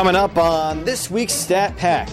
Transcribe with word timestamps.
Coming 0.00 0.16
up 0.16 0.38
on 0.38 0.82
this 0.84 1.10
week's 1.10 1.34
Stat 1.34 1.76
Pack, 1.76 2.08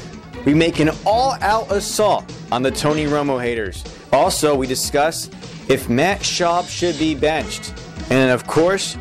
we 0.46 0.54
make 0.54 0.82
an 0.82 0.89
all 1.05 1.38
out 1.39 1.71
assault 1.71 2.29
on 2.52 2.62
the 2.62 2.70
Tony 2.70 3.05
Romo 3.05 3.41
haters. 3.41 3.82
Also, 4.12 4.54
we 4.54 4.68
discuss 4.68 5.29
if 5.70 5.88
Matt 5.88 6.20
Schaub 6.20 6.68
should 6.68 7.00
be 7.00 7.15
benched. 7.15 7.73
And 8.10 8.29
of 8.29 8.46
course, 8.46 8.97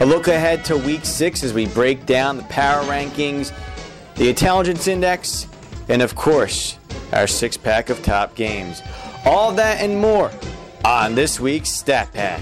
a 0.00 0.06
look 0.06 0.26
ahead 0.26 0.64
to 0.64 0.78
week 0.78 1.04
six 1.04 1.44
as 1.44 1.52
we 1.52 1.66
break 1.66 2.06
down 2.06 2.38
the 2.38 2.42
power 2.44 2.82
rankings, 2.84 3.52
the 4.14 4.30
intelligence 4.30 4.88
index, 4.88 5.46
and 5.90 6.00
of 6.00 6.14
course, 6.14 6.78
our 7.12 7.26
six 7.26 7.58
pack 7.58 7.90
of 7.90 8.02
top 8.02 8.34
games. 8.36 8.80
All 9.26 9.52
that 9.52 9.82
and 9.82 10.00
more 10.00 10.30
on 10.82 11.14
this 11.14 11.40
week's 11.40 11.68
Stat 11.68 12.10
Pack. 12.14 12.40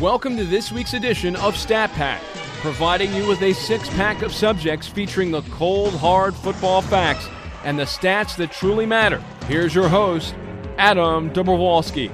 Welcome 0.00 0.36
to 0.36 0.44
this 0.44 0.70
week's 0.70 0.94
edition 0.94 1.34
of 1.34 1.56
Stat 1.56 1.90
Pack 1.94 2.22
providing 2.66 3.14
you 3.14 3.28
with 3.28 3.40
a 3.42 3.52
six 3.52 3.88
pack 3.90 4.22
of 4.22 4.32
subjects 4.32 4.88
featuring 4.88 5.30
the 5.30 5.40
cold, 5.42 5.94
hard 5.94 6.34
football 6.34 6.82
facts 6.82 7.28
and 7.62 7.78
the 7.78 7.84
stats 7.84 8.34
that 8.34 8.50
truly 8.50 8.84
matter. 8.84 9.22
Here's 9.46 9.72
your 9.72 9.88
host, 9.88 10.34
Adam 10.76 11.30
Dobrovolsky. 11.30 12.10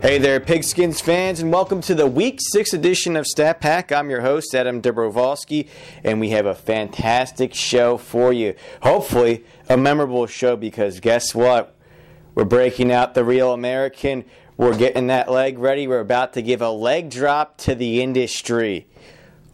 Hey 0.00 0.16
there, 0.16 0.40
Pigskins 0.40 1.02
fans, 1.02 1.40
and 1.40 1.52
welcome 1.52 1.82
to 1.82 1.94
the 1.94 2.06
Week 2.06 2.38
6 2.40 2.72
edition 2.72 3.16
of 3.16 3.26
Stat 3.26 3.60
Pack. 3.60 3.92
I'm 3.92 4.08
your 4.08 4.22
host, 4.22 4.54
Adam 4.54 4.80
Dobrovolsky, 4.80 5.68
and 6.02 6.20
we 6.20 6.30
have 6.30 6.46
a 6.46 6.54
fantastic 6.54 7.52
show 7.52 7.98
for 7.98 8.32
you. 8.32 8.54
Hopefully, 8.82 9.44
a 9.68 9.76
memorable 9.76 10.26
show 10.26 10.56
because 10.56 11.00
guess 11.00 11.34
what? 11.34 11.76
We're 12.34 12.46
breaking 12.46 12.90
out 12.90 13.12
the 13.12 13.24
real 13.24 13.52
American. 13.52 14.24
We're 14.56 14.78
getting 14.78 15.08
that 15.08 15.30
leg 15.30 15.58
ready. 15.58 15.86
We're 15.86 16.00
about 16.00 16.32
to 16.32 16.40
give 16.40 16.62
a 16.62 16.70
leg 16.70 17.10
drop 17.10 17.58
to 17.58 17.74
the 17.74 18.00
industry 18.00 18.86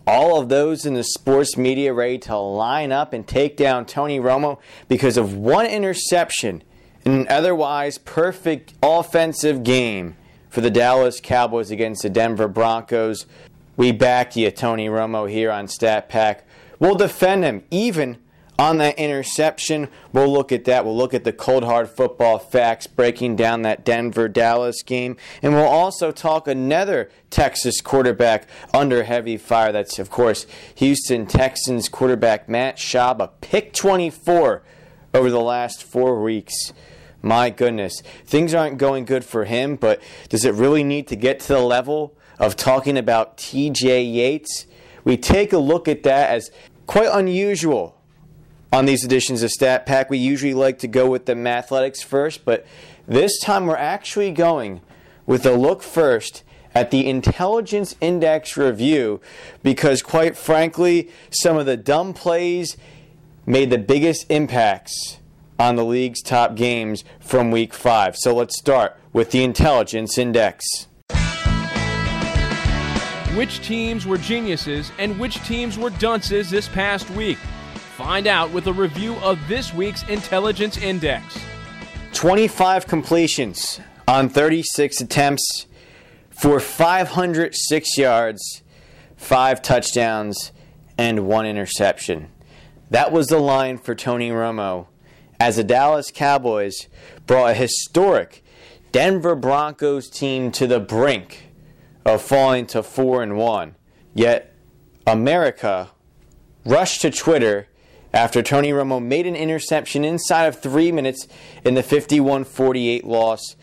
all 0.06 0.40
of 0.40 0.48
those 0.48 0.86
in 0.86 0.94
the 0.94 1.02
sports 1.02 1.56
media 1.56 1.92
ready 1.92 2.18
to 2.18 2.36
line 2.36 2.92
up 2.92 3.12
and 3.12 3.26
take 3.26 3.56
down 3.56 3.84
Tony 3.84 4.20
Romo 4.20 4.58
because 4.88 5.16
of 5.16 5.34
one 5.36 5.66
interception 5.66 6.62
in 7.04 7.12
an 7.12 7.28
otherwise 7.28 7.98
perfect 7.98 8.74
offensive 8.82 9.64
game 9.64 10.16
for 10.48 10.60
the 10.60 10.70
Dallas 10.70 11.20
Cowboys 11.20 11.70
against 11.70 12.02
the 12.02 12.10
Denver 12.10 12.48
Broncos. 12.48 13.26
We 13.76 13.92
back 13.92 14.36
you, 14.36 14.50
Tony 14.50 14.88
Romo, 14.88 15.28
here 15.28 15.50
on 15.50 15.68
Stat 15.68 16.08
Pack. 16.08 16.46
We'll 16.78 16.94
defend 16.94 17.44
him 17.44 17.64
even 17.70 18.18
on 18.58 18.78
that 18.78 18.98
interception. 18.98 19.88
We'll 20.12 20.32
look 20.32 20.52
at 20.52 20.64
that. 20.64 20.84
We'll 20.84 20.96
look 20.96 21.14
at 21.14 21.24
the 21.24 21.32
cold 21.32 21.64
hard 21.64 21.88
football 21.88 22.38
facts 22.38 22.86
breaking 22.86 23.36
down 23.36 23.62
that 23.62 23.84
Denver 23.84 24.28
Dallas 24.28 24.82
game. 24.82 25.16
And 25.42 25.54
we'll 25.54 25.64
also 25.64 26.12
talk 26.12 26.48
another 26.48 27.10
Texas 27.30 27.80
quarterback 27.80 28.46
under 28.72 29.02
heavy 29.02 29.36
fire. 29.36 29.72
That's, 29.72 29.98
of 29.98 30.10
course, 30.10 30.46
Houston 30.76 31.26
Texans 31.26 31.88
quarterback 31.88 32.48
Matt 32.48 32.76
Schaub, 32.76 33.20
a 33.20 33.28
pick 33.28 33.72
24 33.72 34.62
over 35.12 35.30
the 35.30 35.40
last 35.40 35.82
four 35.82 36.22
weeks. 36.22 36.72
My 37.22 37.50
goodness, 37.50 38.02
things 38.24 38.54
aren't 38.54 38.78
going 38.78 39.04
good 39.04 39.24
for 39.24 39.46
him, 39.46 39.76
but 39.76 40.00
does 40.28 40.44
it 40.44 40.54
really 40.54 40.84
need 40.84 41.08
to 41.08 41.16
get 41.16 41.40
to 41.40 41.48
the 41.48 41.60
level 41.60 42.16
of 42.38 42.54
talking 42.54 42.96
about 42.96 43.36
TJ 43.36 44.14
Yates? 44.14 44.66
We 45.02 45.16
take 45.16 45.52
a 45.52 45.58
look 45.58 45.88
at 45.88 46.02
that 46.04 46.30
as 46.30 46.50
quite 46.86 47.08
unusual 47.10 47.95
on 48.76 48.84
these 48.84 49.06
editions 49.06 49.42
of 49.42 49.50
Stat 49.50 49.86
Pack, 49.86 50.10
we 50.10 50.18
usually 50.18 50.52
like 50.52 50.78
to 50.80 50.86
go 50.86 51.08
with 51.08 51.24
the 51.24 51.32
Mathletics 51.32 52.04
first, 52.04 52.44
but 52.44 52.66
this 53.08 53.40
time 53.40 53.64
we're 53.64 53.74
actually 53.74 54.30
going 54.30 54.82
with 55.24 55.46
a 55.46 55.52
look 55.52 55.82
first 55.82 56.42
at 56.74 56.90
the 56.90 57.08
Intelligence 57.08 57.96
Index 58.02 58.54
review 58.58 59.22
because, 59.62 60.02
quite 60.02 60.36
frankly, 60.36 61.08
some 61.30 61.56
of 61.56 61.64
the 61.64 61.78
dumb 61.78 62.12
plays 62.12 62.76
made 63.46 63.70
the 63.70 63.78
biggest 63.78 64.26
impacts 64.30 65.20
on 65.58 65.76
the 65.76 65.84
league's 65.84 66.20
top 66.20 66.54
games 66.54 67.02
from 67.18 67.50
week 67.50 67.72
five. 67.72 68.14
So 68.14 68.34
let's 68.34 68.58
start 68.58 68.94
with 69.14 69.30
the 69.30 69.42
Intelligence 69.42 70.18
Index. 70.18 70.86
Which 73.34 73.66
teams 73.66 74.04
were 74.04 74.18
geniuses 74.18 74.92
and 74.98 75.18
which 75.18 75.42
teams 75.46 75.78
were 75.78 75.88
dunces 75.88 76.50
this 76.50 76.68
past 76.68 77.08
week? 77.12 77.38
Find 77.96 78.26
out 78.26 78.50
with 78.50 78.66
a 78.66 78.74
review 78.74 79.14
of 79.22 79.38
this 79.48 79.72
week's 79.72 80.02
Intelligence 80.02 80.76
Index. 80.76 81.40
25 82.12 82.86
completions 82.86 83.80
on 84.06 84.28
36 84.28 85.00
attempts 85.00 85.66
for 86.28 86.60
506 86.60 87.96
yards, 87.96 88.62
5 89.16 89.62
touchdowns, 89.62 90.52
and 90.98 91.26
1 91.26 91.46
interception. 91.46 92.28
That 92.90 93.12
was 93.12 93.28
the 93.28 93.38
line 93.38 93.78
for 93.78 93.94
Tony 93.94 94.28
Romo 94.28 94.88
as 95.40 95.56
the 95.56 95.64
Dallas 95.64 96.10
Cowboys 96.10 96.88
brought 97.26 97.52
a 97.52 97.54
historic 97.54 98.44
Denver 98.92 99.34
Broncos 99.34 100.10
team 100.10 100.52
to 100.52 100.66
the 100.66 100.80
brink 100.80 101.50
of 102.04 102.20
falling 102.20 102.66
to 102.66 102.82
4 102.82 103.22
and 103.22 103.38
1. 103.38 103.74
Yet 104.12 104.54
America 105.06 105.92
rushed 106.66 107.00
to 107.00 107.10
Twitter 107.10 107.68
after 108.16 108.42
Tony 108.42 108.70
Romo 108.70 109.00
made 109.02 109.26
an 109.26 109.36
interception 109.36 110.02
inside 110.02 110.46
of 110.46 110.58
three 110.58 110.90
minutes 110.90 111.28
in 111.64 111.74
the 111.74 111.82
51 111.82 112.44
48 112.44 113.04
loss 113.04 113.56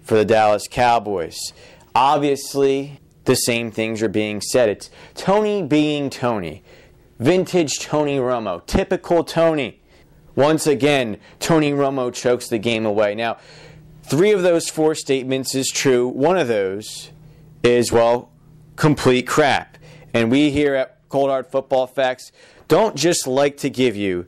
for 0.00 0.14
the 0.14 0.24
Dallas 0.24 0.68
Cowboys. 0.70 1.52
Obviously, 1.92 3.00
the 3.24 3.34
same 3.34 3.72
things 3.72 4.02
are 4.02 4.08
being 4.08 4.40
said. 4.40 4.68
It's 4.68 4.90
Tony 5.14 5.62
being 5.62 6.08
Tony. 6.08 6.62
Vintage 7.18 7.80
Tony 7.80 8.18
Romo. 8.18 8.64
Typical 8.66 9.24
Tony. 9.24 9.80
Once 10.36 10.68
again, 10.68 11.18
Tony 11.40 11.72
Romo 11.72 12.14
chokes 12.14 12.46
the 12.46 12.58
game 12.58 12.86
away. 12.86 13.14
Now, 13.14 13.38
three 14.04 14.30
of 14.30 14.42
those 14.42 14.68
four 14.68 14.94
statements 14.94 15.54
is 15.56 15.68
true. 15.68 16.06
One 16.06 16.38
of 16.38 16.46
those 16.46 17.10
is, 17.64 17.90
well, 17.90 18.30
complete 18.76 19.26
crap. 19.26 19.78
And 20.14 20.30
we 20.30 20.50
here 20.50 20.74
at 20.76 21.00
Cold 21.08 21.30
Hard 21.30 21.48
Football 21.48 21.88
Facts 21.88 22.30
don't 22.68 22.96
just 22.96 23.26
like 23.26 23.56
to 23.58 23.70
give 23.70 23.96
you 23.96 24.26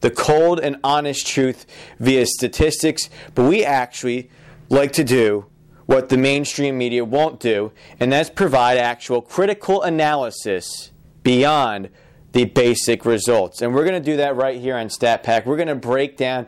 the 0.00 0.10
cold 0.10 0.60
and 0.60 0.76
honest 0.82 1.26
truth 1.26 1.66
via 1.98 2.26
statistics, 2.26 3.10
but 3.34 3.44
we 3.44 3.64
actually 3.64 4.30
like 4.68 4.92
to 4.92 5.04
do 5.04 5.46
what 5.86 6.08
the 6.08 6.16
mainstream 6.16 6.78
media 6.78 7.04
won't 7.04 7.40
do, 7.40 7.72
and 7.98 8.12
that's 8.12 8.30
provide 8.30 8.78
actual 8.78 9.20
critical 9.20 9.82
analysis 9.82 10.92
beyond 11.22 11.90
the 12.32 12.44
basic 12.44 13.04
results. 13.04 13.60
And 13.60 13.74
we're 13.74 13.84
going 13.84 14.00
to 14.00 14.10
do 14.10 14.16
that 14.18 14.36
right 14.36 14.60
here 14.60 14.76
on 14.76 14.88
Stat 14.88 15.22
Pack. 15.22 15.46
We're 15.46 15.56
going 15.56 15.68
to 15.68 15.74
break 15.74 16.16
down 16.16 16.46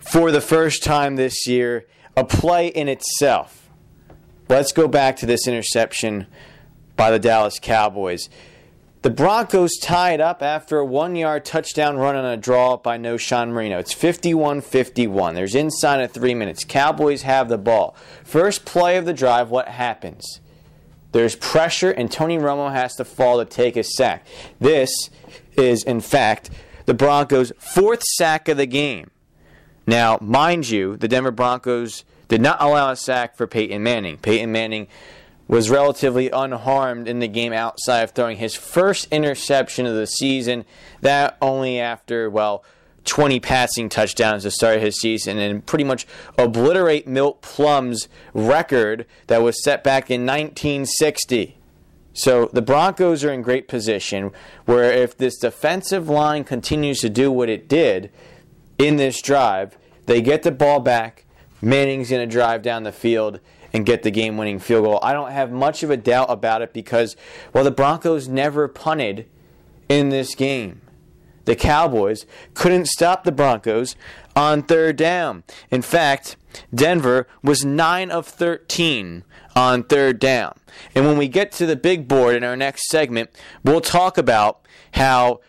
for 0.00 0.32
the 0.32 0.40
first 0.40 0.82
time 0.82 1.14
this 1.14 1.46
year 1.46 1.86
a 2.16 2.24
play 2.24 2.66
in 2.66 2.88
itself. 2.88 3.70
Let's 4.48 4.72
go 4.72 4.88
back 4.88 5.16
to 5.18 5.26
this 5.26 5.46
interception 5.46 6.26
by 6.96 7.10
the 7.10 7.18
Dallas 7.18 7.58
Cowboys. 7.60 8.28
The 9.02 9.10
Broncos 9.10 9.78
tied 9.78 10.20
up 10.20 10.44
after 10.44 10.78
a 10.78 10.84
one 10.84 11.16
yard 11.16 11.44
touchdown 11.44 11.96
run 11.96 12.14
on 12.14 12.24
a 12.24 12.36
draw 12.36 12.76
by 12.76 12.98
Knowshon 12.98 13.48
Moreno. 13.48 13.80
It's 13.80 13.92
51 13.92 14.60
51. 14.60 15.34
There's 15.34 15.56
inside 15.56 16.00
of 16.00 16.12
three 16.12 16.34
minutes. 16.34 16.62
Cowboys 16.62 17.22
have 17.22 17.48
the 17.48 17.58
ball. 17.58 17.96
First 18.22 18.64
play 18.64 18.96
of 18.96 19.04
the 19.04 19.12
drive, 19.12 19.50
what 19.50 19.66
happens? 19.66 20.38
There's 21.10 21.34
pressure, 21.34 21.90
and 21.90 22.12
Tony 22.12 22.38
Romo 22.38 22.72
has 22.72 22.94
to 22.94 23.04
fall 23.04 23.38
to 23.38 23.44
take 23.44 23.76
a 23.76 23.82
sack. 23.82 24.24
This 24.60 25.10
is, 25.56 25.82
in 25.82 26.00
fact, 26.00 26.50
the 26.86 26.94
Broncos' 26.94 27.52
fourth 27.58 28.04
sack 28.04 28.48
of 28.48 28.56
the 28.56 28.66
game. 28.66 29.10
Now, 29.84 30.16
mind 30.20 30.70
you, 30.70 30.96
the 30.96 31.08
Denver 31.08 31.32
Broncos 31.32 32.04
did 32.28 32.40
not 32.40 32.62
allow 32.62 32.92
a 32.92 32.96
sack 32.96 33.36
for 33.36 33.48
Peyton 33.48 33.82
Manning. 33.82 34.18
Peyton 34.18 34.52
Manning 34.52 34.86
was 35.48 35.70
relatively 35.70 36.30
unharmed 36.30 37.08
in 37.08 37.18
the 37.18 37.28
game 37.28 37.52
outside 37.52 38.00
of 38.00 38.12
throwing 38.12 38.38
his 38.38 38.54
first 38.54 39.08
interception 39.10 39.86
of 39.86 39.94
the 39.94 40.06
season. 40.06 40.64
That 41.00 41.36
only 41.42 41.78
after, 41.78 42.30
well, 42.30 42.64
20 43.04 43.40
passing 43.40 43.88
touchdowns 43.88 44.44
to 44.44 44.50
start 44.50 44.80
his 44.80 45.00
season 45.00 45.38
and 45.38 45.64
pretty 45.66 45.84
much 45.84 46.06
obliterate 46.38 47.06
Milt 47.06 47.42
Plum's 47.42 48.08
record 48.32 49.06
that 49.26 49.42
was 49.42 49.62
set 49.62 49.82
back 49.82 50.10
in 50.10 50.22
1960. 50.22 51.58
So 52.14 52.50
the 52.52 52.62
Broncos 52.62 53.24
are 53.24 53.32
in 53.32 53.42
great 53.42 53.68
position 53.68 54.30
where 54.66 54.92
if 54.92 55.16
this 55.16 55.38
defensive 55.38 56.08
line 56.08 56.44
continues 56.44 57.00
to 57.00 57.10
do 57.10 57.32
what 57.32 57.48
it 57.48 57.68
did 57.68 58.10
in 58.78 58.96
this 58.96 59.20
drive, 59.22 59.78
they 60.06 60.20
get 60.20 60.42
the 60.42 60.52
ball 60.52 60.80
back. 60.80 61.24
Manning's 61.60 62.10
going 62.10 62.28
to 62.28 62.32
drive 62.32 62.62
down 62.62 62.82
the 62.82 62.92
field 62.92 63.40
and 63.72 63.86
get 63.86 64.02
the 64.02 64.10
game 64.10 64.36
winning 64.36 64.58
field 64.58 64.84
goal. 64.84 64.98
I 65.02 65.12
don't 65.12 65.30
have 65.30 65.50
much 65.50 65.82
of 65.82 65.90
a 65.90 65.96
doubt 65.96 66.30
about 66.30 66.62
it 66.62 66.72
because, 66.72 67.16
well, 67.52 67.64
the 67.64 67.70
Broncos 67.70 68.28
never 68.28 68.68
punted 68.68 69.26
in 69.88 70.08
this 70.10 70.34
game. 70.34 70.80
the 71.44 71.56
Cowboys, 71.56 72.24
couldn't 72.54 72.86
stop 72.86 73.24
the 73.24 73.32
Broncos 73.32 73.96
on 74.36 74.62
third 74.62 74.96
down. 74.96 75.42
In 75.70 75.82
fact, 75.82 76.36
Denver 76.72 77.26
was 77.42 77.64
9 77.64 78.10
of 78.10 78.26
13 78.26 79.24
on 79.56 79.82
third 79.82 80.18
down. 80.18 80.54
And 80.94 81.04
when 81.04 81.18
we 81.18 81.28
get 81.28 81.52
to 81.52 81.66
the 81.66 81.76
big 81.76 82.08
board 82.08 82.36
in 82.36 82.44
our 82.44 82.56
next 82.56 82.88
segment, 82.88 83.30
we'll 83.64 83.80
talk 83.80 84.16
about 84.16 84.64
how 84.94 85.40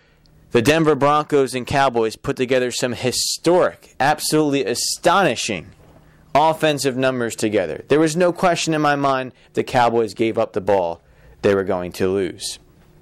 the 0.52 0.62
Denver 0.62 0.96
Broncos 0.96 1.54
and 1.54 1.66
Cowboys 1.66 2.16
put 2.16 2.38
together 2.38 2.72
some 2.72 2.94
historic, 2.94 3.96
absolutely 4.00 4.66
astonishing 4.66 5.72
offensive 6.35 6.97
numbers 6.97 7.35
together. 7.35 7.83
There 7.88 8.00
was 8.00 8.15
no 8.15 8.33
question 8.33 8.74
in 8.74 8.81
my 8.81 8.95
mind 8.95 9.33
the 9.53 9.63
Cowboys 9.63 10.13
gave 10.13 10.38
up 10.38 10.53
the 10.53 10.62
ball, 10.62 11.01
they 11.41 11.53
were 11.53 11.63
going 11.63 11.91
to 11.94 12.09
lose. 12.09 12.59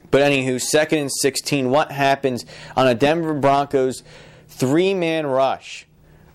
But 0.10 0.22
anywho, 0.22 0.60
second 0.60 1.00
and 1.00 1.12
16, 1.12 1.70
what 1.70 1.92
happens 1.92 2.46
on 2.76 2.88
a 2.88 2.96
Denver 2.96 3.34
Broncos 3.34 4.04
three 4.48 4.94
man 4.94 5.26
rush? 5.26 5.88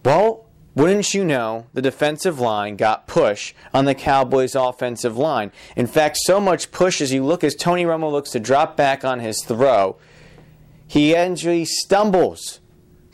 Well, 0.05 0.47
wouldn't 0.75 1.15
you 1.15 1.25
know, 1.25 1.67
the 1.73 1.83
defensive 1.83 2.39
line 2.39 2.77
got 2.77 3.07
push 3.07 3.55
on 3.73 3.87
the 3.87 3.95
Cowboys' 3.95 4.55
offensive 4.55 5.17
line. 5.17 5.51
In 5.75 5.87
fact, 5.87 6.19
so 6.19 6.39
much 6.39 6.71
push 6.71 7.01
as 7.01 7.13
you 7.13 7.25
look 7.25 7.43
as 7.43 7.55
Tony 7.55 7.85
Romo 7.85 8.11
looks 8.11 8.31
to 8.33 8.41
drop 8.41 8.77
back 8.77 9.05
on 9.05 9.21
his 9.21 9.43
throw, 9.43 9.97
he 10.87 11.17
actually 11.17 11.65
stumbles 11.65 12.61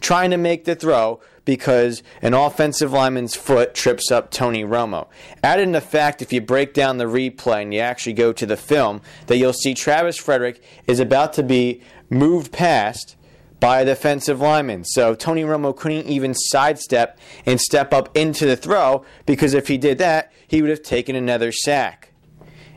trying 0.00 0.30
to 0.32 0.36
make 0.36 0.64
the 0.64 0.74
throw 0.74 1.20
because 1.44 2.02
an 2.20 2.34
offensive 2.34 2.92
lineman's 2.92 3.34
foot 3.34 3.74
trips 3.74 4.10
up 4.10 4.30
Tony 4.30 4.64
Romo. 4.64 5.08
Added 5.42 5.62
in 5.62 5.72
the 5.72 5.80
fact, 5.80 6.22
if 6.22 6.32
you 6.32 6.40
break 6.40 6.74
down 6.74 6.98
the 6.98 7.04
replay 7.04 7.62
and 7.62 7.74
you 7.74 7.80
actually 7.80 8.12
go 8.12 8.32
to 8.32 8.46
the 8.46 8.56
film, 8.56 9.00
that 9.26 9.36
you'll 9.36 9.52
see 9.52 9.74
Travis 9.74 10.16
Frederick 10.16 10.62
is 10.86 11.00
about 11.00 11.32
to 11.34 11.42
be 11.42 11.82
moved 12.08 12.52
past 12.52 13.16
by 13.58 13.80
a 13.80 13.84
defensive 13.84 14.40
lineman. 14.40 14.84
So 14.84 15.14
Tony 15.14 15.42
Romo 15.42 15.74
couldn't 15.74 16.06
even 16.06 16.34
sidestep 16.34 17.18
and 17.46 17.60
step 17.60 17.92
up 17.92 18.16
into 18.16 18.44
the 18.44 18.56
throw 18.56 19.04
because 19.24 19.54
if 19.54 19.68
he 19.68 19.78
did 19.78 19.98
that, 19.98 20.32
he 20.48 20.60
would 20.60 20.70
have 20.70 20.82
taken 20.82 21.14
another 21.14 21.52
sack. 21.52 22.11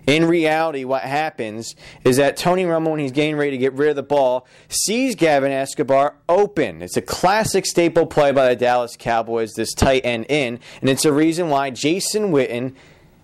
In 0.07 0.25
reality, 0.25 0.83
what 0.83 1.01
happens 1.01 1.75
is 2.03 2.17
that 2.17 2.37
Tony 2.37 2.63
Romo, 2.63 2.91
when 2.91 2.99
he's 2.99 3.11
getting 3.11 3.37
ready 3.37 3.51
to 3.51 3.57
get 3.57 3.73
rid 3.73 3.89
of 3.89 3.95
the 3.95 4.03
ball, 4.03 4.45
sees 4.69 5.15
Gavin 5.15 5.51
Escobar 5.51 6.15
open. 6.29 6.81
It's 6.81 6.97
a 6.97 7.01
classic 7.01 7.65
staple 7.65 8.05
play 8.05 8.31
by 8.31 8.49
the 8.49 8.55
Dallas 8.55 8.95
Cowboys, 8.97 9.53
this 9.53 9.73
tight 9.73 10.01
end 10.05 10.27
in, 10.29 10.59
and 10.81 10.89
it's 10.89 11.05
a 11.05 11.13
reason 11.13 11.49
why 11.49 11.71
Jason 11.71 12.31
Witten 12.31 12.75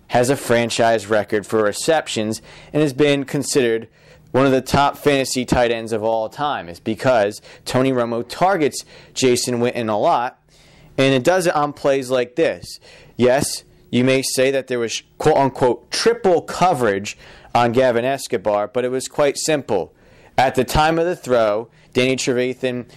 has 0.08 0.28
a 0.28 0.36
franchise 0.36 1.06
record 1.06 1.46
for 1.46 1.62
receptions 1.62 2.42
and 2.72 2.82
has 2.82 2.92
been 2.92 3.24
considered 3.24 3.88
one 4.32 4.46
of 4.46 4.52
the 4.52 4.60
top 4.60 4.96
fantasy 4.96 5.44
tight 5.44 5.70
ends 5.70 5.92
of 5.92 6.02
all 6.02 6.28
time. 6.28 6.68
It's 6.68 6.80
because 6.80 7.40
Tony 7.64 7.92
Romo 7.92 8.26
targets 8.28 8.84
Jason 9.14 9.60
Witten 9.60 9.88
a 9.88 9.96
lot, 9.96 10.42
and 10.98 11.14
it 11.14 11.22
does 11.22 11.46
it 11.46 11.54
on 11.54 11.72
plays 11.72 12.10
like 12.10 12.34
this. 12.36 12.80
Yes, 13.16 13.62
you 13.92 14.02
may 14.02 14.22
say 14.22 14.50
that 14.50 14.66
there 14.66 14.80
was 14.80 15.02
quote 15.18 15.36
unquote 15.36 15.88
triple 15.92 16.40
coverage 16.40 17.16
on 17.54 17.70
Gavin 17.70 18.04
Escobar, 18.04 18.66
but 18.66 18.84
it 18.84 18.90
was 18.90 19.06
quite 19.06 19.36
simple. 19.38 19.94
At 20.36 20.54
the 20.54 20.64
time 20.64 20.98
of 20.98 21.04
the 21.04 21.14
throw, 21.14 21.68
Danny 21.92 22.16
Trevathan 22.16 22.88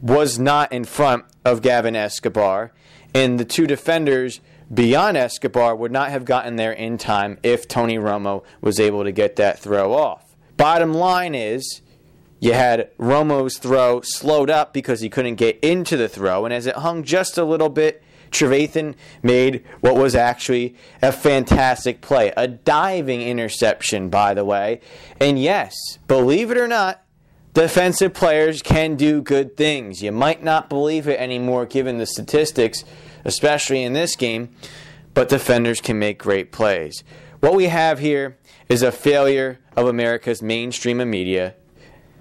was 0.00 0.38
not 0.38 0.72
in 0.72 0.84
front 0.84 1.26
of 1.44 1.60
Gavin 1.60 1.94
Escobar, 1.94 2.72
and 3.14 3.38
the 3.38 3.44
two 3.44 3.66
defenders 3.66 4.40
beyond 4.72 5.18
Escobar 5.18 5.76
would 5.76 5.92
not 5.92 6.08
have 6.08 6.24
gotten 6.24 6.56
there 6.56 6.72
in 6.72 6.96
time 6.96 7.38
if 7.42 7.68
Tony 7.68 7.98
Romo 7.98 8.42
was 8.62 8.80
able 8.80 9.04
to 9.04 9.12
get 9.12 9.36
that 9.36 9.58
throw 9.58 9.92
off. 9.92 10.34
Bottom 10.56 10.94
line 10.94 11.34
is, 11.34 11.82
you 12.40 12.54
had 12.54 12.90
Romo's 12.96 13.58
throw 13.58 14.00
slowed 14.00 14.48
up 14.48 14.72
because 14.72 15.00
he 15.00 15.10
couldn't 15.10 15.34
get 15.34 15.58
into 15.60 15.98
the 15.98 16.08
throw, 16.08 16.46
and 16.46 16.54
as 16.54 16.64
it 16.64 16.76
hung 16.76 17.02
just 17.02 17.36
a 17.36 17.44
little 17.44 17.68
bit, 17.68 18.02
Trevathan 18.30 18.94
made 19.22 19.64
what 19.80 19.96
was 19.96 20.14
actually 20.14 20.74
a 21.02 21.12
fantastic 21.12 22.00
play, 22.00 22.32
a 22.36 22.48
diving 22.48 23.22
interception, 23.22 24.08
by 24.08 24.34
the 24.34 24.44
way. 24.44 24.80
And 25.20 25.38
yes, 25.38 25.74
believe 26.06 26.50
it 26.50 26.58
or 26.58 26.68
not, 26.68 27.02
defensive 27.54 28.14
players 28.14 28.62
can 28.62 28.96
do 28.96 29.20
good 29.20 29.56
things. 29.56 30.02
You 30.02 30.12
might 30.12 30.42
not 30.42 30.68
believe 30.68 31.08
it 31.08 31.18
anymore 31.20 31.66
given 31.66 31.98
the 31.98 32.06
statistics, 32.06 32.84
especially 33.24 33.82
in 33.82 33.92
this 33.92 34.16
game, 34.16 34.50
but 35.14 35.28
defenders 35.28 35.80
can 35.80 35.98
make 35.98 36.18
great 36.18 36.52
plays. 36.52 37.02
What 37.40 37.54
we 37.54 37.64
have 37.66 37.98
here 37.98 38.36
is 38.68 38.82
a 38.82 38.92
failure 38.92 39.58
of 39.76 39.86
America's 39.86 40.42
mainstream 40.42 40.98
media 41.08 41.54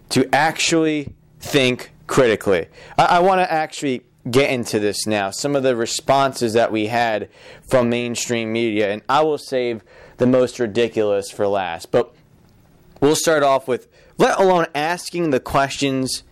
to 0.09 0.33
actually 0.33 1.15
think 1.39 1.91
critically. 2.07 2.67
I, 2.97 3.05
I 3.05 3.19
want 3.19 3.39
to 3.39 3.51
actually 3.51 4.03
get 4.31 4.49
into 4.49 4.79
this 4.79 5.05
now. 5.05 5.31
Some 5.31 5.55
of 5.55 5.63
the 5.63 5.75
responses 5.75 6.53
that 6.53 6.71
we 6.71 6.87
had 6.87 7.29
from 7.69 7.89
mainstream 7.89 8.51
media, 8.51 8.91
and 8.91 9.01
I 9.07 9.21
will 9.21 9.37
save 9.37 9.83
the 10.17 10.27
most 10.27 10.59
ridiculous 10.59 11.31
for 11.31 11.47
last. 11.47 11.91
But 11.91 12.13
we'll 13.01 13.15
start 13.15 13.43
off 13.43 13.67
with, 13.67 13.87
let 14.17 14.39
alone 14.39 14.67
asking 14.75 15.29
the 15.29 15.39
questions 15.39 16.23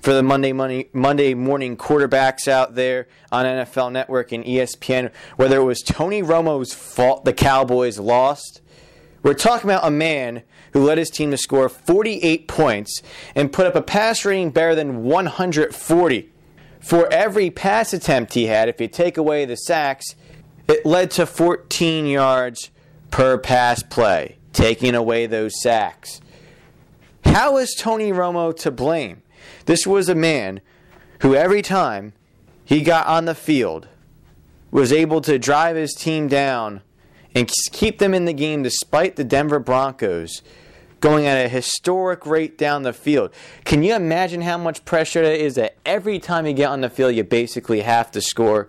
for 0.00 0.12
the 0.12 0.22
Monday 0.22 0.52
Monday, 0.52 0.88
Monday 0.92 1.34
morning 1.34 1.76
quarterbacks 1.76 2.48
out 2.48 2.74
there 2.74 3.06
on 3.30 3.44
NFL 3.44 3.92
Network 3.92 4.32
and 4.32 4.44
ESPN, 4.44 5.12
whether 5.36 5.58
it 5.58 5.64
was 5.64 5.82
Tony 5.82 6.22
Romo's 6.22 6.72
fault 6.72 7.24
the 7.24 7.32
Cowboys 7.32 7.98
lost. 7.98 8.62
We're 9.22 9.34
talking 9.34 9.68
about 9.68 9.86
a 9.86 9.90
man 9.90 10.42
who 10.72 10.82
led 10.82 10.96
his 10.96 11.10
team 11.10 11.30
to 11.30 11.36
score 11.36 11.68
48 11.68 12.48
points 12.48 13.02
and 13.34 13.52
put 13.52 13.66
up 13.66 13.74
a 13.74 13.82
pass 13.82 14.24
rating 14.24 14.50
better 14.50 14.74
than 14.74 15.02
140 15.02 16.30
for 16.80 17.12
every 17.12 17.50
pass 17.50 17.92
attempt 17.92 18.34
he 18.34 18.46
had, 18.46 18.68
if 18.68 18.80
you 18.80 18.88
take 18.88 19.16
away 19.16 19.44
the 19.44 19.56
sacks, 19.56 20.16
it 20.66 20.84
led 20.84 21.10
to 21.12 21.26
14 21.26 22.06
yards 22.06 22.70
per 23.10 23.38
pass 23.38 23.82
play, 23.82 24.38
taking 24.52 24.94
away 24.94 25.26
those 25.26 25.60
sacks. 25.60 26.20
How 27.24 27.58
is 27.58 27.74
Tony 27.78 28.12
Romo 28.12 28.56
to 28.58 28.70
blame? 28.70 29.22
This 29.66 29.86
was 29.86 30.08
a 30.08 30.14
man 30.14 30.60
who, 31.20 31.34
every 31.34 31.62
time 31.62 32.12
he 32.64 32.82
got 32.82 33.06
on 33.06 33.26
the 33.26 33.34
field, 33.34 33.88
was 34.70 34.92
able 34.92 35.20
to 35.22 35.38
drive 35.38 35.76
his 35.76 35.94
team 35.94 36.28
down 36.28 36.82
and 37.34 37.50
keep 37.72 37.98
them 37.98 38.14
in 38.14 38.24
the 38.24 38.32
game 38.32 38.62
despite 38.62 39.16
the 39.16 39.24
Denver 39.24 39.58
Broncos 39.58 40.42
going 41.00 41.26
at 41.26 41.44
a 41.44 41.48
historic 41.48 42.26
rate 42.26 42.56
down 42.56 42.82
the 42.82 42.92
field. 42.92 43.32
Can 43.64 43.82
you 43.82 43.94
imagine 43.94 44.42
how 44.42 44.58
much 44.58 44.84
pressure 44.84 45.22
that 45.22 45.40
is 45.40 45.54
that 45.54 45.76
every 45.84 46.18
time 46.18 46.46
you 46.46 46.52
get 46.52 46.68
on 46.70 46.80
the 46.80 46.90
field, 46.90 47.14
you 47.14 47.24
basically 47.24 47.80
have 47.80 48.10
to 48.12 48.20
score? 48.20 48.68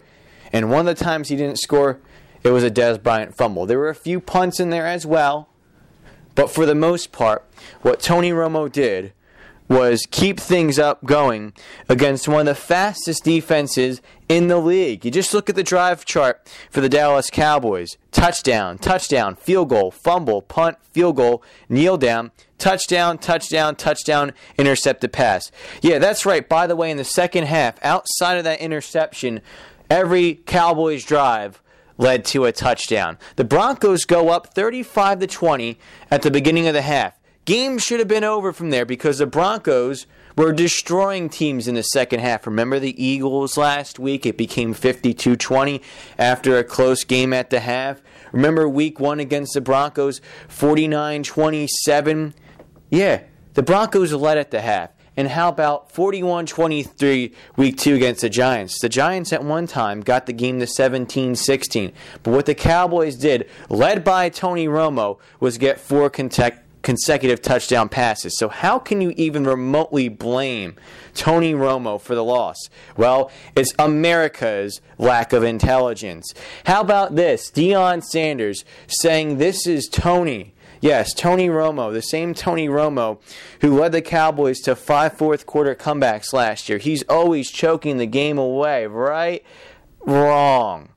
And 0.54 0.70
one 0.70 0.88
of 0.88 0.98
the 0.98 1.04
times 1.04 1.30
he 1.30 1.36
didn't 1.36 1.60
score, 1.60 2.00
it 2.44 2.50
was 2.50 2.64
a 2.64 2.72
Dez 2.72 3.02
Bryant 3.02 3.36
fumble. 3.36 3.66
There 3.66 3.80
were 3.80 3.90
a 3.90 3.96
few 3.96 4.20
punts 4.20 4.60
in 4.60 4.70
there 4.70 4.88
as 4.88 5.06
well, 5.06 5.50
but 6.36 6.50
for 6.50 6.66
the 6.66 6.76
most 6.76 7.12
part, 7.12 7.46
what 7.82 8.00
Tony 8.00 8.32
Romo 8.32 8.72
did 8.72 9.14
was 9.72 10.06
keep 10.12 10.38
things 10.38 10.78
up 10.78 11.06
going 11.06 11.54
against 11.88 12.28
one 12.28 12.42
of 12.42 12.46
the 12.46 12.56
fastest 12.56 13.24
defenses 13.24 14.02
in 14.28 14.48
the 14.50 14.58
league. 14.58 15.06
You 15.06 15.12
just 15.12 15.34
look 15.34 15.50
at 15.50 15.56
the 15.56 15.64
drive 15.64 16.04
chart 16.04 16.52
for 16.70 16.82
the 16.82 16.90
Dallas 16.90 17.30
Cowboys 17.30 17.98
touchdown, 18.12 18.78
touchdown, 18.78 19.34
field 19.36 19.70
goal, 19.70 19.90
fumble, 19.90 20.42
punt, 20.42 20.78
field 20.92 21.16
goal, 21.16 21.42
kneel 21.70 21.96
down, 21.96 22.32
touchdown, 22.58 23.18
touchdown, 23.18 23.78
touchdown, 23.78 24.34
intercepted 24.58 25.14
pass. 25.14 25.50
Yeah, 25.82 26.00
that's 26.00 26.26
right. 26.26 26.48
By 26.48 26.68
the 26.68 26.76
way, 26.76 26.92
in 26.92 26.98
the 26.98 27.06
second 27.06 27.46
half, 27.46 27.76
outside 27.82 28.38
of 28.38 28.44
that 28.44 28.60
interception, 28.60 29.40
every 29.90 30.36
Cowboys 30.46 31.06
drive 31.06 31.64
led 31.98 32.26
to 32.26 32.44
a 32.44 32.52
touchdown. 32.52 33.18
The 33.38 33.46
Broncos 33.46 34.04
go 34.04 34.30
up 34.30 34.54
35 34.54 35.20
to 35.20 35.28
20 35.28 35.80
at 36.10 36.24
the 36.24 36.32
beginning 36.32 36.68
of 36.68 36.74
the 36.74 36.82
half. 36.82 37.21
Game 37.46 37.80
should 37.80 38.00
have 38.00 38.08
been 38.08 38.24
over 38.24 38.54
from 38.54 38.70
there 38.70 38.86
because 38.86 39.18
the 39.18 39.26
Broncos 39.26 40.06
were 40.38 40.54
destroying 40.54 41.28
teams 41.28 41.68
in 41.68 41.74
the 41.74 41.82
second 41.82 42.20
half. 42.20 42.46
Remember 42.46 42.78
the 42.78 43.04
Eagles 43.04 43.58
last 43.58 43.98
week? 43.98 44.28
It 44.28 44.38
became 44.38 44.74
52 44.74 45.36
20 45.36 45.82
after 46.20 46.58
a 46.58 46.64
close 46.64 47.04
game 47.04 47.34
at 47.34 47.50
the 47.50 47.62
half. 47.62 48.02
Remember 48.32 48.70
week 48.70 49.00
one 49.00 49.20
against 49.20 49.56
the 49.56 49.62
Broncos, 49.62 50.22
49 50.50 51.24
27? 51.24 52.36
Yeah, 52.92 53.24
the 53.56 53.64
Broncos 53.64 54.14
led 54.14 54.38
at 54.38 54.52
the 54.52 54.62
half. 54.62 54.92
And 55.18 55.28
how 55.28 55.50
about 55.50 55.92
41 55.92 56.46
23 56.46 57.34
week 57.58 57.78
two 57.78 57.96
against 57.96 58.22
the 58.22 58.30
Giants? 58.30 58.80
The 58.80 58.88
Giants 58.88 59.34
at 59.34 59.44
one 59.44 59.68
time 59.68 60.02
got 60.02 60.26
the 60.26 60.34
game 60.34 60.60
to 60.60 60.68
17 60.68 61.36
16. 61.36 61.92
But 62.24 62.32
what 62.32 62.46
the 62.46 62.56
Cowboys 62.56 63.18
did, 63.18 63.50
led 63.68 64.04
by 64.04 64.30
Tony 64.30 64.68
Romo, 64.68 65.20
was 65.40 65.58
get 65.58 65.80
four 65.80 66.10
consecutive 66.10 66.61
consecutive 66.82 67.42
touchdown 67.42 67.90
passes. 67.90 68.38
So, 68.38 68.50
how 68.50 68.80
can 68.80 69.02
you 69.02 69.14
even 69.18 69.44
remotely 69.44 70.10
blame 70.10 70.76
Tony 71.14 71.54
Romo 71.54 72.00
for 72.00 72.16
the 72.16 72.24
loss? 72.24 72.58
Well, 72.98 73.32
it's 73.56 73.74
America's 73.78 74.82
lack 74.98 75.34
of 75.34 75.44
intelligence. 75.44 76.34
How 76.66 76.82
about 76.82 77.16
this? 77.16 77.52
Deion 77.52 78.04
Sanders 78.04 78.64
saying 78.88 79.38
this 79.38 79.68
is 79.68 79.88
Tony 79.88 80.54
Yes, 80.82 81.14
Tony 81.14 81.48
Romo, 81.48 81.94
the 81.94 82.02
same 82.02 82.34
Tony 82.34 82.68
Romo 82.68 83.20
who 83.62 83.80
led 83.80 83.92
the 83.92 84.02
Cowboys 84.02 84.60
to 84.62 84.76
five 84.76 85.14
fourth 85.14 85.46
quarter 85.46 85.76
comebacks 85.76 86.34
last 86.34 86.68
year. 86.68 86.80
He's 86.80 87.04
always 87.04 87.52
choking 87.52 87.98
the 87.98 88.08
game 88.08 88.40
away, 88.40 88.88
right? 88.88 89.46
Wrong. 90.00 90.90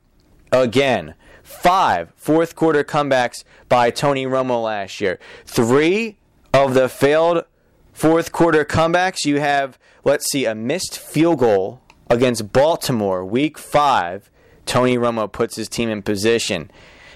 Again, 0.50 1.14
five 1.54 2.12
fourth 2.16 2.54
quarter 2.54 2.84
comebacks 2.84 3.44
by 3.68 3.90
Tony 3.90 4.26
Romo 4.26 4.62
last 4.64 5.00
year. 5.00 5.18
Three 5.44 6.18
of 6.52 6.74
the 6.74 6.88
failed 6.88 7.44
fourth 7.92 8.32
quarter 8.32 8.64
comebacks, 8.64 9.24
you 9.24 9.40
have, 9.40 9.78
let's 10.04 10.30
see, 10.30 10.44
a 10.44 10.54
missed 10.54 10.98
field 10.98 11.38
goal 11.38 11.80
against 12.10 12.52
Baltimore, 12.52 13.24
week 13.24 13.58
five. 13.58 14.30
Tony 14.66 14.96
Romo 14.96 15.30
puts 15.30 15.56
his 15.56 15.68
team 15.68 15.88
in 15.90 16.02
position. 16.02 16.70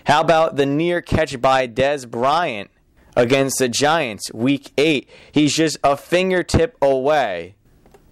How 0.05 0.21
about 0.21 0.57
the 0.57 0.67
near 0.67 1.03
catch 1.03 1.41
by 1.41 1.67
Dez 1.67 2.09
Bryant 2.09 2.71
against 3.17 3.59
the 3.59 3.69
Giants, 3.69 4.33
week 4.33 4.73
eight? 4.79 5.09
He's 5.33 5.55
just 5.55 5.79
a 5.83 5.97
fingertip 5.97 6.77
away 6.81 7.57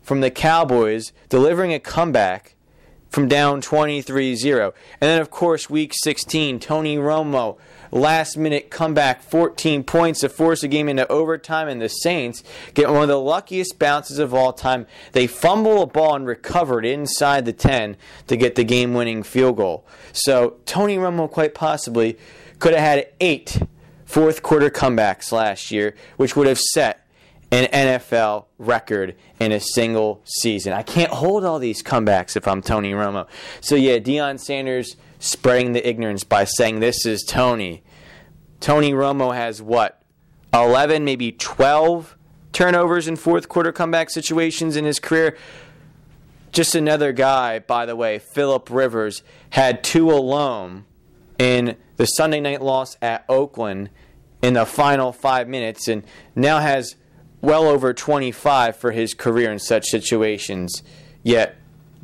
from 0.03 0.21
the 0.21 0.31
Cowboys 0.31 1.13
delivering 1.29 1.73
a 1.73 1.79
comeback 1.79 2.56
from 3.17 3.29
down 3.29 3.63
23 3.63 4.35
0. 4.35 4.75
And 5.01 5.09
then, 5.09 5.23
of 5.23 5.31
course, 5.31 5.71
week 5.71 5.95
16, 5.95 6.61
Tony 6.61 6.99
Romo 6.99 7.57
last 7.91 8.37
minute 8.37 8.69
comeback, 8.69 9.23
14 9.23 9.85
points 9.85 10.21
to 10.21 10.29
force 10.29 10.61
the 10.61 10.69
game 10.69 10.87
into 10.87 11.11
overtime, 11.11 11.67
and 11.67 11.81
the 11.81 11.89
Saints 11.89 12.43
get 12.75 12.91
one 12.91 13.01
of 13.01 13.09
the 13.09 13.19
luckiest 13.19 13.79
bounces 13.79 14.19
of 14.19 14.35
all 14.35 14.53
time. 14.53 14.87
They 15.13 15.27
fumble 15.27 15.81
a 15.81 15.87
ball 15.87 16.15
and 16.15 16.27
recover 16.27 16.79
it 16.79 16.85
inside 16.85 17.47
the 17.47 17.55
10 17.55 17.97
to 18.27 18.37
get 18.37 18.55
the 18.55 18.65
game 18.65 18.93
winning 18.93 19.23
field 19.23 19.57
goal. 19.57 19.87
So 20.13 20.59
Tony 20.67 20.99
Romo 20.99 21.31
quite 21.31 21.55
possibly 21.55 22.19
could 22.59 22.75
have 22.75 22.83
had 22.83 23.09
eight 23.21 23.63
fourth 24.05 24.43
quarter 24.43 24.69
comebacks 24.69 25.33
last 25.33 25.71
year, 25.71 25.95
which 26.19 26.37
would 26.37 26.49
have 26.49 26.61
set 26.61 27.06
an 27.51 27.67
NFL 27.67 28.47
record 28.59 29.15
in 29.39 29.53
a 29.53 29.61
single 29.61 30.21
season. 30.25 30.73
I 30.73 30.83
can't 30.83 31.13
hold 31.13 31.45
all 31.45 31.59
these 31.59 31.83
comebacks 31.83 32.37
if 32.37 32.49
I'm 32.49 32.63
Tony 32.63 32.93
Romo. 32.93 33.27
So 33.61 33.77
yeah, 33.77 33.99
Deion 33.99 34.41
Sanders 34.41 34.97
spreading 35.19 35.73
the 35.73 35.89
ignorance 35.89 36.25
by 36.25 36.45
saying 36.45 36.81
this 36.81 37.07
is 37.07 37.23
Tony. 37.23 37.83
Tony 38.61 38.93
Romo 38.93 39.35
has 39.35 39.63
what? 39.63 40.03
11, 40.53 41.05
maybe 41.05 41.33
12 41.33 42.17
turnovers 42.53 43.07
in 43.07 43.17
fourth 43.17 43.49
quarter 43.49 43.73
comeback 43.73 44.11
situations 44.11 44.77
in 44.77 44.85
his 44.85 44.99
career. 44.99 45.37
Just 46.53 46.75
another 46.75 47.13
guy, 47.13 47.59
by 47.59 47.85
the 47.85 47.95
way, 47.95 48.19
Philip 48.19 48.71
Rivers, 48.71 49.23
had 49.51 49.85
two 49.85 50.11
alone 50.11 50.87
in 51.39 51.77
the 51.97 52.07
Sunday 52.07 52.41
night 52.41 52.63
loss 52.63 52.97
at 53.03 53.25
Oakland 53.29 53.91
in 54.43 54.55
the 54.55 54.65
final 54.65 55.13
five 55.13 55.49
minutes 55.49 55.87
and 55.89 56.03
now 56.35 56.61
has 56.61 56.97
well 57.47 57.69
over 57.69 57.95
25 57.95 58.77
for 58.77 58.91
his 58.91 59.15
career 59.15 59.53
in 59.53 59.61
such 59.61 59.87
situations. 59.87 60.83
Yet, 61.23 61.55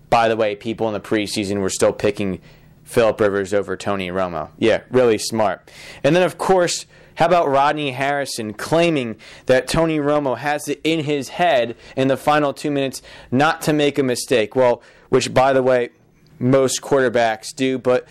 by 0.09 0.29
the 0.29 0.37
way, 0.37 0.55
people 0.55 0.87
in 0.87 0.95
the 0.95 1.01
preseason 1.01 1.61
were 1.61 1.69
still 1.69 1.93
picking 1.93 2.41
Philip 2.85 3.21
Rivers 3.21 3.53
over 3.53 3.77
Tony 3.77 4.09
Romo. 4.09 4.51
Yeah, 4.59 4.83
really 4.91 5.19
smart. 5.19 5.69
And 6.05 6.15
then, 6.15 6.23
of 6.23 6.39
course, 6.39 6.87
how 7.17 7.27
about 7.27 7.49
Rodney 7.49 7.91
Harrison 7.91 8.55
claiming 8.55 9.17
that 9.47 9.67
Tony 9.67 9.99
Romo 9.99 10.39
has 10.39 10.69
it 10.69 10.81
in 10.85 11.01
his 11.05 11.31
head 11.31 11.77
in 11.97 12.07
the 12.07 12.17
final 12.17 12.55
two 12.55 12.71
minutes 12.71 13.03
not 13.33 13.61
to 13.63 13.73
make 13.73 13.99
a 13.99 14.05
mistake? 14.05 14.55
Well, 14.55 14.81
which, 15.09 15.35
by 15.35 15.53
the 15.53 15.63
way, 15.63 15.91
most 16.39 16.83
quarterbacks 16.83 17.55
do, 17.55 17.79
but 17.79 18.07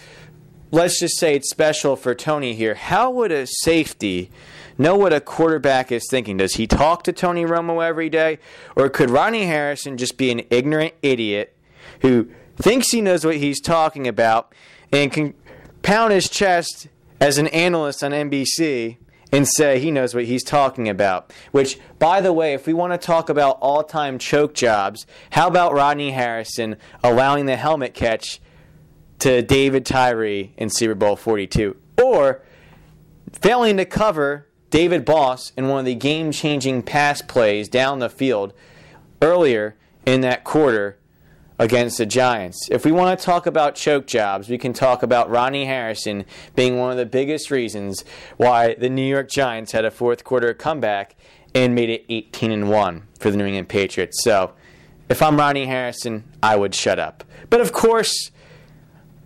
let's 0.71 0.99
just 0.99 1.19
say 1.19 1.35
it's 1.35 1.49
special 1.49 1.95
for 1.95 2.15
Tony 2.15 2.53
here. 2.53 2.75
How 2.75 3.11
would 3.11 3.31
a 3.31 3.45
safety 3.45 4.31
know 4.77 4.95
what 4.95 5.13
a 5.13 5.21
quarterback 5.21 5.91
is 5.91 6.07
thinking? 6.09 6.37
Does 6.37 6.55
he 6.55 6.65
talk 6.65 7.03
to 7.03 7.13
Tony 7.13 7.45
Romo 7.45 7.85
every 7.85 8.09
day? 8.09 8.39
Or 8.75 8.89
could 8.89 9.09
Rodney 9.09 9.45
Harrison 9.45 9.97
just 9.97 10.17
be 10.17 10.31
an 10.31 10.41
ignorant 10.49 10.93
idiot 11.01 11.55
who 12.01 12.29
thinks 12.55 12.91
he 12.91 13.01
knows 13.01 13.25
what 13.25 13.37
he's 13.37 13.59
talking 13.59 14.07
about 14.07 14.53
and 14.91 15.11
can 15.11 15.33
pound 15.83 16.13
his 16.13 16.29
chest 16.29 16.87
as 17.19 17.37
an 17.37 17.47
analyst 17.47 18.03
on 18.03 18.11
NBC 18.11 18.97
and 19.31 19.47
say 19.47 19.79
he 19.79 19.91
knows 19.91 20.13
what 20.13 20.25
he's 20.25 20.43
talking 20.43 20.89
about. 20.89 21.31
Which, 21.51 21.79
by 21.99 22.21
the 22.21 22.33
way, 22.33 22.53
if 22.53 22.67
we 22.67 22.73
want 22.73 22.93
to 22.93 22.97
talk 22.97 23.29
about 23.29 23.57
all 23.61 23.83
time 23.83 24.19
choke 24.19 24.53
jobs, 24.53 25.05
how 25.31 25.47
about 25.47 25.73
Rodney 25.73 26.11
Harrison 26.11 26.75
allowing 27.03 27.45
the 27.45 27.55
helmet 27.55 27.93
catch 27.93 28.41
to 29.21 29.41
David 29.41 29.85
Tyree 29.85 30.53
in 30.57 30.69
Super 30.69 30.95
Bowl 30.95 31.15
42? 31.15 31.75
Or 32.03 32.41
failing 33.31 33.77
to 33.77 33.85
cover 33.85 34.47
David 34.69 35.05
Boss 35.05 35.51
in 35.57 35.67
one 35.67 35.79
of 35.79 35.85
the 35.85 35.95
game 35.95 36.31
changing 36.31 36.83
pass 36.83 37.21
plays 37.21 37.67
down 37.67 37.99
the 37.99 38.09
field 38.09 38.53
earlier 39.21 39.75
in 40.05 40.21
that 40.21 40.43
quarter 40.43 40.97
against 41.59 41.99
the 41.99 42.05
Giants. 42.07 42.67
If 42.71 42.85
we 42.85 42.91
want 42.91 43.19
to 43.19 43.23
talk 43.23 43.45
about 43.45 43.75
choke 43.75 44.07
jobs, 44.07 44.49
we 44.49 44.57
can 44.57 44.73
talk 44.73 45.03
about 45.03 45.29
Ronnie 45.29 45.65
Harrison 45.65 46.25
being 46.55 46.77
one 46.77 46.89
of 46.89 46.97
the 46.97 47.05
biggest 47.05 47.51
reasons 47.51 48.03
why 48.37 48.73
the 48.73 48.89
New 48.89 49.05
York 49.05 49.29
Giants 49.29 49.71
had 49.71 49.85
a 49.85 49.91
fourth 49.91 50.23
quarter 50.23 50.55
comeback 50.55 51.15
and 51.53 51.75
made 51.75 51.89
it 51.89 52.05
18 52.09 52.51
and 52.51 52.69
1 52.69 53.03
for 53.19 53.29
the 53.29 53.37
New 53.37 53.45
England 53.45 53.69
Patriots. 53.69 54.23
So, 54.23 54.53
if 55.09 55.21
I'm 55.21 55.37
Ronnie 55.37 55.65
Harrison, 55.65 56.23
I 56.41 56.55
would 56.55 56.73
shut 56.73 56.97
up. 56.97 57.23
But 57.49 57.59
of 57.59 57.73
course, 57.73 58.31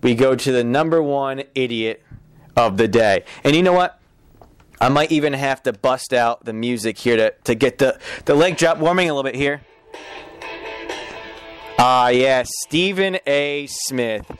we 0.05 0.13
go 0.13 0.35
to 0.35 0.51
the 0.51 0.63
number 0.63 1.01
one 1.01 1.41
idiot 1.55 2.03
of 2.55 2.77
the 2.77 2.87
day. 2.87 3.23
And 3.43 3.55
you 3.55 3.63
know 3.63 3.73
what? 3.73 3.99
I 4.79 4.87
might 4.87 5.11
even 5.11 5.33
have 5.33 5.63
to 5.63 5.73
bust 5.73 6.13
out 6.13 6.45
the 6.45 6.53
music 6.53 6.99
here 6.99 7.17
to, 7.17 7.33
to 7.45 7.55
get 7.55 7.79
the, 7.79 7.99
the 8.25 8.35
leg 8.35 8.55
drop 8.55 8.77
warming 8.77 9.09
a 9.09 9.15
little 9.15 9.23
bit 9.23 9.33
here. 9.33 9.61
Ah, 11.79 12.05
uh, 12.05 12.07
yes, 12.09 12.51
Stephen 12.67 13.17
A. 13.25 13.65
Smith 13.67 14.31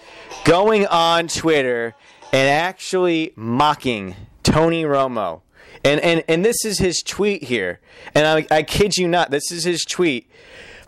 going 0.44 0.86
on 0.86 1.28
Twitter 1.28 1.96
and 2.32 2.48
actually 2.48 3.34
mocking 3.36 4.16
Tony 4.44 4.84
Romo. 4.84 5.42
And, 5.84 6.00
and, 6.02 6.24
and 6.28 6.46
this 6.46 6.64
is 6.64 6.78
his 6.78 7.02
tweet 7.02 7.46
here. 7.46 7.80
And 8.14 8.28
I, 8.28 8.56
I 8.56 8.62
kid 8.62 8.98
you 8.98 9.08
not, 9.08 9.32
this 9.32 9.52
is 9.52 9.64
his 9.64 9.84
tweet. 9.84 10.30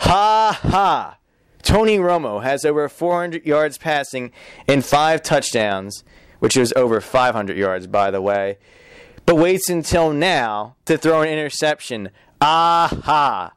Ha 0.01 0.59
ha. 0.61 1.16
Tony 1.61 1.97
Romo 1.97 2.43
has 2.43 2.65
over 2.65 2.87
400 2.87 3.45
yards 3.45 3.77
passing 3.77 4.31
and 4.67 4.85
five 4.85 5.21
touchdowns, 5.21 6.03
which 6.39 6.55
is 6.55 6.73
over 6.75 7.01
500 7.01 7.57
yards, 7.57 7.87
by 7.87 8.11
the 8.11 8.21
way, 8.21 8.57
but 9.25 9.35
waits 9.35 9.69
until 9.69 10.13
now 10.13 10.75
to 10.85 10.97
throw 10.97 11.21
an 11.21 11.29
interception. 11.29 12.09
Aha. 12.39 13.53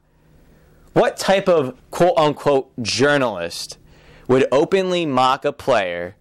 What 0.93 1.17
type 1.17 1.49
of 1.49 1.79
quote 1.91 2.19
unquote 2.19 2.73
journalist 2.83 3.79
would 4.27 4.47
openly 4.51 5.07
mock 5.07 5.45
a 5.45 5.53
player 5.53 6.17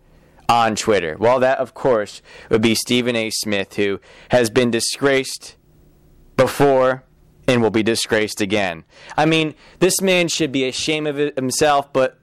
on 0.47 0.75
Twitter? 0.75 1.15
Well, 1.17 1.39
that, 1.39 1.57
of 1.57 1.73
course, 1.73 2.21
would 2.49 2.61
be 2.61 2.75
Stephen 2.75 3.15
A. 3.15 3.31
Smith, 3.31 3.75
who 3.75 3.99
has 4.29 4.49
been 4.49 4.69
disgraced 4.69 5.55
before 6.37 7.03
and 7.49 7.63
will 7.63 7.71
be 7.71 7.81
disgraced 7.81 8.41
again. 8.41 8.83
I 9.17 9.25
mean, 9.25 9.55
this 9.79 10.01
man 10.01 10.27
should 10.27 10.51
be 10.51 10.67
ashamed 10.67 11.07
of 11.07 11.17
himself, 11.35 11.91
but 11.91 12.19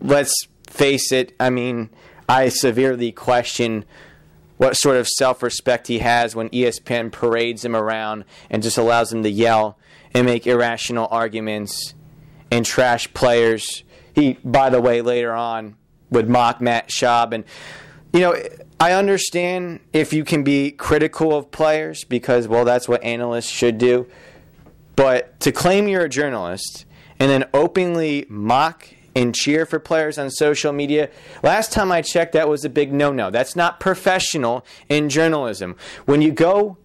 let's 0.00 0.32
face 0.68 1.10
it, 1.10 1.34
I 1.40 1.50
mean, 1.50 1.90
I 2.28 2.48
severely 2.50 3.10
question 3.10 3.84
what 4.58 4.76
sort 4.76 4.96
of 4.96 5.08
self 5.08 5.42
respect 5.42 5.88
he 5.88 5.98
has 5.98 6.36
when 6.36 6.48
ESPN 6.50 7.10
parades 7.10 7.64
him 7.64 7.74
around 7.74 8.24
and 8.48 8.62
just 8.62 8.78
allows 8.78 9.12
him 9.12 9.24
to 9.24 9.30
yell 9.30 9.76
and 10.14 10.24
make 10.24 10.46
irrational 10.46 11.08
arguments 11.10 11.94
and 12.52 12.64
trash 12.64 13.12
players. 13.12 13.82
He, 14.14 14.34
by 14.44 14.70
the 14.70 14.80
way, 14.80 15.02
later 15.02 15.32
on 15.32 15.76
would 16.10 16.28
mock 16.28 16.60
Matt 16.60 16.90
Schaub. 16.90 17.32
And, 17.32 17.44
you 18.12 18.20
know, 18.20 18.36
I 18.78 18.92
understand 18.92 19.80
if 19.92 20.12
you 20.12 20.24
can 20.24 20.44
be 20.44 20.70
critical 20.70 21.34
of 21.34 21.50
players 21.50 22.04
because, 22.04 22.46
well, 22.46 22.64
that's 22.64 22.88
what 22.88 23.02
analysts 23.02 23.50
should 23.50 23.78
do. 23.78 24.06
But 25.00 25.40
to 25.40 25.50
claim 25.50 25.88
you're 25.88 26.04
a 26.04 26.10
journalist 26.10 26.84
and 27.18 27.30
then 27.30 27.44
openly 27.54 28.26
mock 28.28 28.86
and 29.16 29.34
cheer 29.34 29.64
for 29.64 29.78
players 29.78 30.18
on 30.18 30.28
social 30.28 30.74
media, 30.74 31.08
last 31.42 31.72
time 31.72 31.90
I 31.90 32.02
checked, 32.02 32.34
that 32.34 32.50
was 32.50 32.66
a 32.66 32.68
big 32.68 32.92
no 32.92 33.10
no. 33.10 33.30
That's 33.30 33.56
not 33.56 33.80
professional 33.80 34.62
in 34.90 35.08
journalism. 35.08 35.76
When 36.04 36.20
you 36.20 36.32
go 36.32 36.76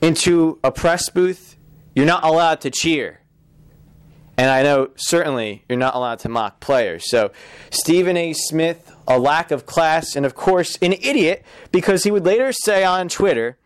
into 0.00 0.60
a 0.64 0.72
press 0.72 1.10
booth 1.10 1.58
you're 1.94 2.06
not 2.06 2.24
allowed 2.24 2.62
to 2.62 2.70
cheer. 2.70 3.20
And 4.38 4.48
I 4.48 4.62
know 4.62 4.88
certainly 4.96 5.66
you're 5.68 5.76
not 5.76 5.94
allowed 5.94 6.20
to 6.20 6.30
mock 6.30 6.58
players. 6.58 7.10
So, 7.10 7.32
Stephen 7.68 8.16
A. 8.16 8.32
Smith, 8.32 8.96
a 9.06 9.18
lack 9.18 9.50
of 9.50 9.66
class, 9.66 10.16
and 10.16 10.24
of 10.24 10.34
course, 10.34 10.78
an 10.80 10.94
idiot 10.94 11.44
because 11.70 12.04
he 12.04 12.10
would 12.10 12.24
later 12.24 12.50
say 12.50 12.82
on 12.82 13.10
Twitter, 13.10 13.58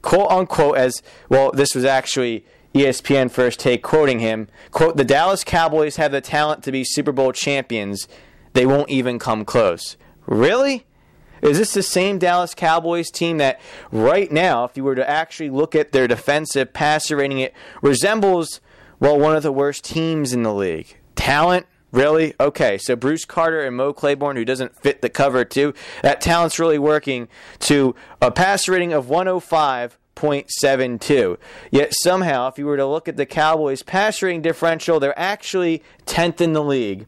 quote 0.00 0.30
unquote, 0.30 0.76
as 0.76 1.02
well, 1.28 1.50
this 1.50 1.74
was 1.74 1.84
actually 1.84 2.46
ESPN 2.74 3.30
First 3.30 3.60
Take 3.60 3.82
quoting 3.82 4.20
him, 4.20 4.48
quote, 4.70 4.96
the 4.96 5.04
Dallas 5.04 5.44
Cowboys 5.44 5.96
have 5.96 6.12
the 6.12 6.20
talent 6.20 6.64
to 6.64 6.72
be 6.72 6.84
Super 6.84 7.12
Bowl 7.12 7.32
champions. 7.32 8.08
They 8.54 8.66
won't 8.66 8.90
even 8.90 9.18
come 9.18 9.44
close. 9.44 9.96
Really? 10.26 10.86
Is 11.42 11.58
this 11.58 11.74
the 11.74 11.82
same 11.82 12.18
Dallas 12.18 12.54
Cowboys 12.54 13.10
team 13.10 13.38
that 13.38 13.60
right 13.90 14.30
now, 14.30 14.64
if 14.64 14.76
you 14.76 14.84
were 14.84 14.94
to 14.94 15.08
actually 15.08 15.50
look 15.50 15.74
at 15.74 15.92
their 15.92 16.06
defensive 16.06 16.72
passer 16.72 17.16
rating, 17.16 17.40
it 17.40 17.52
resembles, 17.82 18.60
well, 19.00 19.18
one 19.18 19.34
of 19.34 19.42
the 19.42 19.52
worst 19.52 19.84
teams 19.84 20.32
in 20.32 20.44
the 20.44 20.54
league? 20.54 20.96
Talent, 21.16 21.66
Really? 21.92 22.32
Okay, 22.40 22.78
so 22.78 22.96
Bruce 22.96 23.26
Carter 23.26 23.60
and 23.60 23.76
Mo 23.76 23.92
Claiborne, 23.92 24.36
who 24.36 24.46
doesn't 24.46 24.74
fit 24.74 25.02
the 25.02 25.10
cover 25.10 25.44
two, 25.44 25.74
that 26.00 26.22
talent's 26.22 26.58
really 26.58 26.78
working 26.78 27.28
to 27.60 27.94
a 28.22 28.30
passer 28.30 28.72
rating 28.72 28.94
of 28.94 29.10
105.72. 30.16 31.38
Yet 31.70 31.92
somehow, 32.02 32.48
if 32.48 32.58
you 32.58 32.66
were 32.66 32.76
to 32.76 32.86
look 32.86 33.08
at 33.08 33.16
the 33.16 33.26
Cowboys' 33.26 33.82
pass 33.82 34.22
rating 34.22 34.42
differential, 34.42 35.00
they're 35.00 35.18
actually 35.18 35.82
10th 36.06 36.40
in 36.40 36.52
the 36.52 36.62
league 36.62 37.06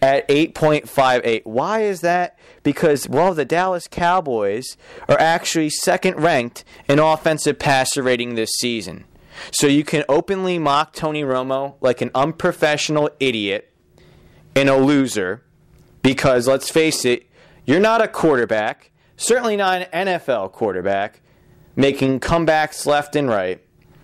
at 0.00 0.28
8.58. 0.28 1.42
Why 1.44 1.80
is 1.80 2.00
that? 2.02 2.38
Because, 2.62 3.08
well, 3.08 3.34
the 3.34 3.44
Dallas 3.44 3.88
Cowboys 3.88 4.76
are 5.08 5.18
actually 5.18 5.70
second 5.70 6.20
ranked 6.20 6.64
in 6.88 6.98
offensive 6.98 7.58
passer 7.58 8.02
rating 8.02 8.34
this 8.34 8.50
season. 8.58 9.04
So 9.50 9.66
you 9.66 9.82
can 9.82 10.04
openly 10.08 10.58
mock 10.58 10.92
Tony 10.92 11.22
Romo 11.22 11.74
like 11.80 12.00
an 12.00 12.10
unprofessional 12.14 13.10
idiot 13.18 13.72
and 14.54 14.68
a 14.68 14.76
loser 14.76 15.42
because 16.02 16.46
let's 16.46 16.70
face 16.70 17.04
it, 17.04 17.26
you're 17.64 17.80
not 17.80 18.02
a 18.02 18.06
quarterback, 18.06 18.92
certainly 19.16 19.56
not 19.56 19.88
an 19.90 20.06
NFL 20.06 20.52
quarterback, 20.52 21.20
making 21.76 22.20
comebacks 22.20 22.86
left 22.86 23.16
and 23.16 23.28
right. 23.28 23.60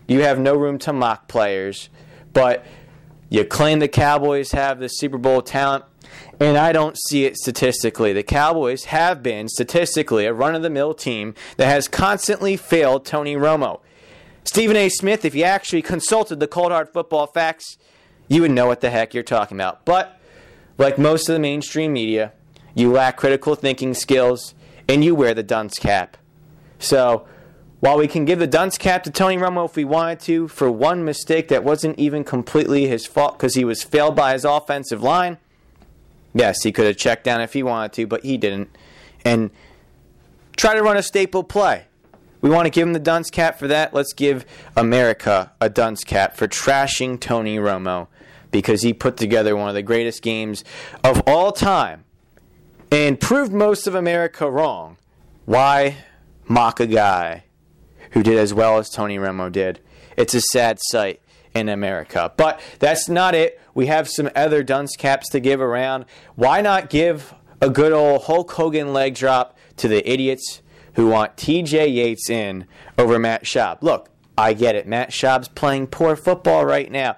You 0.06 0.22
have 0.22 0.38
no 0.38 0.54
room 0.54 0.78
to 0.80 0.92
mock 0.92 1.28
players, 1.28 1.88
but 2.32 2.64
you 3.28 3.44
claim 3.44 3.78
the 3.78 3.88
Cowboys 3.88 4.52
have 4.52 4.80
the 4.80 4.88
Super 4.88 5.18
Bowl 5.18 5.40
talent, 5.40 5.84
and 6.40 6.56
I 6.56 6.72
don't 6.72 6.98
see 6.98 7.24
it 7.24 7.36
statistically. 7.36 8.12
The 8.12 8.24
Cowboys 8.24 8.84
have 8.86 9.22
been 9.22 9.48
statistically 9.48 10.26
a 10.26 10.32
run 10.32 10.54
of 10.54 10.62
the 10.62 10.70
mill 10.70 10.94
team 10.94 11.34
that 11.56 11.66
has 11.66 11.86
constantly 11.86 12.56
failed 12.56 13.04
Tony 13.04 13.36
Romo. 13.36 13.80
Stephen 14.44 14.76
A. 14.76 14.88
Smith, 14.88 15.24
if 15.24 15.34
you 15.34 15.44
actually 15.44 15.82
consulted 15.82 16.40
the 16.40 16.48
cold 16.48 16.72
hard 16.72 16.88
football 16.88 17.26
facts, 17.26 17.76
you 18.26 18.40
would 18.40 18.50
know 18.50 18.66
what 18.66 18.80
the 18.80 18.90
heck 18.90 19.14
you're 19.14 19.22
talking 19.22 19.56
about. 19.56 19.84
But 19.84 20.18
like 20.78 20.98
most 20.98 21.28
of 21.28 21.34
the 21.34 21.40
mainstream 21.40 21.92
media, 21.92 22.32
you 22.74 22.90
lack 22.90 23.16
critical 23.16 23.54
thinking 23.54 23.94
skills 23.94 24.54
and 24.88 25.04
you 25.04 25.14
wear 25.14 25.34
the 25.34 25.42
dunce 25.42 25.78
cap. 25.78 26.16
So, 26.78 27.26
while 27.80 27.96
we 27.96 28.06
can 28.06 28.24
give 28.24 28.38
the 28.38 28.46
dunce 28.46 28.76
cap 28.78 29.02
to 29.04 29.10
Tony 29.10 29.36
Romo 29.36 29.64
if 29.64 29.74
we 29.74 29.84
wanted 29.84 30.20
to 30.20 30.48
for 30.48 30.70
one 30.70 31.04
mistake 31.04 31.48
that 31.48 31.64
wasn't 31.64 31.98
even 31.98 32.24
completely 32.24 32.86
his 32.86 33.06
fault 33.06 33.38
because 33.38 33.54
he 33.54 33.64
was 33.64 33.82
failed 33.82 34.14
by 34.14 34.34
his 34.34 34.44
offensive 34.44 35.02
line, 35.02 35.38
yes, 36.34 36.62
he 36.62 36.72
could 36.72 36.86
have 36.86 36.96
checked 36.96 37.24
down 37.24 37.40
if 37.40 37.54
he 37.54 37.62
wanted 37.62 37.92
to, 37.94 38.06
but 38.06 38.22
he 38.22 38.36
didn't. 38.36 38.68
And 39.24 39.50
try 40.56 40.74
to 40.74 40.82
run 40.82 40.98
a 40.98 41.02
staple 41.02 41.42
play. 41.42 41.86
We 42.42 42.50
want 42.50 42.66
to 42.66 42.70
give 42.70 42.86
him 42.86 42.92
the 42.92 42.98
dunce 42.98 43.30
cap 43.30 43.58
for 43.58 43.68
that. 43.68 43.92
Let's 43.92 44.12
give 44.12 44.46
America 44.76 45.52
a 45.60 45.68
dunce 45.68 46.04
cap 46.04 46.36
for 46.36 46.48
trashing 46.48 47.20
Tony 47.20 47.56
Romo 47.58 48.08
because 48.50 48.82
he 48.82 48.92
put 48.92 49.16
together 49.16 49.56
one 49.56 49.68
of 49.68 49.74
the 49.74 49.82
greatest 49.82 50.22
games 50.22 50.64
of 51.04 51.22
all 51.26 51.52
time 51.52 52.04
and 52.90 53.20
proved 53.20 53.52
most 53.52 53.86
of 53.86 53.94
America 53.94 54.50
wrong. 54.50 54.96
Why 55.44 55.96
mock 56.46 56.80
a 56.80 56.86
guy 56.86 57.44
who 58.10 58.22
did 58.22 58.38
as 58.38 58.54
well 58.54 58.78
as 58.78 58.88
Tony 58.88 59.18
Romo 59.18 59.50
did? 59.50 59.80
It's 60.16 60.34
a 60.34 60.40
sad 60.40 60.78
sight 60.80 61.20
in 61.54 61.68
America. 61.68 62.32
But 62.36 62.60
that's 62.78 63.08
not 63.08 63.34
it. 63.34 63.60
We 63.74 63.86
have 63.86 64.08
some 64.08 64.30
other 64.34 64.62
dunce 64.62 64.96
caps 64.96 65.28
to 65.30 65.40
give 65.40 65.60
around. 65.60 66.04
Why 66.36 66.60
not 66.60 66.90
give 66.90 67.34
a 67.60 67.70
good 67.70 67.92
old 67.92 68.24
Hulk 68.24 68.50
Hogan 68.52 68.92
leg 68.92 69.14
drop 69.14 69.56
to 69.76 69.88
the 69.88 70.08
idiots 70.10 70.62
who 70.94 71.08
want 71.08 71.36
TJ 71.36 71.92
Yates 71.94 72.28
in 72.28 72.66
over 72.98 73.18
Matt 73.18 73.44
Schaub? 73.44 73.82
Look, 73.82 74.10
I 74.36 74.52
get 74.54 74.74
it. 74.74 74.86
Matt 74.86 75.10
Schaub's 75.10 75.48
playing 75.48 75.88
poor 75.88 76.16
football 76.16 76.64
right 76.64 76.90
now. 76.90 77.16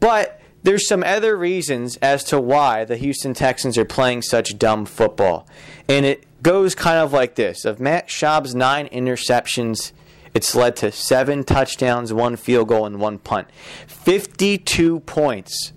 But 0.00 0.40
there's 0.62 0.88
some 0.88 1.02
other 1.02 1.36
reasons 1.36 1.96
as 1.96 2.24
to 2.24 2.40
why 2.40 2.84
the 2.84 2.96
Houston 2.96 3.34
Texans 3.34 3.76
are 3.78 3.84
playing 3.84 4.22
such 4.22 4.58
dumb 4.58 4.84
football. 4.84 5.46
And 5.88 6.06
it 6.06 6.24
goes 6.42 6.74
kind 6.74 6.98
of 6.98 7.12
like 7.12 7.34
this 7.34 7.64
of 7.64 7.80
Matt 7.80 8.08
Schaub's 8.08 8.54
nine 8.54 8.88
interceptions, 8.88 9.92
it's 10.34 10.54
led 10.54 10.76
to 10.76 10.92
seven 10.92 11.44
touchdowns, 11.44 12.12
one 12.12 12.36
field 12.36 12.68
goal, 12.68 12.86
and 12.86 13.00
one 13.00 13.18
punt. 13.18 13.48
52 13.86 15.00
points 15.00 15.72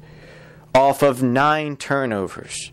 off 0.73 1.01
of 1.01 1.21
nine 1.21 1.77
turnovers. 1.77 2.71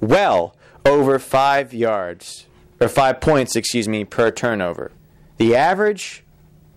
Well 0.00 0.56
over 0.84 1.18
five 1.18 1.72
yards, 1.72 2.46
or 2.80 2.88
five 2.88 3.20
points, 3.20 3.56
excuse 3.56 3.88
me, 3.88 4.04
per 4.04 4.30
turnover. 4.30 4.92
The 5.38 5.56
average 5.56 6.24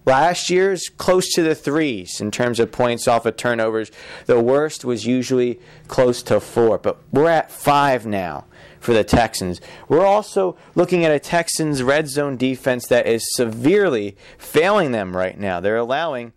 Last 0.07 0.49
year's 0.49 0.87
close 0.87 1.33
to 1.33 1.43
the 1.43 1.53
threes 1.53 2.21
in 2.21 2.31
terms 2.31 2.61
of 2.61 2.71
points 2.71 3.09
off 3.09 3.25
of 3.25 3.35
turnovers. 3.35 3.91
The 4.25 4.39
worst 4.39 4.85
was 4.85 5.05
usually 5.05 5.59
close 5.89 6.23
to 6.23 6.39
four, 6.39 6.77
but 6.77 7.01
we're 7.11 7.27
at 7.27 7.51
five 7.51 8.05
now 8.05 8.45
for 8.79 8.93
the 8.93 9.03
Texans. 9.03 9.61
We're 9.87 10.05
also 10.05 10.57
looking 10.75 11.05
at 11.05 11.11
a 11.11 11.19
Texans 11.19 11.83
red 11.83 12.07
zone 12.07 12.37
defense 12.37 12.87
that 12.87 13.07
is 13.07 13.23
severely 13.35 14.15
failing 14.37 14.91
them 14.91 15.15
right 15.15 15.37
now. 15.37 15.59
They're 15.59 15.77
allowing 15.77 16.33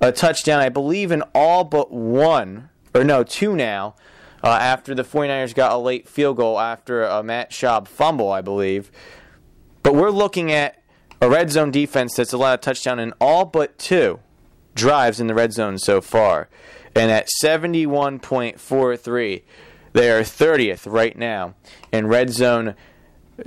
a 0.00 0.12
touchdown, 0.12 0.60
I 0.60 0.68
believe, 0.68 1.12
in 1.12 1.22
all 1.34 1.64
but 1.64 1.92
one, 1.92 2.70
or 2.94 3.04
no, 3.04 3.22
two 3.22 3.54
now, 3.54 3.94
uh, 4.42 4.48
after 4.48 4.94
the 4.94 5.04
49ers 5.04 5.54
got 5.54 5.72
a 5.72 5.76
late 5.76 6.08
field 6.08 6.38
goal 6.38 6.58
after 6.58 7.04
a 7.04 7.22
Matt 7.22 7.50
Schaub 7.50 7.86
fumble, 7.86 8.32
I 8.32 8.40
believe. 8.40 8.90
But 9.82 9.94
we're 9.94 10.10
looking 10.10 10.52
at 10.52 10.82
a 11.20 11.28
red 11.28 11.50
zone 11.50 11.70
defense 11.70 12.14
that's 12.14 12.32
allowed 12.32 12.54
a 12.54 12.58
touchdown 12.58 12.98
in 12.98 13.12
all 13.20 13.44
but 13.44 13.78
two 13.78 14.20
drives 14.74 15.20
in 15.20 15.26
the 15.26 15.34
red 15.34 15.52
zone 15.52 15.78
so 15.78 16.00
far. 16.00 16.48
And 16.94 17.10
at 17.10 17.28
71.43, 17.42 19.42
they 19.92 20.10
are 20.10 20.20
30th 20.20 20.90
right 20.90 21.16
now 21.16 21.54
in 21.92 22.06
red 22.06 22.30
zone 22.30 22.74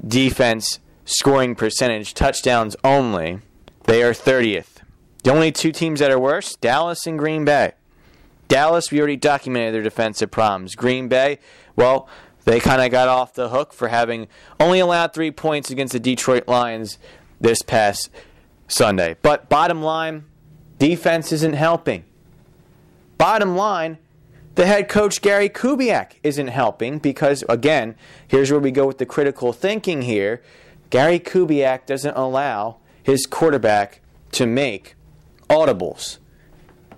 defense 0.05 0.79
scoring 1.05 1.55
percentage, 1.55 2.13
touchdowns 2.13 2.75
only. 2.83 3.39
They 3.85 4.03
are 4.03 4.13
30th. 4.13 4.77
The 5.23 5.31
only 5.31 5.51
two 5.51 5.71
teams 5.71 5.99
that 5.99 6.11
are 6.11 6.19
worse, 6.19 6.55
Dallas 6.55 7.05
and 7.07 7.17
Green 7.17 7.45
Bay. 7.45 7.73
Dallas, 8.47 8.91
we 8.91 8.99
already 8.99 9.15
documented 9.15 9.73
their 9.73 9.81
defensive 9.81 10.31
problems. 10.31 10.75
Green 10.75 11.07
Bay, 11.07 11.39
well, 11.75 12.07
they 12.45 12.59
kind 12.59 12.81
of 12.81 12.91
got 12.91 13.07
off 13.07 13.33
the 13.33 13.49
hook 13.49 13.73
for 13.73 13.87
having 13.87 14.27
only 14.59 14.79
allowed 14.79 15.13
three 15.13 15.31
points 15.31 15.69
against 15.69 15.93
the 15.93 15.99
Detroit 15.99 16.47
Lions 16.47 16.97
this 17.39 17.61
past 17.61 18.09
Sunday. 18.67 19.15
But 19.21 19.49
bottom 19.49 19.81
line, 19.81 20.25
defense 20.77 21.31
isn't 21.31 21.53
helping. 21.53 22.03
Bottom 23.17 23.55
line, 23.55 23.97
the 24.55 24.65
head 24.65 24.87
coach 24.87 25.21
Gary 25.21 25.49
Kubiak 25.49 26.13
isn't 26.23 26.47
helping 26.47 26.99
because, 26.99 27.43
again, 27.49 27.95
here's 28.27 28.51
where 28.51 28.59
we 28.59 28.71
go 28.71 28.85
with 28.85 28.99
the 28.99 29.05
critical 29.05 29.53
thinking 29.53 30.03
here. 30.03 30.41
Gary 30.89 31.19
Kubiak 31.19 31.85
doesn't 31.85 32.15
allow 32.15 32.77
his 33.01 33.25
quarterback 33.25 34.01
to 34.33 34.45
make 34.45 34.95
audibles. 35.49 36.19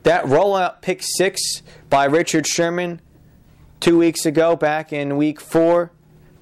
That 0.03 0.25
rollout 0.25 0.81
pick 0.81 1.01
six 1.01 1.61
by 1.89 2.05
Richard 2.05 2.45
Sherman 2.45 3.01
two 3.79 3.97
weeks 3.97 4.25
ago, 4.25 4.55
back 4.55 4.91
in 4.91 5.17
week 5.17 5.39
four, 5.39 5.91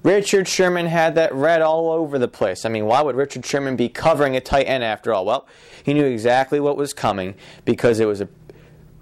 Richard 0.02 0.46
Sherman 0.46 0.86
had 0.86 1.14
that 1.14 1.34
read 1.34 1.62
all 1.62 1.90
over 1.90 2.18
the 2.18 2.28
place. 2.28 2.64
I 2.64 2.68
mean, 2.68 2.84
why 2.84 3.00
would 3.00 3.16
Richard 3.16 3.46
Sherman 3.46 3.76
be 3.76 3.88
covering 3.88 4.36
a 4.36 4.40
tight 4.40 4.64
end 4.64 4.84
after 4.84 5.14
all? 5.14 5.24
Well, 5.24 5.46
he 5.82 5.94
knew 5.94 6.04
exactly 6.04 6.60
what 6.60 6.76
was 6.76 6.92
coming 6.92 7.34
because 7.64 8.00
it 8.00 8.06
was 8.06 8.20
a 8.20 8.28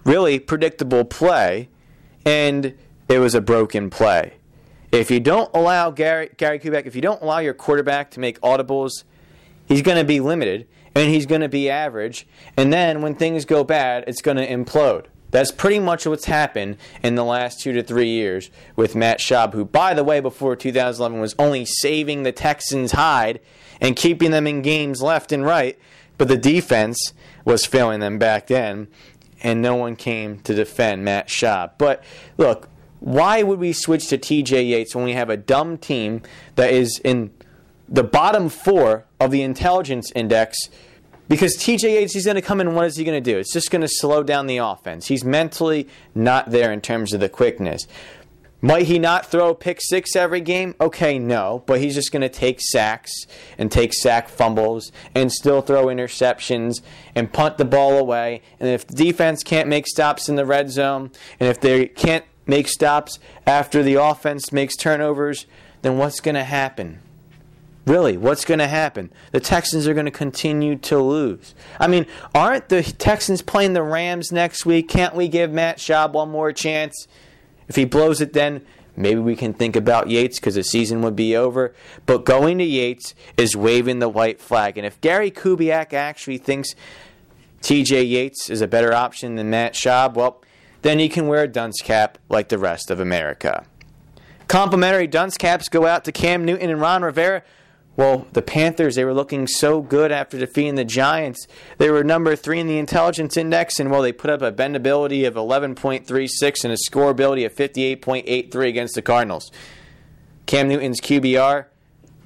really 0.05 0.39
predictable 0.39 1.05
play 1.05 1.69
and 2.25 2.77
it 3.09 3.19
was 3.19 3.35
a 3.35 3.41
broken 3.41 3.91
play. 3.91 4.35
If 4.91 5.11
you 5.11 5.21
don't 5.21 5.51
allow 5.55 5.91
Gary, 5.91 6.31
Gary 6.37 6.59
Kubiak, 6.59 6.87
if 6.87 6.95
you 6.95 7.03
don't 7.03 7.23
allow 7.23 7.39
your 7.39 7.55
quarterback 7.55 8.11
to 8.13 8.21
make 8.21 8.41
audibles, 8.41 9.05
he's 9.67 9.83
going 9.83 9.97
to 9.97 10.05
be 10.05 10.21
limited 10.21 10.67
and 10.95 11.09
he's 11.09 11.27
going 11.27 11.41
to 11.41 11.49
be 11.49 11.71
average. 11.71 12.27
And 12.57 12.73
then 12.73 13.01
when 13.01 13.15
things 13.15 13.45
go 13.45 13.65
bad, 13.65 14.05
it's 14.07 14.21
going 14.21 14.37
to 14.37 14.47
implode. 14.47 15.07
That's 15.31 15.51
pretty 15.51 15.79
much 15.79 16.07
what's 16.07 16.27
happened 16.27 16.77
in 17.03 17.15
the 17.15 17.25
last 17.25 17.61
two 17.61 17.73
to 17.73 17.83
three 17.83 18.11
years 18.11 18.51
with 18.77 18.95
Matt 18.95 19.19
Schaub, 19.19 19.55
who, 19.55 19.65
by 19.65 19.95
the 19.95 20.05
way, 20.05 20.21
before 20.21 20.55
2011 20.55 21.21
was 21.21 21.35
only 21.39 21.65
saving 21.65 22.23
the 22.23 22.33
Texans' 22.33 22.93
hide 22.93 23.41
and 23.81 23.97
keeping 23.97 24.31
them 24.31 24.47
in 24.47 24.61
games 24.61 25.01
left 25.01 25.33
and 25.33 25.43
right, 25.43 25.79
but 26.19 26.29
the 26.29 26.37
defense 26.37 27.15
was 27.47 27.65
failing 27.65 28.01
them 28.01 28.19
back 28.19 28.49
then, 28.49 28.89
and 29.43 29.61
no 29.61 29.75
one 29.75 29.97
came 29.97 30.39
to 30.41 30.55
defend 30.55 31.05
Matt 31.05 31.29
Schaub. 31.29 31.73
But 31.77 32.03
look, 32.39 32.69
why 33.01 33.43
would 33.43 33.59
we 33.59 33.73
switch 33.73 34.07
to 34.09 34.19
TJ 34.19 34.69
Yates 34.69 34.95
when 34.95 35.05
we 35.05 35.13
have 35.13 35.29
a 35.29 35.37
dumb 35.37 35.77
team 35.77 36.23
that 36.55 36.73
is 36.73 37.01
in 37.05 37.33
the 37.89 38.05
bottom 38.05 38.49
four 38.49 39.05
of 39.19 39.33
the 39.33 39.43
intelligence 39.43 40.13
index? 40.15 40.57
Because 41.29 41.57
TJ 41.57 41.83
Yates, 41.83 42.15
he's 42.15 42.25
going 42.25 42.37
to 42.37 42.43
come 42.43 42.61
in, 42.61 42.75
what 42.75 42.87
is 42.87 42.97
he 42.97 43.05
going 43.05 43.23
to 43.23 43.33
do? 43.33 43.39
It's 43.39 43.53
just 43.53 43.71
going 43.71 43.83
to 43.83 43.89
slow 43.89 44.23
down 44.23 44.47
the 44.47 44.59
offense. 44.59 45.07
He's 45.09 45.25
mentally 45.25 45.89
not 46.15 46.51
there 46.51 46.73
in 46.73 46.81
terms 46.81 47.13
of 47.13 47.21
the 47.21 47.29
quickness. 47.29 47.87
Might 48.65 48.87
he 48.87 49.01
not 49.01 49.27
throw 49.27 49.55
pick 49.55 49.81
six 49.83 50.15
every 50.15 50.41
game? 50.41 50.77
Okay, 50.81 51.19
no, 51.19 51.65
but 51.67 51.81
he's 51.81 51.97
just 51.97 52.13
going 52.13 52.23
to 52.23 52.29
take 52.29 52.61
sacks 52.61 53.27
and 53.59 53.73
take 53.73 53.93
sack 53.93 54.29
fumbles 54.29 54.93
and 55.17 55.33
still 55.33 55.63
throw 55.63 55.87
interceptions 55.87 56.81
and 57.13 57.33
punt 57.33 57.59
the 57.59 57.65
ball 57.65 57.99
away. 57.99 58.41
And 58.61 58.69
if 58.69 58.87
the 58.87 58.95
defense 58.95 59.43
can't 59.43 59.69
make 59.69 59.89
stops 59.89 60.29
in 60.29 60.37
the 60.37 60.47
red 60.47 60.71
zone, 60.71 61.11
and 61.41 61.49
if 61.49 61.61
they 61.61 61.89
can't 61.89 62.25
make 62.47 62.69
stops 62.69 63.19
after 63.49 63.83
the 63.83 63.95
offense 63.95 64.53
makes 64.53 64.77
turnovers, 64.77 65.47
then 65.83 65.99
what's 65.99 66.21
going 66.21 66.37
to 66.37 66.45
happen? 66.45 67.01
Really, 67.85 68.17
what's 68.17 68.45
going 68.45 68.61
to 68.61 68.69
happen? 68.69 69.11
The 69.33 69.41
Texans 69.41 69.89
are 69.89 69.95
going 69.95 70.07
to 70.07 70.13
continue 70.13 70.77
to 70.77 71.01
lose. 71.01 71.57
I 71.81 71.89
mean, 71.89 72.07
aren't 72.33 72.69
the 72.69 72.85
Texans 72.85 73.43
playing 73.43 73.73
the 73.73 73.83
Rams 73.83 74.31
next 74.31 74.65
week? 74.65 74.89
Can't 74.89 75.17
we 75.17 75.27
give 75.27 75.51
Matt 75.51 75.79
Schaub 75.79 76.13
one 76.13 76.31
more 76.31 76.53
chance? 76.53 77.09
If 77.69 77.77
he 77.77 77.85
blows 77.85 78.21
it, 78.21 78.33
then 78.33 78.63
maybe 78.97 79.21
we 79.21 79.37
can 79.37 79.53
think 79.55 79.77
about 79.77 80.11
Yates 80.11 80.39
because 80.39 80.55
the 80.55 80.65
season 80.65 81.03
would 81.03 81.17
be 81.17 81.37
over. 81.37 81.75
But 82.07 82.25
going 82.25 82.59
to 82.59 82.65
Yates 82.65 83.15
is 83.37 83.57
waving 83.57 83.99
the 83.99 84.09
white 84.09 84.41
flag. 84.41 84.77
And 84.77 84.87
if 84.87 85.01
Gary 85.01 85.31
Kubiak 85.31 85.93
actually 85.93 86.39
thinks 86.39 86.75
TJ 87.61 88.09
Yates 88.09 88.51
is 88.51 88.61
a 88.61 88.67
better 88.67 88.93
option 88.93 89.37
than 89.37 89.51
Matt 89.51 89.75
Schaub, 89.75 90.15
well, 90.15 90.43
then 90.83 90.99
he 90.99 91.09
can 91.09 91.29
wear 91.29 91.45
a 91.45 91.49
dunce 91.49 91.81
cap 91.81 92.19
like 92.29 92.49
the 92.49 92.59
rest 92.59 92.91
of 92.91 93.01
America. 93.01 93.65
Complimentary 94.49 95.07
dunce 95.07 95.37
caps 95.39 95.69
go 95.69 95.87
out 95.87 96.05
to 96.05 96.13
Cam 96.13 96.45
Newton 96.45 96.69
and 96.69 96.81
Ron 96.81 97.03
Rivera 97.03 97.43
well, 97.95 98.27
the 98.33 98.43
Panthers, 98.43 98.95
they 98.95 99.05
were 99.05 99.13
looking 99.13 99.47
so 99.47 99.83
good 99.83 100.11
after 100.11 100.39
defeating 100.39 100.77
the 100.77 100.85
Giants. 100.85 101.47
They 101.77 101.91
were 101.91 102.03
number 102.03 102.35
three 102.37 102.59
in 102.59 102.67
the 102.67 102.79
intelligence 102.79 103.37
index, 103.37 103.79
and 103.79 103.91
well, 103.91 104.01
they 104.01 104.13
put 104.13 104.31
up 104.31 104.41
a 104.41 104.51
bendability 104.51 105.27
of 105.27 105.35
11.36 105.35 106.65
and 106.65 106.73
a 106.73 106.77
scoreability 106.91 107.45
of 107.45 107.55
58.83 107.55 108.69
against 108.69 108.95
the 108.95 109.03
Cardinals. 109.03 109.51
Cam 110.47 110.69
Newton's 110.69 111.01
QBR, 111.01 111.67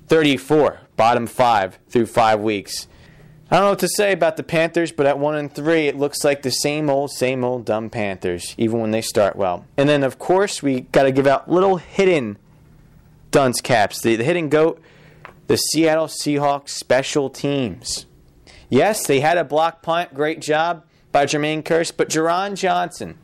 34, 0.07 0.81
bottom 0.97 1.27
five 1.27 1.79
through 1.89 2.07
five 2.07 2.41
weeks. 2.41 2.87
I 3.51 3.57
don't 3.57 3.65
know 3.65 3.71
what 3.71 3.79
to 3.81 3.89
say 3.89 4.13
about 4.13 4.37
the 4.37 4.43
Panthers, 4.43 4.93
but 4.93 5.07
at 5.07 5.19
one 5.19 5.37
and 5.37 5.53
three, 5.53 5.87
it 5.87 5.97
looks 5.97 6.25
like 6.25 6.43
the 6.43 6.51
same 6.51 6.89
old, 6.89 7.13
same 7.13 7.45
old 7.45 7.65
dumb 7.65 7.91
Panthers, 7.91 8.55
even 8.57 8.81
when 8.81 8.91
they 8.93 9.03
start 9.03 9.37
well. 9.37 9.67
And 9.77 9.89
then, 9.89 10.03
of 10.03 10.19
course, 10.19 10.63
we 10.63 10.81
got 10.81 11.05
to 11.05 11.13
give 11.13 11.27
out 11.27 11.51
little 11.51 11.77
hidden 11.77 12.39
dunce 13.31 13.61
caps. 13.61 14.01
The, 14.03 14.17
the 14.17 14.25
hidden 14.25 14.49
goat 14.49 14.81
the 15.47 15.57
Seattle 15.57 16.07
Seahawks 16.07 16.71
special 16.71 17.31
teams. 17.31 18.07
Yes, 18.69 19.07
they 19.07 19.21
had 19.21 19.39
a 19.39 19.45
block 19.45 19.83
punt. 19.83 20.15
Great 20.15 20.41
job 20.41 20.85
by 21.13 21.27
Jermaine 21.27 21.63
Kearse, 21.63 21.93
but 21.97 22.09
Jeron 22.09 22.57
Johnson 22.57 23.17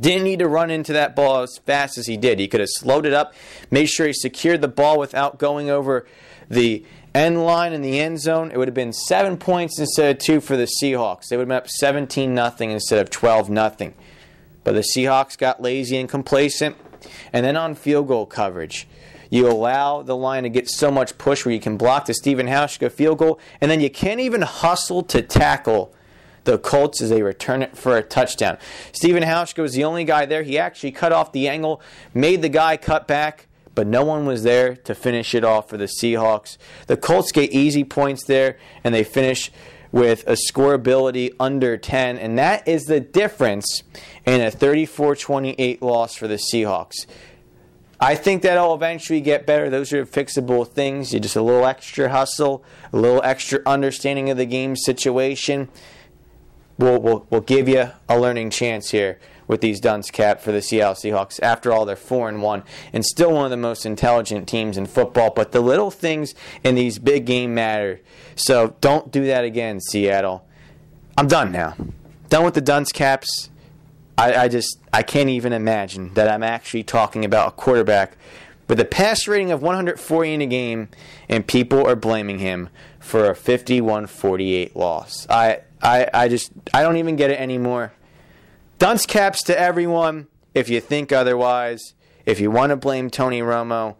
didn't 0.00 0.24
need 0.24 0.38
to 0.38 0.48
run 0.48 0.70
into 0.70 0.92
that 0.92 1.16
ball 1.16 1.42
as 1.42 1.58
fast 1.58 1.98
as 1.98 2.06
he 2.06 2.16
did. 2.16 2.38
He 2.38 2.48
could 2.48 2.60
have 2.60 2.68
slowed 2.70 3.06
it 3.06 3.12
up, 3.12 3.34
made 3.70 3.86
sure 3.86 4.06
he 4.06 4.12
secured 4.12 4.60
the 4.60 4.68
ball 4.68 4.98
without 4.98 5.38
going 5.38 5.70
over 5.70 6.06
the 6.48 6.84
end 7.14 7.44
line 7.44 7.72
in 7.72 7.82
the 7.82 7.98
end 7.98 8.20
zone. 8.20 8.50
It 8.50 8.58
would 8.58 8.68
have 8.68 8.74
been 8.74 8.92
seven 8.92 9.36
points 9.36 9.78
instead 9.78 10.14
of 10.14 10.22
two 10.22 10.40
for 10.40 10.56
the 10.56 10.68
Seahawks. 10.82 11.28
They 11.28 11.36
would 11.36 11.42
have 11.42 11.48
been 11.48 11.56
up 11.56 11.68
17 11.68 12.34
nothing 12.34 12.70
instead 12.70 13.00
of 13.00 13.10
12 13.10 13.48
nothing. 13.48 13.94
But 14.64 14.74
the 14.74 14.84
Seahawks 14.94 15.38
got 15.38 15.62
lazy 15.62 15.96
and 15.96 16.08
complacent. 16.08 16.76
And 17.32 17.44
then 17.46 17.56
on 17.56 17.74
field 17.74 18.08
goal 18.08 18.26
coverage, 18.26 18.88
you 19.30 19.48
allow 19.48 20.02
the 20.02 20.16
line 20.16 20.44
to 20.44 20.48
get 20.48 20.68
so 20.68 20.90
much 20.90 21.16
push 21.18 21.44
where 21.44 21.54
you 21.54 21.60
can 21.60 21.76
block 21.76 22.06
the 22.06 22.14
Steven 22.14 22.46
Hauschka 22.46 22.90
field 22.90 23.18
goal, 23.18 23.40
and 23.60 23.70
then 23.70 23.80
you 23.80 23.90
can't 23.90 24.20
even 24.20 24.42
hustle 24.42 25.02
to 25.04 25.22
tackle 25.22 25.92
the 26.44 26.58
Colts 26.58 27.02
as 27.02 27.10
they 27.10 27.22
return 27.22 27.62
it 27.62 27.76
for 27.76 27.96
a 27.96 28.02
touchdown. 28.02 28.56
Steven 28.92 29.22
Hauschka 29.22 29.62
was 29.62 29.74
the 29.74 29.84
only 29.84 30.04
guy 30.04 30.26
there. 30.26 30.42
He 30.42 30.58
actually 30.58 30.92
cut 30.92 31.12
off 31.12 31.32
the 31.32 31.48
angle, 31.48 31.82
made 32.14 32.40
the 32.40 32.48
guy 32.48 32.76
cut 32.76 33.06
back, 33.06 33.48
but 33.74 33.86
no 33.86 34.04
one 34.04 34.24
was 34.24 34.42
there 34.42 34.74
to 34.74 34.94
finish 34.94 35.34
it 35.34 35.44
off 35.44 35.68
for 35.68 35.76
the 35.76 35.84
Seahawks. 35.84 36.56
The 36.86 36.96
Colts 36.96 37.30
get 37.32 37.50
easy 37.52 37.84
points 37.84 38.24
there, 38.24 38.58
and 38.82 38.94
they 38.94 39.04
finish 39.04 39.50
with 39.92 40.26
a 40.26 40.36
scoreability 40.50 41.32
under 41.38 41.76
10, 41.76 42.18
and 42.18 42.38
that 42.38 42.66
is 42.66 42.84
the 42.84 43.00
difference 43.00 43.82
in 44.24 44.40
a 44.40 44.50
34 44.50 45.16
28 45.16 45.82
loss 45.82 46.14
for 46.14 46.26
the 46.26 46.36
Seahawks. 46.36 47.06
I 47.98 48.14
think 48.14 48.42
that'll 48.42 48.74
eventually 48.74 49.20
get 49.20 49.46
better. 49.46 49.70
Those 49.70 49.92
are 49.92 50.04
fixable 50.04 50.68
things. 50.68 51.14
You 51.14 51.20
just 51.20 51.36
a 51.36 51.42
little 51.42 51.64
extra 51.64 52.10
hustle, 52.10 52.62
a 52.92 52.96
little 52.96 53.22
extra 53.24 53.60
understanding 53.64 54.28
of 54.28 54.36
the 54.36 54.44
game 54.44 54.76
situation. 54.76 55.68
Will 56.78 57.00
will 57.00 57.26
will 57.30 57.40
give 57.40 57.68
you 57.68 57.90
a 58.08 58.18
learning 58.18 58.50
chance 58.50 58.90
here 58.90 59.18
with 59.48 59.62
these 59.62 59.80
dunce 59.80 60.10
cap 60.10 60.40
for 60.40 60.52
the 60.52 60.60
Seattle 60.60 60.94
Seahawks. 60.94 61.40
After 61.42 61.72
all, 61.72 61.86
they're 61.86 61.96
four 61.96 62.28
and 62.28 62.42
one 62.42 62.64
and 62.92 63.04
still 63.04 63.32
one 63.32 63.44
of 63.44 63.50
the 63.50 63.56
most 63.56 63.86
intelligent 63.86 64.46
teams 64.46 64.76
in 64.76 64.84
football. 64.84 65.30
But 65.30 65.52
the 65.52 65.60
little 65.60 65.90
things 65.90 66.34
in 66.62 66.74
these 66.74 66.98
big 66.98 67.24
game 67.24 67.54
matter. 67.54 68.00
So 68.34 68.74
don't 68.82 69.10
do 69.10 69.24
that 69.26 69.44
again, 69.44 69.80
Seattle. 69.80 70.46
I'm 71.16 71.28
done 71.28 71.50
now. 71.50 71.76
Done 72.28 72.44
with 72.44 72.54
the 72.54 72.60
dunce 72.60 72.92
caps. 72.92 73.50
I, 74.18 74.34
I 74.34 74.48
just 74.48 74.78
I 74.92 75.02
can't 75.02 75.28
even 75.28 75.52
imagine 75.52 76.14
that 76.14 76.28
I'm 76.28 76.42
actually 76.42 76.84
talking 76.84 77.24
about 77.24 77.48
a 77.48 77.50
quarterback 77.52 78.16
with 78.68 78.80
a 78.80 78.84
pass 78.84 79.28
rating 79.28 79.50
of 79.52 79.62
140 79.62 80.32
in 80.32 80.40
a 80.40 80.46
game, 80.46 80.88
and 81.28 81.46
people 81.46 81.86
are 81.86 81.96
blaming 81.96 82.38
him 82.38 82.68
for 82.98 83.26
a 83.26 83.34
51-48 83.34 84.74
loss. 84.74 85.26
I, 85.30 85.60
I, 85.80 86.08
I 86.12 86.28
just 86.28 86.50
I 86.74 86.82
don't 86.82 86.96
even 86.96 87.16
get 87.16 87.30
it 87.30 87.40
anymore. 87.40 87.92
Dunce 88.78 89.06
caps 89.06 89.42
to 89.44 89.58
everyone. 89.58 90.26
If 90.54 90.68
you 90.68 90.80
think 90.80 91.12
otherwise, 91.12 91.94
if 92.24 92.40
you 92.40 92.50
want 92.50 92.70
to 92.70 92.76
blame 92.76 93.10
Tony 93.10 93.40
Romo, 93.40 93.96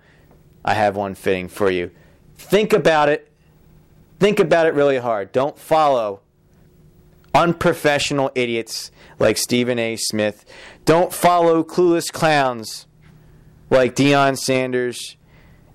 I 0.65 0.75
have 0.75 0.97
one 0.97 1.15
fitting 1.15 1.49
for 1.49 1.71
you. 1.71 1.91
Think 2.37 2.73
about 2.73 3.09
it. 3.09 3.31
Think 4.19 4.41
about 4.41 4.67
it 4.67 4.75
really 4.75 4.97
hard. 4.97 5.33
Don't 5.33 5.59
follow 5.59 6.21
unprofessional 7.37 8.33
idiots 8.35 8.91
like 9.19 9.37
Stephen 9.37 9.79
A. 9.79 9.97
Smith. 9.97 10.45
Don't 10.87 11.13
follow 11.13 11.63
clueless 11.63 12.11
clowns 12.11 12.87
like 13.69 13.95
Deion 13.95 14.39
Sanders 14.39 15.17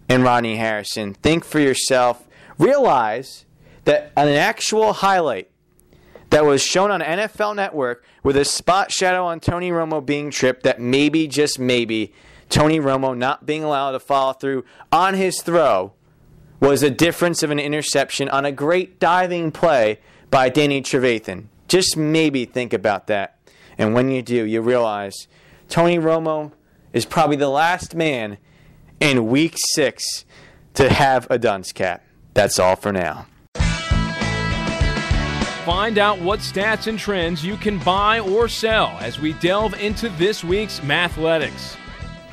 and 0.10 0.24
Rodney 0.24 0.58
Harrison. 0.58 1.14
Think 1.14 1.46
for 1.46 1.60
yourself. 1.60 2.28
Realize 2.58 3.46
that 3.86 4.12
an 4.18 4.30
actual 4.30 4.94
highlight 4.94 5.50
that 6.32 6.46
was 6.46 6.64
shown 6.64 6.90
on 6.90 7.02
NFL 7.02 7.56
Network 7.56 8.04
with 8.24 8.38
a 8.38 8.46
spot 8.46 8.92
shadow 8.92 9.26
on 9.26 9.40
Tony 9.40 9.70
Romo 9.70 10.04
being 10.04 10.32
tripped, 10.32 10.64
that 10.64 10.80
maybe, 10.80 11.28
just 11.28 11.60
maybe, 11.60 12.14
Tony 12.50 12.80
Romo 12.80 13.16
not 13.16 13.46
being 13.46 13.64
allowed 13.64 13.92
to 13.92 14.00
follow 14.00 14.34
through 14.34 14.66
on 14.92 15.14
his 15.14 15.42
throw 15.42 15.94
was 16.60 16.84
a 16.84 16.90
difference 16.90 17.44
of 17.44 17.52
an 17.52 17.60
interception 17.60 18.30
on 18.30 18.46
a 18.46 18.52
great 18.52 19.00
diving 19.00 19.52
play 19.52 20.00
by 20.30 20.50
Danny 20.50 20.82
Trevathan. 20.82 21.46
Just 21.72 21.96
maybe 21.96 22.44
think 22.44 22.74
about 22.74 23.08
that. 23.08 23.38
And 23.78 23.94
when 23.94 24.12
you 24.12 24.22
do, 24.22 24.44
you 24.44 24.60
realize 24.60 25.30
Tony 25.70 25.98
Romo 25.98 26.52
is 26.92 27.06
probably 27.06 27.38
the 27.38 27.48
last 27.48 27.96
man 27.96 28.40
in 29.00 29.30
week 29.30 29.56
six 29.74 30.26
to 30.74 30.92
have 30.92 31.28
a 31.32 31.40
dunce 31.40 31.72
cap. 31.72 32.04
That's 32.34 32.60
all 32.60 32.76
for 32.76 32.92
now. 32.92 33.26
Find 35.64 35.98
out 35.98 36.20
what 36.20 36.42
stats 36.42 36.88
and 36.88 37.00
trends 37.00 37.46
you 37.46 37.56
can 37.56 37.78
buy 37.78 38.20
or 38.20 38.50
sell 38.50 38.98
as 39.00 39.18
we 39.18 39.32
delve 39.32 39.74
into 39.76 40.10
this 40.10 40.44
week's 40.44 40.82
Mathletics. 40.82 41.78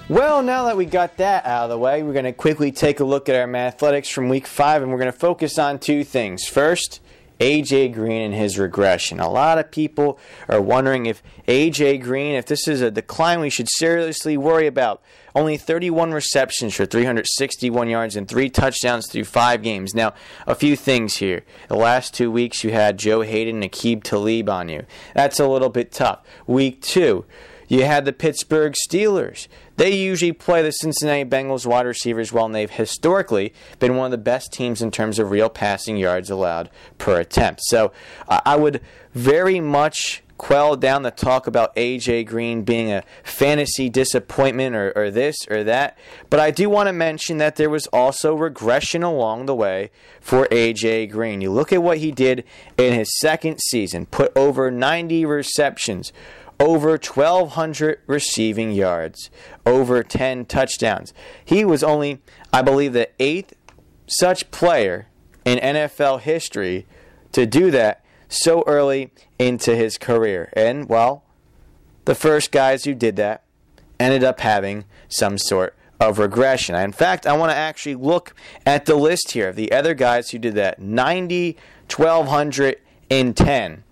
Well, 0.09 0.42
now 0.42 0.64
that 0.64 0.77
we 0.77 0.85
got 0.85 1.16
that 1.18 1.46
out 1.46 1.62
of 1.62 1.70
the 1.70 1.79
way, 1.79 2.03
we're 2.03 2.12
going 2.12 2.24
to 2.24 2.33
quickly 2.33 2.72
take 2.72 2.98
a 2.98 3.05
look 3.05 3.29
at 3.29 3.37
our 3.37 3.46
Mathletics 3.46 4.11
from 4.11 4.29
week 4.29 4.48
five, 4.48 4.83
and 4.83 4.90
we're 4.90 4.98
going 4.98 5.12
to 5.12 5.16
focus 5.16 5.61
on 5.61 5.79
two 5.79 6.03
things. 6.03 6.44
First, 6.48 7.01
AJ 7.40 7.94
Green 7.94 8.22
and 8.22 8.35
his 8.35 8.59
regression. 8.59 9.20
A 9.20 9.31
lot 9.31 9.59
of 9.59 9.70
people 9.70 10.18
are 10.48 10.61
wondering 10.61 11.07
if 11.07 11.22
AJ 11.46 12.03
Green, 12.03 12.35
if 12.35 12.46
this 12.46 12.66
is 12.66 12.81
a 12.81 12.90
decline 12.90 13.40
we 13.40 13.51
should 13.51 13.68
seriously 13.68 14.37
worry 14.37 14.66
about. 14.66 15.03
Only 15.35 15.57
31 15.57 16.12
receptions 16.12 16.74
for 16.74 16.85
361 16.85 17.88
yards 17.88 18.16
and 18.16 18.27
three 18.27 18.51
touchdowns 18.51 19.07
through 19.07 19.24
five 19.24 19.62
games. 19.62 19.94
Now, 19.94 20.14
a 20.46 20.55
few 20.55 20.74
things 20.74 21.18
here. 21.18 21.44
The 21.68 21.77
last 21.77 22.12
two 22.12 22.31
weeks 22.31 22.64
you 22.64 22.72
had 22.72 22.98
Joe 22.98 23.20
Haden 23.20 23.62
and 23.62 23.70
Aqib 23.72 24.03
Talib 24.03 24.48
on 24.48 24.68
you. 24.68 24.85
That's 25.14 25.38
a 25.38 25.46
little 25.46 25.68
bit 25.68 25.92
tough. 25.92 26.20
Week 26.46 26.81
two, 26.81 27.24
you 27.68 27.85
had 27.85 28.04
the 28.04 28.12
Pittsburgh 28.12 28.74
Steelers. 28.88 29.46
They 29.76 29.94
usually 29.94 30.33
play 30.33 30.62
the 30.62 30.72
Cincinnati 30.72 31.28
Bengals 31.28 31.66
wide 31.66 31.87
receivers 31.87 32.33
well, 32.33 32.46
and 32.46 32.54
they've 32.54 32.70
historically 32.70 33.52
been 33.78 33.96
one 33.96 34.07
of 34.07 34.11
the 34.11 34.18
best 34.18 34.52
teams 34.52 34.83
in 34.83 34.90
terms 34.90 35.18
of 35.18 35.31
real 35.31 35.48
passing 35.48 35.96
yards 35.96 36.31
allowed 36.31 36.70
per 36.96 37.20
attempt. 37.20 37.61
So 37.64 37.92
I 38.28 38.57
would 38.57 38.81
very 39.14 39.61
much 39.61 40.22
quell 40.38 40.76
down 40.76 41.02
the 41.02 41.11
talk 41.11 41.46
about 41.46 41.74
AJ 41.76 42.26
Green 42.26 42.62
being 42.62 42.90
a 42.90 43.02
fantasy 43.24 43.90
disappointment 43.90 44.74
or, 44.74 44.92
or, 44.96 45.11
this 45.11 45.37
or 45.50 45.64
that. 45.64 45.98
But 46.31 46.40
I 46.40 46.50
do 46.50 46.70
want 46.70 46.87
to 46.87 46.92
mention 46.92 47.38
that 47.38 47.57
there 47.57 47.68
was 47.68 47.88
also 47.88 48.35
regression 48.35 49.02
along 49.02 49.46
the 49.46 49.54
way 49.54 49.90
for 50.20 50.46
AJ 50.46 51.11
Green. 51.11 51.40
You 51.40 51.50
look 51.50 51.72
at 51.72 51.83
what 51.83 51.98
he 51.98 52.12
did 52.12 52.44
in 52.78 52.94
his 52.94 53.18
second 53.18 53.59
season, 53.68 54.07
put 54.07 54.35
over 54.37 54.70
90 54.70 55.26
receptions, 55.26 56.12
over 56.61 56.90
1,200 56.90 58.01
receiving 58.07 58.73
yards, 58.73 59.31
over 59.64 60.03
10 60.03 60.47
touchdowns. 60.47 61.14
He 61.44 61.64
was 61.64 61.83
only, 61.83 62.21
I 62.53 62.62
believe, 62.62 62.92
the 62.92 63.09
eighth 63.21 63.55
such 64.07 64.51
player 64.51 65.09
in 65.44 65.59
NFL 65.59 66.21
history 66.21 66.87
to 67.33 67.47
do 67.47 67.71
that 67.71 68.05
so 68.29 68.64
early 68.66 69.12
into 69.38 69.77
his 69.77 69.99
career. 69.99 70.53
And, 70.55 70.88
well, 70.88 71.25
the 72.05 72.14
first 72.14 72.51
guys 72.51 72.85
who 72.85 72.94
did 72.94 73.16
that 73.16 73.44
ended 74.01 74.25
up 74.25 74.40
having 74.40 74.85
some 75.09 75.38
sort 75.38 75.75
of 76.01 76.18
regression. 76.18 76.75
In 76.75 76.92
fact, 76.92 77.27
I 77.27 77.37
want 77.37 77.51
to 77.51 77.57
actually 77.57 77.97
look 77.97 78.35
at 78.64 78.87
the 78.87 78.94
list 78.94 79.33
here 79.33 79.49
of 79.49 79.57
the 79.57 79.73
other 79.73 79.94
guys 79.94 80.31
who 80.31 80.38
did 80.38 80.55
that 80.55 80.81
90, 80.81 81.57
1210 81.90 83.85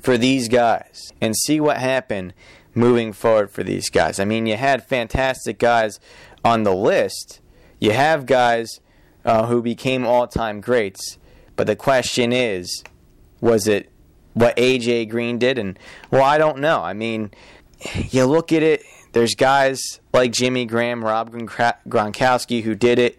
for 0.00 0.18
these 0.18 0.48
guys 0.48 1.12
and 1.20 1.36
see 1.36 1.60
what 1.60 1.78
happened 1.78 2.34
moving 2.74 3.12
forward 3.12 3.50
for 3.50 3.62
these 3.62 3.90
guys. 3.90 4.20
I 4.20 4.24
mean, 4.24 4.46
you 4.46 4.56
had 4.56 4.86
fantastic 4.86 5.58
guys 5.58 6.00
on 6.44 6.62
the 6.62 6.74
list, 6.74 7.40
you 7.78 7.92
have 7.92 8.26
guys 8.26 8.80
uh, 9.24 9.46
who 9.46 9.62
became 9.62 10.06
all 10.06 10.26
time 10.26 10.60
greats, 10.60 11.18
but 11.56 11.66
the 11.66 11.76
question 11.76 12.32
is 12.32 12.82
was 13.40 13.66
it 13.66 13.90
what 14.34 14.56
AJ 14.56 15.08
Green 15.10 15.38
did? 15.38 15.58
And, 15.58 15.78
well, 16.10 16.22
I 16.22 16.38
don't 16.38 16.58
know. 16.58 16.82
I 16.82 16.92
mean, 16.92 17.30
you 18.10 18.26
look 18.26 18.52
at 18.52 18.62
it 18.62 18.82
there's 19.12 19.34
guys 19.34 20.00
like 20.12 20.32
Jimmy 20.32 20.64
Graham, 20.66 21.04
Rob 21.04 21.32
Gronkowski 21.32 22.62
who 22.62 22.74
did 22.74 22.98
it, 22.98 23.18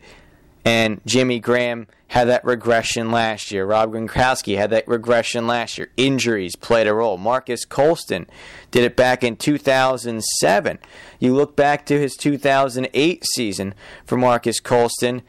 and 0.63 1.01
Jimmy 1.05 1.39
Graham 1.39 1.87
had 2.07 2.27
that 2.27 2.43
regression 2.43 3.11
last 3.11 3.51
year. 3.51 3.65
Rob 3.65 3.93
Gronkowski 3.93 4.57
had 4.57 4.69
that 4.71 4.87
regression 4.87 5.47
last 5.47 5.77
year. 5.77 5.89
Injuries 5.97 6.55
played 6.55 6.87
a 6.87 6.93
role. 6.93 7.17
Marques 7.17 7.65
Colston 7.65 8.27
did 8.69 8.83
it 8.83 8.95
back 8.95 9.23
in 9.23 9.37
2007. 9.37 10.79
You 11.19 11.33
look 11.33 11.55
back 11.55 11.85
to 11.85 11.99
his 11.99 12.15
2008 12.15 13.25
season 13.33 13.73
for 14.05 14.17
Marques 14.17 14.59
Colston, 14.59 15.21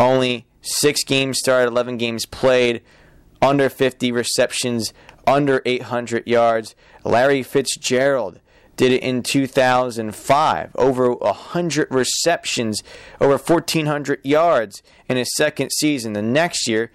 only 0.00 0.46
six 0.60 1.04
games 1.04 1.38
started, 1.38 1.68
11 1.68 1.98
games 1.98 2.26
played, 2.26 2.82
under 3.40 3.68
50 3.68 4.10
receptions, 4.10 4.92
under 5.26 5.62
800 5.64 6.26
yards. 6.26 6.74
Larry 7.04 7.42
Fitzgerald 7.42 8.40
did 8.76 8.92
it 8.92 9.02
in 9.02 9.22
2005. 9.22 10.70
Over 10.74 11.12
100 11.12 11.88
receptions, 11.90 12.82
over 13.20 13.36
1,400 13.36 14.20
yards 14.24 14.82
in 15.08 15.16
his 15.16 15.34
second 15.36 15.70
season. 15.72 16.12
The 16.12 16.22
next 16.22 16.68
year, 16.68 16.90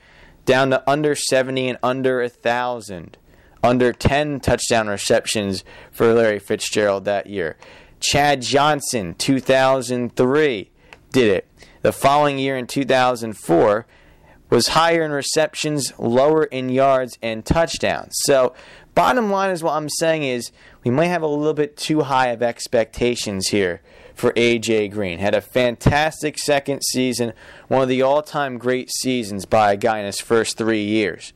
down 0.46 0.70
to 0.72 0.90
under 0.90 1.16
70 1.16 1.70
and 1.70 1.78
under 1.84 2.22
1,000. 2.22 3.18
Under 3.62 3.92
10 3.92 4.40
touchdown 4.40 4.88
receptions 4.88 5.64
for 5.92 6.14
Larry 6.14 6.40
Fitzgerald 6.40 7.06
that 7.06 7.28
year. 7.28 7.58
Chad 8.00 8.42
Johnson, 8.42 9.16
2003, 9.16 10.72
did 11.12 11.28
it. 11.28 11.48
The 11.82 11.92
following 11.92 12.40
year 12.40 12.58
in 12.58 12.68
2004, 12.68 13.86
was 14.50 14.70
higher 14.70 15.04
in 15.04 15.12
receptions, 15.12 15.94
lower 16.00 16.46
in 16.46 16.70
yards 16.70 17.18
and 17.22 17.46
touchdowns. 17.46 18.14
So 18.26 18.54
Bottom 19.00 19.32
line 19.32 19.52
is 19.52 19.64
what 19.64 19.76
I'm 19.76 19.88
saying 19.88 20.24
is 20.24 20.52
we 20.84 20.92
might 20.92 21.06
have 21.06 21.22
a 21.22 21.28
little 21.28 21.54
bit 21.54 21.78
too 21.78 22.02
high 22.02 22.32
of 22.32 22.44
expectations 22.44 23.48
here 23.48 23.80
for 24.14 24.34
AJ 24.34 24.92
Green. 24.92 25.20
Had 25.20 25.34
a 25.34 25.40
fantastic 25.40 26.38
second 26.38 26.82
season, 26.82 27.32
one 27.70 27.82
of 27.82 27.88
the 27.88 28.02
all-time 28.02 28.58
great 28.58 28.92
seasons 28.92 29.46
by 29.46 29.72
a 29.72 29.78
guy 29.78 30.00
in 30.00 30.06
his 30.06 30.20
first 30.20 30.58
3 30.58 30.84
years. 30.84 31.32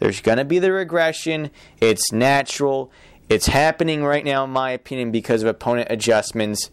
There's 0.00 0.20
going 0.20 0.38
to 0.38 0.44
be 0.44 0.58
the 0.58 0.72
regression. 0.72 1.52
It's 1.80 2.10
natural. 2.10 2.90
It's 3.28 3.46
happening 3.46 4.02
right 4.02 4.24
now 4.24 4.42
in 4.42 4.50
my 4.50 4.72
opinion 4.72 5.12
because 5.12 5.44
of 5.44 5.48
opponent 5.48 5.86
adjustments. 5.88 6.68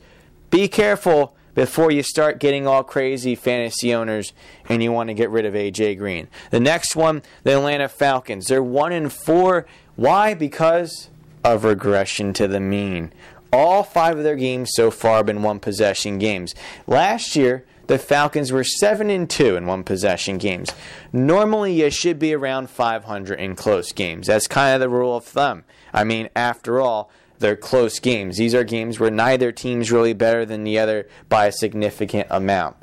Be 0.49 0.67
careful 0.67 1.35
before 1.55 1.91
you 1.91 2.03
start 2.03 2.39
getting 2.39 2.67
all 2.67 2.83
crazy 2.83 3.35
fantasy 3.35 3.93
owners 3.93 4.33
and 4.67 4.81
you 4.81 4.91
want 4.91 5.09
to 5.09 5.13
get 5.13 5.29
rid 5.29 5.45
of 5.45 5.53
AJ 5.53 5.97
Green. 5.97 6.27
The 6.51 6.59
next 6.59 6.95
one, 6.95 7.21
the 7.43 7.57
Atlanta 7.57 7.89
Falcons. 7.89 8.47
They're 8.47 8.63
1 8.63 8.91
in 8.91 9.09
4 9.09 9.65
why? 9.99 10.33
Because 10.33 11.09
of 11.43 11.65
regression 11.65 12.31
to 12.31 12.47
the 12.47 12.61
mean. 12.61 13.11
All 13.51 13.83
five 13.83 14.17
of 14.17 14.23
their 14.23 14.37
games 14.37 14.71
so 14.73 14.91
far 14.91 15.17
have 15.17 15.25
been 15.25 15.43
one 15.43 15.59
possession 15.59 16.19
games. 16.19 16.55
Last 16.87 17.35
year, 17.35 17.65
the 17.87 17.97
Falcons 17.97 18.49
were 18.49 18.63
7 18.63 19.09
and 19.09 19.29
2 19.29 19.57
in 19.57 19.65
one 19.65 19.83
possession 19.83 20.37
games. 20.37 20.69
Normally, 21.11 21.73
you 21.73 21.89
should 21.89 22.17
be 22.17 22.33
around 22.33 22.69
500 22.69 23.37
in 23.41 23.57
close 23.57 23.91
games. 23.91 24.27
That's 24.27 24.47
kind 24.47 24.73
of 24.73 24.79
the 24.79 24.87
rule 24.87 25.17
of 25.17 25.25
thumb. 25.25 25.65
I 25.91 26.05
mean, 26.05 26.29
after 26.33 26.79
all, 26.79 27.11
they're 27.39 27.55
close 27.55 27.99
games. 27.99 28.37
These 28.37 28.53
are 28.53 28.63
games 28.63 28.99
where 28.99 29.11
neither 29.11 29.51
team's 29.51 29.91
really 29.91 30.13
better 30.13 30.45
than 30.45 30.63
the 30.63 30.77
other 30.77 31.07
by 31.27 31.47
a 31.47 31.51
significant 31.51 32.27
amount. 32.29 32.75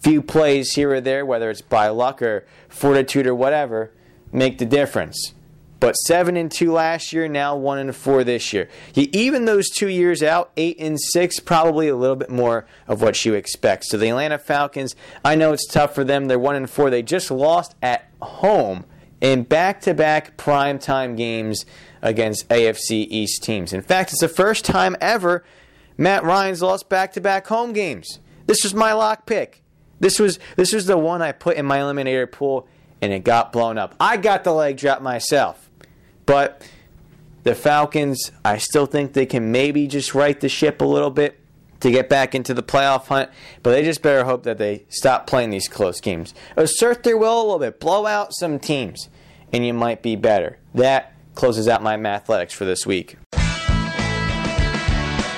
Few 0.00 0.22
plays 0.22 0.74
here 0.74 0.92
or 0.92 1.00
there, 1.00 1.24
whether 1.24 1.50
it's 1.50 1.62
by 1.62 1.88
luck 1.88 2.20
or 2.20 2.46
fortitude 2.68 3.26
or 3.26 3.34
whatever, 3.34 3.90
make 4.30 4.58
the 4.58 4.66
difference. 4.66 5.32
But 5.80 5.94
seven 5.94 6.36
and 6.36 6.50
two 6.50 6.72
last 6.72 7.12
year, 7.12 7.28
now 7.28 7.56
one 7.56 7.78
and 7.78 7.94
four 7.94 8.24
this 8.24 8.52
year. 8.54 8.70
Even 8.94 9.44
those 9.44 9.68
two 9.68 9.88
years 9.88 10.22
out, 10.22 10.50
eight 10.56 10.78
and 10.78 10.98
six, 10.98 11.40
probably 11.40 11.88
a 11.88 11.96
little 11.96 12.16
bit 12.16 12.30
more 12.30 12.66
of 12.86 13.02
what 13.02 13.22
you 13.24 13.34
expect. 13.34 13.84
So 13.84 13.98
the 13.98 14.08
Atlanta 14.08 14.38
Falcons, 14.38 14.94
I 15.24 15.34
know 15.34 15.52
it's 15.52 15.66
tough 15.66 15.94
for 15.94 16.04
them. 16.04 16.26
They're 16.26 16.38
one 16.38 16.56
and 16.56 16.70
four. 16.70 16.88
They 16.88 17.02
just 17.02 17.30
lost 17.30 17.74
at 17.82 18.08
home 18.22 18.86
in 19.20 19.42
back-to-back 19.42 20.36
primetime 20.36 21.16
games 21.16 21.66
against 22.04 22.48
AFC 22.50 23.06
East 23.08 23.42
teams. 23.42 23.72
In 23.72 23.82
fact, 23.82 24.12
it's 24.12 24.20
the 24.20 24.28
first 24.28 24.64
time 24.64 24.94
ever 25.00 25.42
Matt 25.96 26.22
Ryan's 26.22 26.62
lost 26.62 26.88
back-to-back 26.88 27.46
home 27.48 27.72
games. 27.72 28.20
This 28.46 28.62
was 28.62 28.74
my 28.74 28.92
lock 28.92 29.26
pick. 29.26 29.62
This 29.98 30.18
was 30.18 30.38
this 30.56 30.72
was 30.72 30.86
the 30.86 30.98
one 30.98 31.22
I 31.22 31.32
put 31.32 31.56
in 31.56 31.64
my 31.64 31.78
eliminator 31.78 32.30
pool 32.30 32.68
and 33.00 33.12
it 33.12 33.24
got 33.24 33.52
blown 33.52 33.78
up. 33.78 33.94
I 33.98 34.18
got 34.18 34.44
the 34.44 34.52
leg 34.52 34.76
drop 34.76 35.00
myself. 35.00 35.70
But 36.26 36.68
the 37.42 37.54
Falcons, 37.54 38.32
I 38.44 38.58
still 38.58 38.86
think 38.86 39.12
they 39.12 39.26
can 39.26 39.50
maybe 39.50 39.86
just 39.86 40.14
right 40.14 40.38
the 40.38 40.48
ship 40.48 40.80
a 40.80 40.84
little 40.84 41.10
bit 41.10 41.38
to 41.80 41.90
get 41.90 42.08
back 42.08 42.34
into 42.34 42.54
the 42.54 42.62
playoff 42.62 43.06
hunt, 43.06 43.30
but 43.62 43.70
they 43.70 43.82
just 43.82 44.00
better 44.00 44.24
hope 44.24 44.42
that 44.44 44.56
they 44.56 44.84
stop 44.88 45.26
playing 45.26 45.50
these 45.50 45.68
close 45.68 46.00
games. 46.00 46.34
Assert 46.56 47.02
their 47.02 47.16
will 47.16 47.38
a 47.38 47.44
little 47.44 47.58
bit, 47.58 47.78
blow 47.78 48.06
out 48.06 48.32
some 48.32 48.58
teams, 48.58 49.10
and 49.52 49.66
you 49.66 49.74
might 49.74 50.02
be 50.02 50.16
better. 50.16 50.58
That 50.74 51.13
closes 51.34 51.68
out 51.68 51.82
my 51.82 51.96
mathletics 51.96 52.52
for 52.52 52.64
this 52.64 52.86
week. 52.86 53.16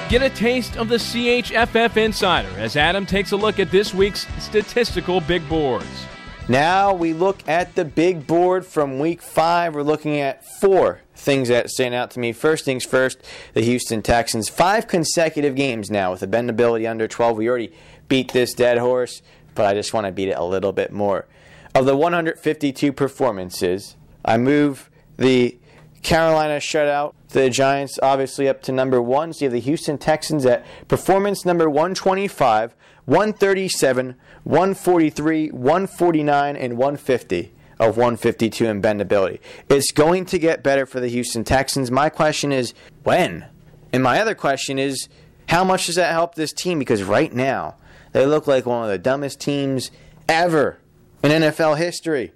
Get 0.08 0.22
a 0.22 0.30
taste 0.30 0.76
of 0.76 0.88
the 0.88 0.96
CHFF 0.96 1.96
Insider 1.96 2.48
as 2.58 2.76
Adam 2.76 3.06
takes 3.06 3.32
a 3.32 3.36
look 3.36 3.58
at 3.58 3.72
this 3.72 3.92
week's 3.92 4.26
statistical 4.38 5.20
big 5.20 5.48
boards. 5.48 6.06
Now 6.48 6.94
we 6.94 7.12
look 7.12 7.46
at 7.48 7.74
the 7.74 7.84
big 7.84 8.24
board 8.24 8.64
from 8.64 9.00
week 9.00 9.20
five. 9.20 9.74
We're 9.74 9.82
looking 9.82 10.20
at 10.20 10.44
four 10.60 11.00
things 11.16 11.48
that 11.48 11.70
stand 11.70 11.92
out 11.92 12.12
to 12.12 12.20
me. 12.20 12.32
First 12.32 12.64
things 12.64 12.84
first, 12.84 13.18
the 13.54 13.62
Houston 13.62 14.00
Texans. 14.00 14.48
Five 14.48 14.86
consecutive 14.86 15.56
games 15.56 15.90
now 15.90 16.12
with 16.12 16.22
a 16.22 16.28
bendability 16.28 16.88
under 16.88 17.08
12. 17.08 17.36
We 17.36 17.48
already 17.48 17.72
beat 18.08 18.32
this 18.32 18.54
dead 18.54 18.78
horse, 18.78 19.22
but 19.56 19.66
I 19.66 19.74
just 19.74 19.92
want 19.92 20.06
to 20.06 20.12
beat 20.12 20.28
it 20.28 20.36
a 20.36 20.44
little 20.44 20.72
bit 20.72 20.92
more. 20.92 21.26
Of 21.74 21.84
the 21.84 21.96
152 21.96 22.92
performances, 22.92 23.96
I 24.24 24.38
move 24.38 24.88
the 25.16 25.58
Carolina 26.06 26.58
shutout, 26.58 27.14
the 27.30 27.50
Giants 27.50 27.98
obviously 28.00 28.48
up 28.48 28.62
to 28.62 28.70
number 28.70 29.02
one. 29.02 29.32
So 29.32 29.40
you 29.40 29.46
have 29.46 29.52
the 29.52 29.58
Houston 29.58 29.98
Texans 29.98 30.46
at 30.46 30.64
performance 30.86 31.44
number 31.44 31.68
125, 31.68 32.76
137, 33.06 34.14
143, 34.44 35.48
149, 35.48 36.56
and 36.56 36.78
150 36.78 37.52
of 37.80 37.96
152 37.96 38.66
in 38.66 38.80
bendability. 38.80 39.40
It's 39.68 39.90
going 39.90 40.26
to 40.26 40.38
get 40.38 40.62
better 40.62 40.86
for 40.86 41.00
the 41.00 41.08
Houston 41.08 41.42
Texans. 41.42 41.90
My 41.90 42.08
question 42.08 42.52
is 42.52 42.72
when? 43.02 43.46
And 43.92 44.00
my 44.00 44.20
other 44.20 44.36
question 44.36 44.78
is 44.78 45.08
how 45.48 45.64
much 45.64 45.86
does 45.86 45.96
that 45.96 46.12
help 46.12 46.36
this 46.36 46.52
team? 46.52 46.78
Because 46.78 47.02
right 47.02 47.32
now, 47.32 47.74
they 48.12 48.26
look 48.26 48.46
like 48.46 48.64
one 48.64 48.84
of 48.84 48.90
the 48.90 48.98
dumbest 48.98 49.40
teams 49.40 49.90
ever 50.28 50.78
in 51.24 51.32
NFL 51.32 51.78
history 51.78 52.30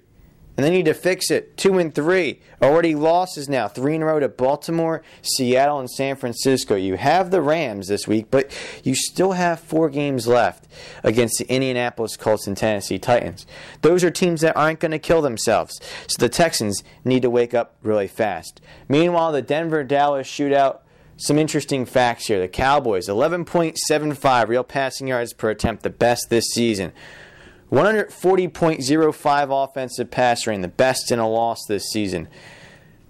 and 0.57 0.65
they 0.65 0.69
need 0.69 0.85
to 0.85 0.93
fix 0.93 1.31
it. 1.31 1.55
Two 1.57 1.77
and 1.77 1.93
three. 1.93 2.41
Already 2.61 2.93
losses 2.93 3.47
now. 3.47 3.67
Three 3.67 3.95
in 3.95 4.01
a 4.01 4.05
row 4.05 4.19
to 4.19 4.29
Baltimore, 4.29 5.01
Seattle, 5.21 5.79
and 5.79 5.89
San 5.89 6.15
Francisco. 6.15 6.75
You 6.75 6.97
have 6.97 7.31
the 7.31 7.41
Rams 7.41 7.87
this 7.87 8.07
week, 8.07 8.27
but 8.29 8.51
you 8.83 8.93
still 8.93 9.31
have 9.31 9.59
four 9.59 9.89
games 9.89 10.27
left 10.27 10.67
against 11.03 11.39
the 11.39 11.49
Indianapolis 11.49 12.17
Colts 12.17 12.47
and 12.47 12.57
Tennessee 12.57 12.99
Titans. 12.99 13.45
Those 13.81 14.03
are 14.03 14.11
teams 14.11 14.41
that 14.41 14.57
aren't 14.57 14.79
going 14.79 14.91
to 14.91 14.99
kill 14.99 15.21
themselves. 15.21 15.79
So 16.07 16.17
the 16.19 16.29
Texans 16.29 16.83
need 17.03 17.21
to 17.21 17.29
wake 17.29 17.53
up 17.53 17.75
really 17.81 18.07
fast. 18.07 18.61
Meanwhile, 18.87 19.31
the 19.31 19.41
Denver 19.41 19.83
Dallas 19.83 20.27
shootout. 20.27 20.79
Some 21.17 21.37
interesting 21.37 21.85
facts 21.85 22.25
here. 22.25 22.39
The 22.39 22.47
Cowboys, 22.47 23.07
11.75 23.07 24.47
real 24.47 24.63
passing 24.63 25.07
yards 25.07 25.33
per 25.33 25.51
attempt, 25.51 25.83
the 25.83 25.91
best 25.91 26.31
this 26.31 26.45
season. 26.45 26.93
140.05 27.71 29.63
offensive 29.63 30.11
pass 30.11 30.45
rating, 30.45 30.61
the 30.61 30.67
best 30.67 31.11
in 31.11 31.19
a 31.19 31.29
loss 31.29 31.65
this 31.67 31.85
season. 31.89 32.27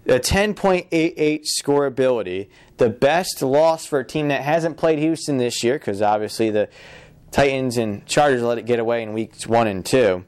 a 0.06 0.20
10.88 0.20 1.44
scoreability, 1.62 2.48
the 2.78 2.90
best 2.90 3.42
loss 3.42 3.86
for 3.86 4.00
a 4.00 4.06
team 4.06 4.28
that 4.28 4.42
hasn't 4.42 4.78
played 4.78 5.00
Houston 5.00 5.38
this 5.38 5.64
year, 5.64 5.80
because 5.80 6.02
obviously 6.02 6.50
the 6.50 6.70
Titans 7.32 7.78
and 7.78 8.06
Chargers 8.06 8.42
let 8.42 8.58
it 8.58 8.66
get 8.66 8.80
away 8.80 9.02
in 9.04 9.14
weeks 9.14 9.48
one 9.48 9.68
and 9.68 9.86
two. 9.86 10.26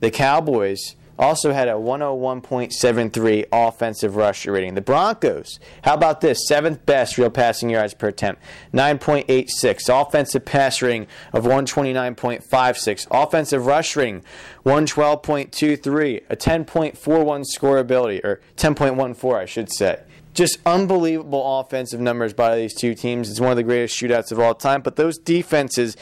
The 0.00 0.10
Cowboys 0.10 0.94
also 1.18 1.52
had 1.52 1.68
a 1.68 1.72
101.73 1.72 3.44
offensive 3.52 4.16
rusher 4.16 4.52
rating. 4.52 4.74
The 4.74 4.80
Broncos, 4.80 5.58
how 5.82 5.94
about 5.94 6.20
this? 6.20 6.46
Seventh 6.46 6.86
best 6.86 7.18
real 7.18 7.30
passing 7.30 7.70
yards 7.70 7.94
per 7.94 8.08
attempt, 8.08 8.42
9.86. 8.72 9.88
Offensive 9.88 10.44
pass 10.44 10.80
rating 10.80 11.06
of 11.32 11.44
129.56. 11.44 13.06
Offensive 13.10 13.66
rush 13.66 13.96
rating, 13.96 14.22
112.23. 14.64 16.22
A 16.30 16.36
10.41 16.36 17.44
scoreability, 17.56 18.24
or 18.24 18.40
10.14, 18.56 19.34
I 19.34 19.44
should 19.44 19.72
say. 19.72 20.00
Just 20.34 20.58
unbelievable 20.64 21.60
offensive 21.60 22.00
numbers 22.00 22.32
by 22.32 22.54
these 22.54 22.74
two 22.74 22.94
teams. 22.94 23.28
It's 23.30 23.40
one 23.40 23.50
of 23.50 23.56
the 23.56 23.64
greatest 23.64 24.00
shootouts 24.00 24.30
of 24.30 24.38
all 24.38 24.54
time, 24.54 24.82
but 24.82 24.96
those 24.96 25.18
defenses 25.18 25.96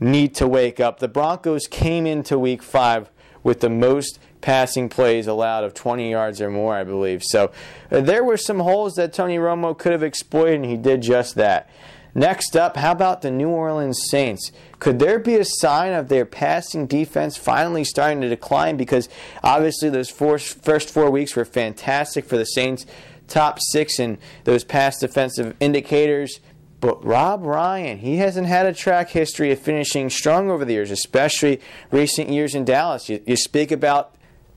need 0.00 0.34
to 0.36 0.48
wake 0.48 0.80
up. 0.80 1.00
The 1.00 1.08
Broncos 1.08 1.66
came 1.66 2.06
into 2.06 2.38
week 2.38 2.62
five 2.62 3.10
with 3.42 3.60
the 3.60 3.68
most 3.68 4.18
passing 4.44 4.90
plays 4.90 5.26
allowed 5.26 5.64
of 5.64 5.72
20 5.72 6.10
yards 6.10 6.38
or 6.38 6.50
more, 6.50 6.74
I 6.74 6.84
believe. 6.84 7.24
So 7.24 7.50
uh, 7.90 8.02
there 8.02 8.22
were 8.22 8.36
some 8.36 8.58
holes 8.58 8.92
that 8.96 9.14
Tony 9.14 9.38
Romo 9.38 9.76
could 9.76 9.92
have 9.92 10.02
exploited, 10.02 10.56
and 10.56 10.66
he 10.66 10.76
did 10.76 11.00
just 11.00 11.34
that. 11.36 11.70
Next 12.14 12.54
up, 12.54 12.76
how 12.76 12.92
about 12.92 13.22
the 13.22 13.30
New 13.30 13.48
Orleans 13.48 14.04
Saints? 14.10 14.52
Could 14.80 14.98
there 14.98 15.18
be 15.18 15.36
a 15.36 15.46
sign 15.46 15.94
of 15.94 16.10
their 16.10 16.26
passing 16.26 16.86
defense 16.86 17.38
finally 17.38 17.84
starting 17.84 18.20
to 18.20 18.28
decline? 18.28 18.76
Because 18.76 19.08
obviously, 19.42 19.88
those 19.88 20.10
four, 20.10 20.38
first 20.38 20.90
four 20.90 21.10
weeks 21.10 21.34
were 21.34 21.46
fantastic 21.46 22.26
for 22.26 22.36
the 22.36 22.44
Saints, 22.44 22.84
top 23.26 23.58
six 23.72 23.98
in 23.98 24.18
those 24.44 24.62
pass 24.62 24.98
defensive 24.98 25.56
indicators. 25.58 26.40
But 26.80 27.02
Rob 27.02 27.46
Ryan, 27.46 27.96
he 27.96 28.18
hasn't 28.18 28.46
had 28.46 28.66
a 28.66 28.74
track 28.74 29.08
history 29.08 29.50
of 29.50 29.58
finishing 29.58 30.10
strong 30.10 30.50
over 30.50 30.66
the 30.66 30.74
years, 30.74 30.90
especially 30.90 31.62
recent 31.90 32.28
years 32.28 32.54
in 32.54 32.66
Dallas. 32.66 33.08
You, 33.08 33.22
you 33.26 33.36
speak 33.36 33.72
about 33.72 34.14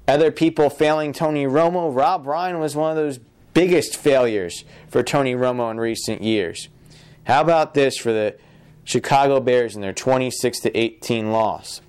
other 0.08 0.32
people 0.32 0.70
failing 0.70 1.14
Tony 1.14 1.46
Romo. 1.46 1.94
Rob 1.94 2.26
Ryan 2.26 2.60
was 2.60 2.76
one 2.76 2.92
of 2.92 2.98
those 2.98 3.20
biggest 3.54 3.98
failures 3.98 4.64
for 4.88 5.04
Tony 5.04 5.34
Romo 5.36 5.70
in 5.72 5.80
recent 5.80 6.22
years. 6.22 6.70
How 7.26 7.42
about 7.42 7.74
this 7.74 7.98
for 7.98 8.14
the 8.14 8.38
Chicago 8.84 9.40
Bears 9.40 9.76
in 9.76 9.82
their 9.82 9.94
26 9.94 10.60
to 10.62 10.78
18 10.78 11.32
loss? 11.32 11.82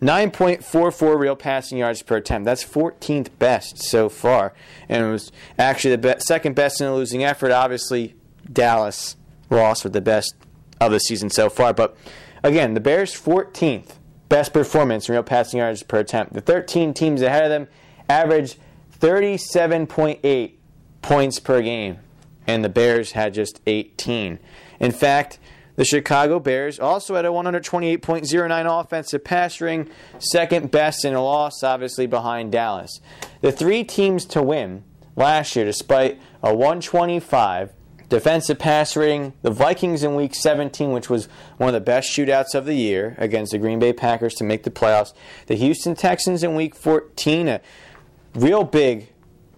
9.44 0.00 1.18
real 1.18 1.34
passing 1.34 1.78
yards 1.78 2.02
per 2.02 2.18
attempt. 2.18 2.44
That's 2.44 2.62
14th 2.62 3.30
best 3.40 3.82
so 3.82 4.08
far. 4.08 4.54
And 4.88 5.04
it 5.04 5.10
was 5.10 5.32
actually 5.58 5.96
the 5.96 6.20
second 6.20 6.54
best 6.54 6.80
in 6.80 6.86
a 6.86 6.94
losing 6.94 7.24
effort. 7.24 7.50
Obviously, 7.50 8.14
Dallas 8.52 9.16
lost 9.50 9.82
with 9.82 9.92
the 9.92 10.00
best 10.00 10.34
of 10.80 10.92
the 10.92 11.00
season 11.00 11.30
so 11.30 11.50
far. 11.50 11.74
But 11.74 11.96
again, 12.44 12.74
the 12.74 12.80
Bears 12.80 13.12
14th 13.12 13.97
best 14.28 14.52
performance 14.52 15.08
in 15.08 15.14
real 15.14 15.22
passing 15.22 15.58
yards 15.58 15.82
per 15.82 15.98
attempt. 15.98 16.34
The 16.34 16.40
13 16.40 16.94
teams 16.94 17.22
ahead 17.22 17.44
of 17.44 17.50
them 17.50 17.68
averaged 18.08 18.58
37.8 19.00 20.52
points 21.02 21.38
per 21.38 21.62
game, 21.62 21.98
and 22.46 22.64
the 22.64 22.68
Bears 22.68 23.12
had 23.12 23.34
just 23.34 23.60
18. 23.66 24.38
In 24.80 24.92
fact, 24.92 25.38
the 25.76 25.84
Chicago 25.84 26.40
Bears 26.40 26.80
also 26.80 27.14
had 27.14 27.24
a 27.24 27.28
128.09 27.28 28.80
offensive 28.80 29.22
pass 29.22 29.60
rating, 29.60 29.88
second 30.18 30.72
best 30.72 31.04
in 31.04 31.14
a 31.14 31.22
loss, 31.22 31.62
obviously 31.62 32.06
behind 32.06 32.50
Dallas. 32.50 33.00
The 33.42 33.52
three 33.52 33.84
teams 33.84 34.24
to 34.26 34.42
win 34.42 34.82
last 35.14 35.54
year, 35.54 35.64
despite 35.64 36.20
a 36.42 36.52
125 36.52 37.72
Defensive 38.08 38.58
pass 38.58 38.96
rating, 38.96 39.34
the 39.42 39.50
Vikings 39.50 40.02
in 40.02 40.14
week 40.14 40.34
17, 40.34 40.92
which 40.92 41.10
was 41.10 41.28
one 41.58 41.68
of 41.68 41.74
the 41.74 41.80
best 41.80 42.10
shootouts 42.10 42.54
of 42.54 42.64
the 42.64 42.74
year 42.74 43.14
against 43.18 43.52
the 43.52 43.58
Green 43.58 43.78
Bay 43.78 43.92
Packers 43.92 44.34
to 44.36 44.44
make 44.44 44.62
the 44.62 44.70
playoffs. 44.70 45.12
The 45.46 45.56
Houston 45.56 45.94
Texans 45.94 46.42
in 46.42 46.54
week 46.54 46.74
14, 46.74 47.48
a 47.48 47.60
real 48.34 48.64
big 48.64 49.08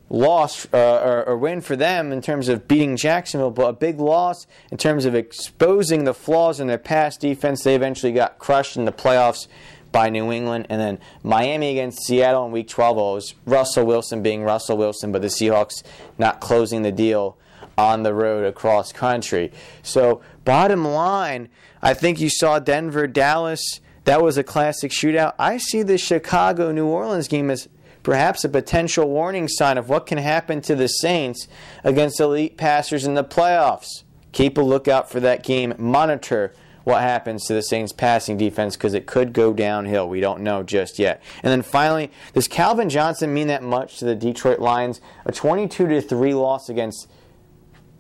loss 0.09 0.67
uh, 0.75 0.77
or, 0.77 1.25
or, 1.29 1.39
win 1.39 1.61
for 1.61 1.77
them 1.77 2.11
in 2.11 2.21
terms 2.21 2.49
of 2.49 2.67
beating 2.67 2.97
Jacksonville, 2.97 3.53
but 3.53 3.69
a 3.69 3.73
big 3.73 4.01
loss 4.01 4.49
in 4.73 4.77
terms 4.77 5.05
of 5.05 5.15
exposing 5.15 6.03
the 6.03 6.13
flaws 6.13 6.59
in 6.59 6.67
their 6.67 6.79
pass 6.79 7.17
defense. 7.17 7.63
They 7.63 7.77
eventually 7.77 8.11
got 8.11 8.41
crushed 8.41 8.77
in 8.77 8.85
the 8.85 8.93
playoffs 8.93 9.47
by 9.93 10.11
New 10.11 10.33
England. 10.33 10.67
And 10.69 10.81
then 10.81 10.99
Miami 11.23 11.71
against 11.71 12.05
Seattle 12.05 12.47
in 12.47 12.53
week 12.53 12.69
12. 12.69 12.97
It 12.97 13.01
was 13.01 13.35
Russell 13.47 13.87
Wilson 13.87 14.23
being 14.23 14.43
Russell 14.43 14.77
Wilson, 14.77 15.13
but 15.13 15.23
the 15.23 15.29
Seahawks 15.29 15.85
not 16.19 16.41
closing 16.41 16.83
the 16.83 16.93
deal 16.93 17.37
on 17.81 18.03
the 18.03 18.15
road 18.15 18.45
across 18.45 18.93
country. 18.93 19.53
So, 19.83 20.21
bottom 20.45 20.85
line, 20.85 21.49
I 21.83 21.95
think 21.95 22.21
you 22.21 22.29
saw 22.29 22.59
Denver, 22.59 23.07
Dallas. 23.07 23.81
That 24.05 24.23
was 24.23 24.37
a 24.37 24.45
classic 24.45 24.93
shootout. 24.93 25.35
I 25.39 25.57
see 25.57 25.83
the 25.83 25.99
Chicago 25.99 26.73
New 26.73 26.87
Orleans 26.87 27.29
game 27.29 27.51
as 27.51 27.69
perhaps 28.03 28.45
a 28.45 28.49
potential 28.49 29.09
warning 29.09 29.49
sign 29.49 29.79
of 29.79 29.89
what 29.89 30.07
can 30.07 30.19
happen 30.19 30.61
to 30.63 30.75
the 30.75 30.89
Saints 30.89 31.49
against 31.85 32.21
elite 32.21 32.57
passers 32.57 33.05
in 33.05 33.15
the 33.15 33.25
playoffs. 33.25 34.05
Keep 34.33 34.59
a 34.59 34.63
lookout 34.63 35.11
for 35.11 35.21
that 35.21 35.43
game. 35.43 35.75
Monitor 35.79 36.55
what 36.85 37.03
happens 37.03 37.45
to 37.47 37.55
the 37.55 37.63
Saints 37.63 37.93
passing 37.93 38.37
defense 38.37 38.77
because 38.77 38.95
it 38.95 39.07
could 39.07 39.33
go 39.33 39.53
downhill. 39.53 40.09
We 40.09 40.21
don't 40.21 40.41
know 40.41 40.63
just 40.63 40.99
yet. 40.99 41.23
And 41.43 41.51
then 41.51 41.63
finally, 41.63 42.11
does 42.33 42.49
Calvin 42.49 42.89
Johnson 42.89 43.35
mean 43.35 43.49
that 43.49 43.63
much 43.63 43.99
to 43.99 44.05
the 44.05 44.15
Detroit 44.15 44.61
Lions? 44.61 45.01
A 45.27 45.33
22 45.33 46.01
3 46.01 46.35
loss 46.35 46.69
against 46.69 47.09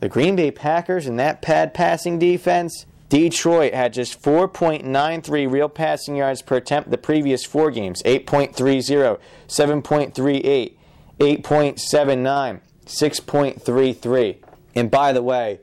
the 0.00 0.08
Green 0.08 0.36
Bay 0.36 0.50
Packers 0.50 1.06
and 1.06 1.18
that 1.18 1.42
pad 1.42 1.72
passing 1.74 2.18
defense, 2.18 2.86
Detroit 3.08 3.74
had 3.74 3.92
just 3.92 4.20
4.93 4.22 5.50
real 5.50 5.68
passing 5.68 6.16
yards 6.16 6.42
per 6.42 6.56
attempt 6.56 6.90
the 6.90 6.98
previous 6.98 7.44
four 7.44 7.70
games 7.70 8.02
8.30, 8.04 9.18
7.38, 9.48 10.72
8.79, 11.18 12.60
6.33. 12.86 14.36
And 14.74 14.90
by 14.90 15.12
the 15.12 15.22
way, 15.22 15.60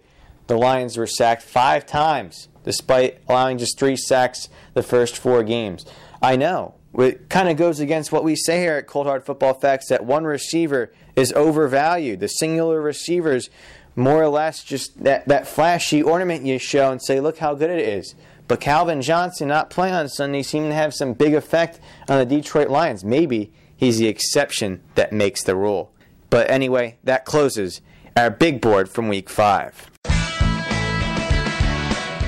the 0.48 0.58
Lions 0.58 0.98
were 0.98 1.08
sacked 1.08 1.42
five 1.42 1.86
times 1.86 2.48
despite 2.64 3.20
allowing 3.30 3.58
just 3.58 3.80
three 3.80 3.96
sacks 3.96 4.50
the 4.74 4.84
first 4.84 5.16
four 5.18 5.42
games. 5.42 5.86
I 6.22 6.36
know. 6.36 6.74
It 6.98 7.30
kind 7.30 7.48
of 7.48 7.56
goes 7.56 7.80
against 7.80 8.12
what 8.12 8.26
we 8.26 8.36
say 8.36 8.60
here 8.60 8.76
at 8.76 8.88
Cold 8.88 9.08
Hard 9.08 9.24
Football 9.24 9.54
Facts 9.54 9.88
that 9.88 10.04
one 10.04 10.26
receiver 10.26 10.92
is 11.16 11.32
overvalued. 11.34 12.20
The 12.20 12.28
singular 12.28 12.82
receivers 12.82 13.50
more 13.98 14.22
or 14.22 14.30
less 14.30 14.64
just 14.64 15.04
that, 15.04 15.28
that 15.28 15.48
flashy 15.48 16.02
ornament 16.02 16.46
you 16.46 16.60
show 16.60 16.92
and 16.92 17.02
say, 17.02 17.20
look 17.20 17.40
how 17.40 17.56
good 17.56 17.72
it 17.72 17.80
is. 17.80 18.16
But 18.48 18.62
Calvin 18.62 19.02
Johnson 19.02 19.50
not 19.50 19.70
playing 19.70 19.96
on 19.96 20.08
Sunday 20.08 20.44
seemed 20.44 20.70
to 20.70 20.76
have 20.76 20.94
some 20.94 21.14
big 21.14 21.34
effect 21.34 21.82
on 22.08 22.20
the 22.20 22.26
Detroit 22.26 22.70
Lions. 22.70 23.04
Maybe 23.04 23.52
he's 23.76 23.98
the 23.98 24.08
exception 24.08 24.82
that 24.96 25.12
makes 25.12 25.44
the 25.44 25.56
rule. 25.56 25.92
But 26.30 26.50
anyway, 26.50 26.98
that 27.04 27.26
closes 27.26 27.82
our 28.16 28.30
big 28.30 28.62
board 28.62 28.88
from 28.88 29.10
week 29.10 29.30
five. 29.30 29.90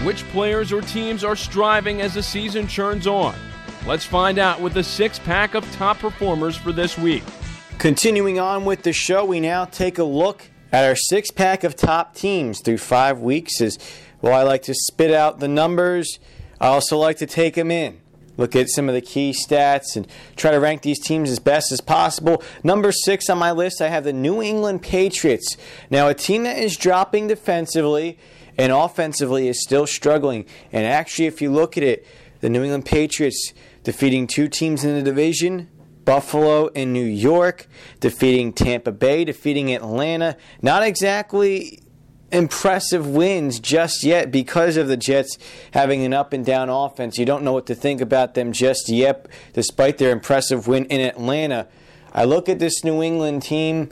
Which 0.04 0.24
players 0.30 0.72
or 0.72 0.82
teams 0.82 1.24
are 1.24 1.36
striving 1.36 2.02
as 2.02 2.16
the 2.16 2.24
season 2.24 2.68
churns 2.68 3.06
on? 3.06 3.36
Let's 3.86 4.06
find 4.06 4.40
out 4.40 4.60
with 4.60 4.74
the 4.74 4.84
six 4.84 5.20
pack 5.20 5.54
of 5.54 5.70
top 5.74 6.00
performers 6.00 6.58
for 6.58 6.72
this 6.72 6.98
week. 6.98 7.24
Continuing 7.78 8.40
on 8.40 8.66
with 8.66 8.84
the 8.84 8.92
show, 8.92 9.24
we 9.24 9.40
now 9.40 9.66
take 9.66 10.00
a 10.00 10.04
look 10.04 10.50
at 10.72 10.86
our 10.86 10.96
six 10.96 11.32
pack 11.32 11.64
of 11.64 11.76
top 11.76 12.16
teams 12.16 12.62
through 12.62 12.78
five 12.78 13.20
weeks 13.20 13.62
is 13.62 13.78
well 14.22 14.34
i 14.34 14.44
like 14.44 14.64
to 14.64 14.74
spit 14.74 15.12
out 15.12 15.40
the 15.40 15.48
numbers. 15.48 16.20
I 16.62 16.68
also 16.68 16.98
like 16.98 17.18
to 17.18 17.26
take 17.26 17.56
them 17.56 17.72
in. 17.72 18.02
Look 18.36 18.56
at 18.56 18.70
some 18.70 18.90
of 18.90 18.96
the 18.96 19.02
key 19.02 19.34
stats 19.34 19.96
and 19.96 20.08
try 20.36 20.52
to 20.52 20.60
rank 20.60 20.82
these 20.82 21.00
teams 21.00 21.30
as 21.30 21.40
best 21.40 21.72
as 21.72 21.82
possible. 21.82 22.44
Number 22.64 22.92
six 22.92 23.30
on 23.30 23.38
my 23.38 23.52
list 23.52 23.82
i 23.82 23.88
have 23.88 24.04
the 24.04 24.14
new 24.14 24.42
england 24.42 24.82
patriots. 24.82 25.58
Now 25.90 26.08
a 26.08 26.14
team 26.14 26.44
that 26.44 26.58
is 26.58 26.78
dropping 26.78 27.28
defensively 27.28 28.18
and 28.58 28.72
offensively 28.72 29.48
is 29.48 29.64
still 29.64 29.88
struggling. 29.88 30.46
And 30.72 30.86
actually 30.86 31.26
if 31.26 31.42
you 31.42 31.52
look 31.52 31.78
at 31.78 31.84
it 31.84 32.06
the 32.42 32.50
new 32.50 32.64
england 32.64 32.86
patriots 32.86 33.54
defeating 33.84 34.28
two 34.28 34.48
teams 34.48 34.84
in 34.84 34.96
the 34.96 35.04
division 35.04 35.70
Buffalo 36.10 36.72
and 36.76 36.92
New 36.92 37.06
York, 37.06 37.68
defeating 38.00 38.52
Tampa 38.52 38.92
Bay, 38.92 39.26
defeating 39.26 39.72
Atlanta. 39.72 40.38
Not 40.60 40.82
exactly 40.82 41.84
impressive 42.32 43.06
wins 43.06 43.60
just 43.60 44.04
yet 44.04 44.32
because 44.32 44.76
of 44.76 44.88
the 44.88 44.98
Jets 44.98 45.38
having 45.70 46.04
an 46.04 46.12
up 46.12 46.34
and 46.34 46.44
down 46.44 46.68
offense. 46.68 47.20
You 47.20 47.28
don't 47.28 47.44
know 47.44 47.54
what 47.54 47.68
to 47.68 47.76
think 47.76 48.02
about 48.02 48.34
them 48.34 48.54
just 48.54 48.90
yet, 48.90 49.28
despite 49.54 50.00
their 50.00 50.10
impressive 50.10 50.68
win 50.68 50.86
in 50.86 51.00
Atlanta. 51.00 51.68
I 52.12 52.24
look 52.24 52.50
at 52.50 52.58
this 52.58 52.84
New 52.84 53.04
England 53.04 53.44
team. 53.44 53.90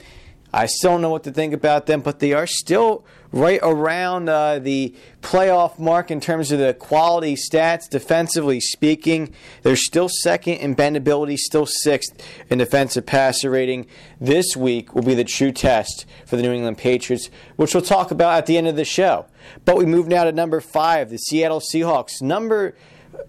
I 0.52 0.66
still 0.66 0.90
don't 0.90 1.02
know 1.02 1.10
what 1.10 1.22
to 1.22 1.30
think 1.30 1.54
about 1.54 1.86
them, 1.86 2.00
but 2.00 2.18
they 2.18 2.32
are 2.32 2.48
still 2.48 3.04
right 3.32 3.60
around 3.62 4.28
uh, 4.28 4.58
the 4.58 4.94
playoff 5.20 5.78
mark 5.78 6.10
in 6.10 6.20
terms 6.20 6.52
of 6.52 6.58
the 6.58 6.74
quality 6.74 7.34
stats, 7.34 7.88
defensively 7.88 8.60
speaking. 8.60 9.32
They're 9.62 9.76
still 9.76 10.08
second 10.08 10.54
in 10.54 10.74
bendability, 10.74 11.36
still 11.36 11.66
sixth 11.66 12.12
in 12.48 12.58
defensive 12.58 13.06
passer 13.06 13.50
rating. 13.50 13.86
This 14.20 14.56
week 14.56 14.94
will 14.94 15.02
be 15.02 15.14
the 15.14 15.24
true 15.24 15.52
test 15.52 16.06
for 16.26 16.36
the 16.36 16.42
New 16.42 16.52
England 16.52 16.78
Patriots, 16.78 17.30
which 17.56 17.74
we'll 17.74 17.82
talk 17.82 18.10
about 18.10 18.38
at 18.38 18.46
the 18.46 18.56
end 18.56 18.68
of 18.68 18.76
the 18.76 18.84
show. 18.84 19.26
But 19.64 19.76
we 19.76 19.86
move 19.86 20.08
now 20.08 20.24
to 20.24 20.32
number 20.32 20.60
five, 20.60 21.10
the 21.10 21.18
Seattle 21.18 21.60
Seahawks. 21.60 22.22
Number 22.22 22.74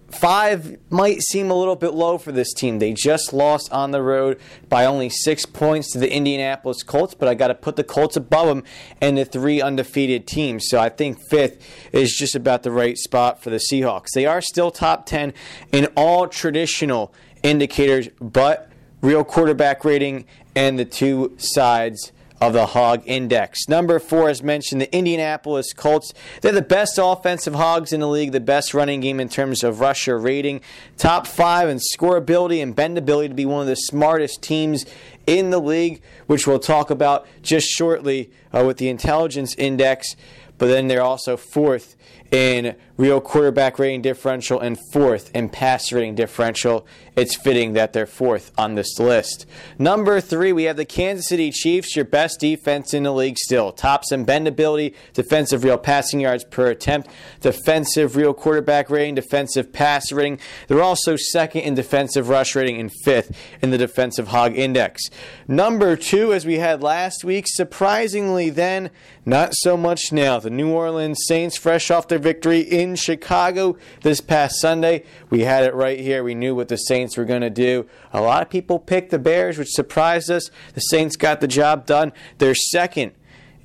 Five 0.09 0.77
might 0.89 1.21
seem 1.21 1.51
a 1.51 1.53
little 1.53 1.75
bit 1.75 1.93
low 1.93 2.17
for 2.17 2.31
this 2.31 2.53
team. 2.53 2.79
They 2.79 2.93
just 2.93 3.31
lost 3.31 3.71
on 3.71 3.91
the 3.91 4.01
road 4.01 4.39
by 4.67 4.85
only 4.85 5.09
six 5.09 5.45
points 5.45 5.91
to 5.91 5.99
the 5.99 6.11
Indianapolis 6.11 6.83
Colts, 6.83 7.13
but 7.13 7.27
I 7.27 7.35
got 7.35 7.47
to 7.49 7.55
put 7.55 7.75
the 7.75 7.83
Colts 7.83 8.17
above 8.17 8.47
them 8.47 8.63
and 8.99 9.17
the 9.17 9.25
three 9.25 9.61
undefeated 9.61 10.27
teams. 10.27 10.67
So 10.67 10.79
I 10.79 10.89
think 10.89 11.19
fifth 11.29 11.63
is 11.93 12.15
just 12.17 12.35
about 12.35 12.63
the 12.63 12.71
right 12.71 12.97
spot 12.97 13.41
for 13.41 13.49
the 13.49 13.61
Seahawks. 13.71 14.07
They 14.13 14.25
are 14.25 14.41
still 14.41 14.71
top 14.71 15.05
10 15.05 15.33
in 15.71 15.85
all 15.95 16.27
traditional 16.27 17.13
indicators, 17.43 18.09
but 18.19 18.69
real 19.01 19.23
quarterback 19.23 19.85
rating 19.85 20.25
and 20.55 20.77
the 20.77 20.85
two 20.85 21.35
sides 21.37 22.11
of 22.41 22.53
the 22.53 22.67
Hog 22.67 23.03
Index. 23.05 23.67
Number 23.67 23.99
four, 23.99 24.29
as 24.29 24.41
mentioned, 24.41 24.81
the 24.81 24.95
Indianapolis 24.95 25.73
Colts. 25.73 26.13
They're 26.41 26.51
the 26.51 26.61
best 26.61 26.99
offensive 27.01 27.55
Hogs 27.55 27.91
in 27.91 27.99
the 27.99 28.07
league, 28.07 28.31
the 28.31 28.39
best 28.39 28.73
running 28.73 29.01
game 29.01 29.19
in 29.19 29.29
terms 29.29 29.63
of 29.63 29.79
rusher 29.79 30.17
rating, 30.17 30.61
top 30.97 31.27
five 31.27 31.67
in 31.69 31.79
scoreability 31.95 32.63
and 32.63 32.75
bendability 32.75 33.29
to 33.29 33.33
be 33.33 33.45
one 33.45 33.61
of 33.61 33.67
the 33.67 33.75
smartest 33.75 34.41
teams 34.41 34.85
in 35.27 35.49
the 35.49 35.59
league, 35.59 36.01
which 36.27 36.47
we'll 36.47 36.59
talk 36.59 36.89
about 36.89 37.27
just 37.41 37.67
shortly 37.67 38.31
uh, 38.53 38.63
with 38.63 38.77
the 38.77 38.89
Intelligence 38.89 39.53
Index. 39.55 40.15
But 40.57 40.67
then 40.67 40.87
they're 40.87 41.01
also 41.01 41.37
fourth 41.37 41.95
in 42.31 42.75
real 42.97 43.21
quarterback 43.21 43.79
rating 43.79 44.01
differential 44.01 44.59
and 44.59 44.77
fourth 44.91 45.33
in 45.33 45.47
pass 45.47 45.91
rating 45.91 46.15
differential. 46.15 46.85
It's 47.15 47.35
fitting 47.35 47.73
that 47.73 47.93
they're 47.93 48.05
fourth 48.05 48.51
on 48.57 48.75
this 48.75 48.99
list. 48.99 49.45
Number 49.77 50.19
three, 50.19 50.51
we 50.51 50.63
have 50.63 50.75
the 50.75 50.85
Kansas 50.85 51.27
City 51.27 51.49
Chiefs, 51.51 51.95
your 51.95 52.05
best 52.05 52.39
defense 52.39 52.93
in 52.93 53.03
the 53.03 53.13
league 53.13 53.37
still. 53.37 53.71
Tops 53.71 54.11
in 54.11 54.25
bendability, 54.25 54.93
defensive 55.13 55.63
real 55.63 55.77
passing 55.77 56.19
yards 56.19 56.43
per 56.43 56.67
attempt, 56.69 57.09
defensive 57.39 58.17
real 58.17 58.33
quarterback 58.33 58.89
rating, 58.89 59.15
defensive 59.15 59.71
pass 59.71 60.11
rating. 60.11 60.39
They're 60.67 60.83
also 60.83 61.15
second 61.15 61.61
in 61.61 61.75
defensive 61.75 62.29
rush 62.29 62.55
rating 62.55 62.79
and 62.79 62.91
fifth 63.05 63.35
in 63.61 63.71
the 63.71 63.77
defensive 63.77 64.27
hog 64.27 64.55
index. 64.55 65.01
Number 65.47 65.95
two, 65.95 66.33
as 66.33 66.45
we 66.45 66.59
had 66.59 66.83
last 66.83 67.23
week, 67.23 67.45
surprisingly 67.47 68.49
then, 68.49 68.91
not 69.25 69.53
so 69.53 69.77
much 69.77 70.11
now. 70.11 70.39
The 70.39 70.49
New 70.49 70.71
Orleans 70.71 71.19
Saints, 71.25 71.57
fresh 71.57 71.91
off 71.91 72.07
their 72.07 72.18
victory 72.19 72.59
in 72.59 72.95
Chicago 72.95 73.77
this 74.01 74.21
past 74.21 74.59
Sunday. 74.59 75.03
We 75.29 75.41
had 75.41 75.63
it 75.63 75.73
right 75.73 75.99
here. 75.99 76.23
We 76.23 76.35
knew 76.35 76.55
what 76.55 76.67
the 76.67 76.77
Saints 76.77 77.17
were 77.17 77.25
going 77.25 77.41
to 77.41 77.49
do. 77.49 77.87
A 78.13 78.21
lot 78.21 78.41
of 78.41 78.49
people 78.49 78.79
picked 78.79 79.11
the 79.11 79.19
Bears, 79.19 79.57
which 79.57 79.69
surprised 79.69 80.29
us. 80.29 80.49
The 80.73 80.81
Saints 80.81 81.15
got 81.15 81.41
the 81.41 81.47
job 81.47 81.85
done. 81.85 82.13
They're 82.37 82.55
second 82.55 83.13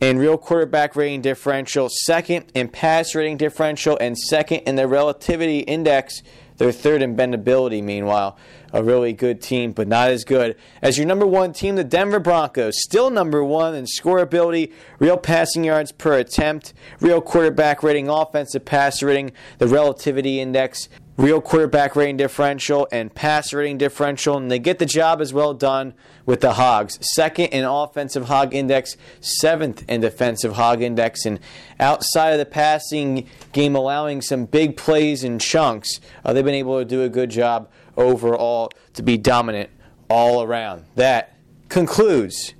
in 0.01 0.19
real 0.19 0.39
quarterback 0.39 0.97
rating 0.97 1.23
differential, 1.23 1.89
second 1.91 2.47
in 2.55 2.69
pass 2.69 3.15
rating 3.15 3.37
differential, 3.37 3.97
and 4.01 4.19
second 4.19 4.61
in 4.61 4.77
the 4.77 4.89
relativity 4.89 5.61
index. 5.61 6.23
They're 6.57 6.73
third 6.73 7.03
in 7.03 7.17
bendability, 7.17 7.83
meanwhile 7.83 8.39
a 8.75 8.83
really 8.83 9.13
good 9.13 9.41
team, 9.41 9.71
but 9.71 9.87
not 9.87 10.11
as 10.11 10.25
good 10.25 10.57
as 10.83 10.99
your 10.99 11.07
number 11.07 11.25
one 11.25 11.53
team, 11.53 11.77
the 11.77 11.85
Denver 11.85 12.19
Broncos. 12.19 12.83
Still 12.83 13.09
number 13.09 13.43
one 13.43 13.75
in 13.75 13.85
scoreability, 13.85 14.73
real 14.99 15.17
passing 15.17 15.63
yards 15.63 15.93
per 15.93 16.19
attempt, 16.19 16.75
real 17.01 17.21
quarterback 17.21 17.85
rating, 17.85 18.09
offensive 18.09 18.65
pass 18.65 19.01
rating, 19.01 19.33
the 19.59 19.69
relativity 19.69 20.41
index, 20.41 20.89
real 21.17 21.41
quarterback 21.41 21.95
rating 21.95 22.17
differential, 22.17 22.89
and 22.91 23.15
pass 23.15 23.53
rating 23.53 23.79
differential. 23.79 24.37
And 24.37 24.51
they 24.51 24.59
get 24.59 24.81
the 24.81 24.87
job 24.87 25.21
as 25.21 25.33
well 25.33 25.55
done 25.55 25.95
with 26.27 26.41
the 26.41 26.55
Hogs. 26.55 26.99
Second 27.15 27.47
in 27.47 27.65
offensive 27.65 28.27
hog 28.27 28.53
index, 28.55 28.97
seventh 29.21 29.85
in 29.89 30.01
defensive 30.01 30.55
hog 30.55 30.83
index. 30.83 31.25
And 31.25 31.39
outside 31.79 32.31
of 32.31 32.39
the 32.39 32.47
passing 32.47 33.29
game, 33.53 33.77
allowing 33.77 34.21
some 34.21 34.47
big 34.47 34.77
plays 34.77 35.23
and 35.23 35.41
chunks, 35.41 36.01
uh, 36.25 36.33
they've 36.33 36.45
been 36.45 36.55
able 36.55 36.81
to 36.81 36.85
do 36.85 37.03
a 37.03 37.09
good 37.09 37.31
job 37.31 37.69
overall 37.97 38.71
to 38.95 39.03
be 39.03 39.17
dominant 39.17 39.71
all 40.09 40.43
around. 40.43 40.85
That 40.95 41.37
concludes 41.69 42.55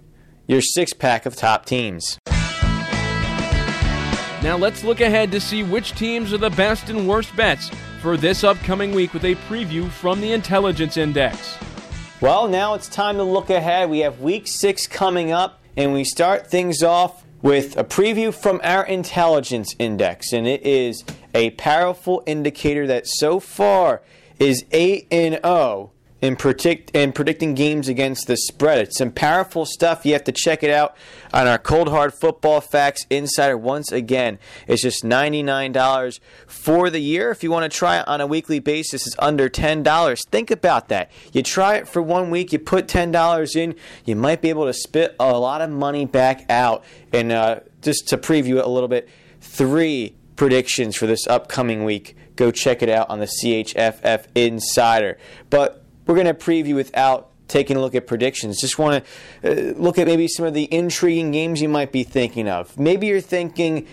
your 0.47 0.61
six 0.61 0.93
pack 0.93 1.27
of 1.27 1.37
top 1.37 1.67
teams. 1.67 2.19
Now 4.43 4.59
let's 4.59 4.85
look 4.85 5.01
ahead 5.01 5.33
to 5.33 5.41
see 5.41 5.63
which 5.63 5.93
teams 5.93 6.33
are 6.33 6.39
the 6.39 6.51
best 6.51 6.91
and 6.91 7.09
worst 7.09 7.35
bets 7.35 7.71
for 8.03 8.19
this 8.19 8.45
upcoming 8.45 8.93
week 8.93 9.15
with 9.15 9.25
a 9.25 9.35
preview 9.37 9.91
from 9.91 10.21
the 10.21 10.33
Intelligence 10.33 10.99
Index. 10.99 11.57
Well, 12.21 12.49
now 12.49 12.75
it's 12.75 12.89
time 12.89 13.17
to 13.17 13.23
look 13.23 13.49
ahead. 13.49 13.89
We 13.89 14.01
have 14.01 14.21
week 14.21 14.47
six 14.47 14.87
coming 14.87 15.33
up, 15.33 15.63
and 15.77 15.95
we 15.95 16.05
start 16.05 16.47
things 16.47 16.83
off 16.83 17.25
with 17.41 17.77
a 17.77 17.85
preview 17.85 18.35
from 18.35 18.61
our 18.63 18.85
Intelligence 18.85 19.75
Index, 19.79 20.33
and 20.33 20.47
it 20.47 20.65
is 20.67 21.05
a 21.35 21.51
powerful 21.53 22.23
indicator 22.27 22.87
that 22.87 23.07
so 23.07 23.41
far 23.41 24.03
is 24.45 24.65
8 24.73 25.07
and 25.11 25.41
0 25.43 25.91
in 26.21 26.37
predict 26.37 26.91
in 26.93 27.13
predicting 27.13 27.55
games 27.55 27.89
against 27.89 28.27
the 28.27 28.37
spread. 28.37 28.79
It's 28.79 28.99
some 28.99 29.11
powerful 29.11 29.67
stuff. 29.67 30.07
You 30.07 30.13
have 30.13 30.25
to 30.25 30.33
check 30.33 30.63
it 30.63 30.71
out 30.71 30.97
on 31.33 31.47
our 31.47 31.59
Cold 31.59 31.89
Hard 31.89 32.15
Football 32.15 32.61
Facts 32.61 33.07
Insider. 33.11 33.59
Once 33.59 33.93
again, 33.93 34.39
it's 34.67 34.83
just 34.83 35.05
$99 35.05 36.21
for 36.47 36.89
the 36.89 37.01
year. 37.01 37.31
If 37.31 37.43
you 37.43 37.51
want 37.51 37.71
to 37.71 37.77
try 37.77 37.99
it 37.99 38.09
on 38.09 38.21
a 38.21 38.27
weekly 38.27 38.59
basis, 38.59 39.07
it's 39.07 39.17
under 39.19 39.49
$10. 39.49 40.19
Think 40.31 40.51
about 40.51 40.89
that. 40.89 41.11
You 41.33 41.43
try 41.43 41.77
it 41.77 41.89
for 41.89 42.01
one 42.01 42.31
week, 42.31 42.53
you 42.53 42.59
put 42.59 42.87
$10 42.87 43.57
in, 43.57 43.75
you 44.05 44.17
might 44.17 44.41
be 44.41 44.49
able 44.49 44.67
to 44.67 44.73
spit 44.73 45.17
a 45.21 45.39
lot 45.39 45.61
of 45.61 45.69
money 45.71 46.07
back 46.07 46.47
out. 46.51 46.85
And 47.13 47.33
uh, 47.33 47.61
just 47.83 48.09
to 48.09 48.19
preview 48.19 48.59
it 48.59 48.65
a 48.65 48.69
little 48.69 48.89
bit, 48.89 49.09
three 49.41 50.17
predictions 50.37 50.97
for 50.97 51.07
this 51.07 51.27
upcoming 51.27 51.85
week 51.85 52.17
go 52.37 52.51
check 52.51 52.83
it 52.83 52.89
out 52.89 53.11
on 53.11 53.21
the 53.21 53.27
CHFF 53.27 54.27
Insider. 54.35 55.19
But 55.51 55.85
we're 56.07 56.15
going 56.15 56.27
to 56.27 56.35
preview 56.35 56.75
without 56.75 57.31
taking 57.49 57.77
a 57.77 57.81
look 57.81 57.95
at 57.95 58.07
predictions. 58.07 58.61
Just 58.61 58.79
want 58.79 59.05
to 59.43 59.73
uh, 59.73 59.75
look 59.79 59.99
at 59.99 60.07
maybe 60.07 60.29
some 60.29 60.47
of 60.47 60.55
the 60.55 60.73
intriguing 60.73 61.31
games 61.31 61.61
you 61.61 61.69
might 61.69 61.93
be 61.93 62.03
thinking 62.03 62.49
of. 62.49 62.79
Maybe 62.79 63.07
you're 63.07 63.21
thinking, 63.21 63.87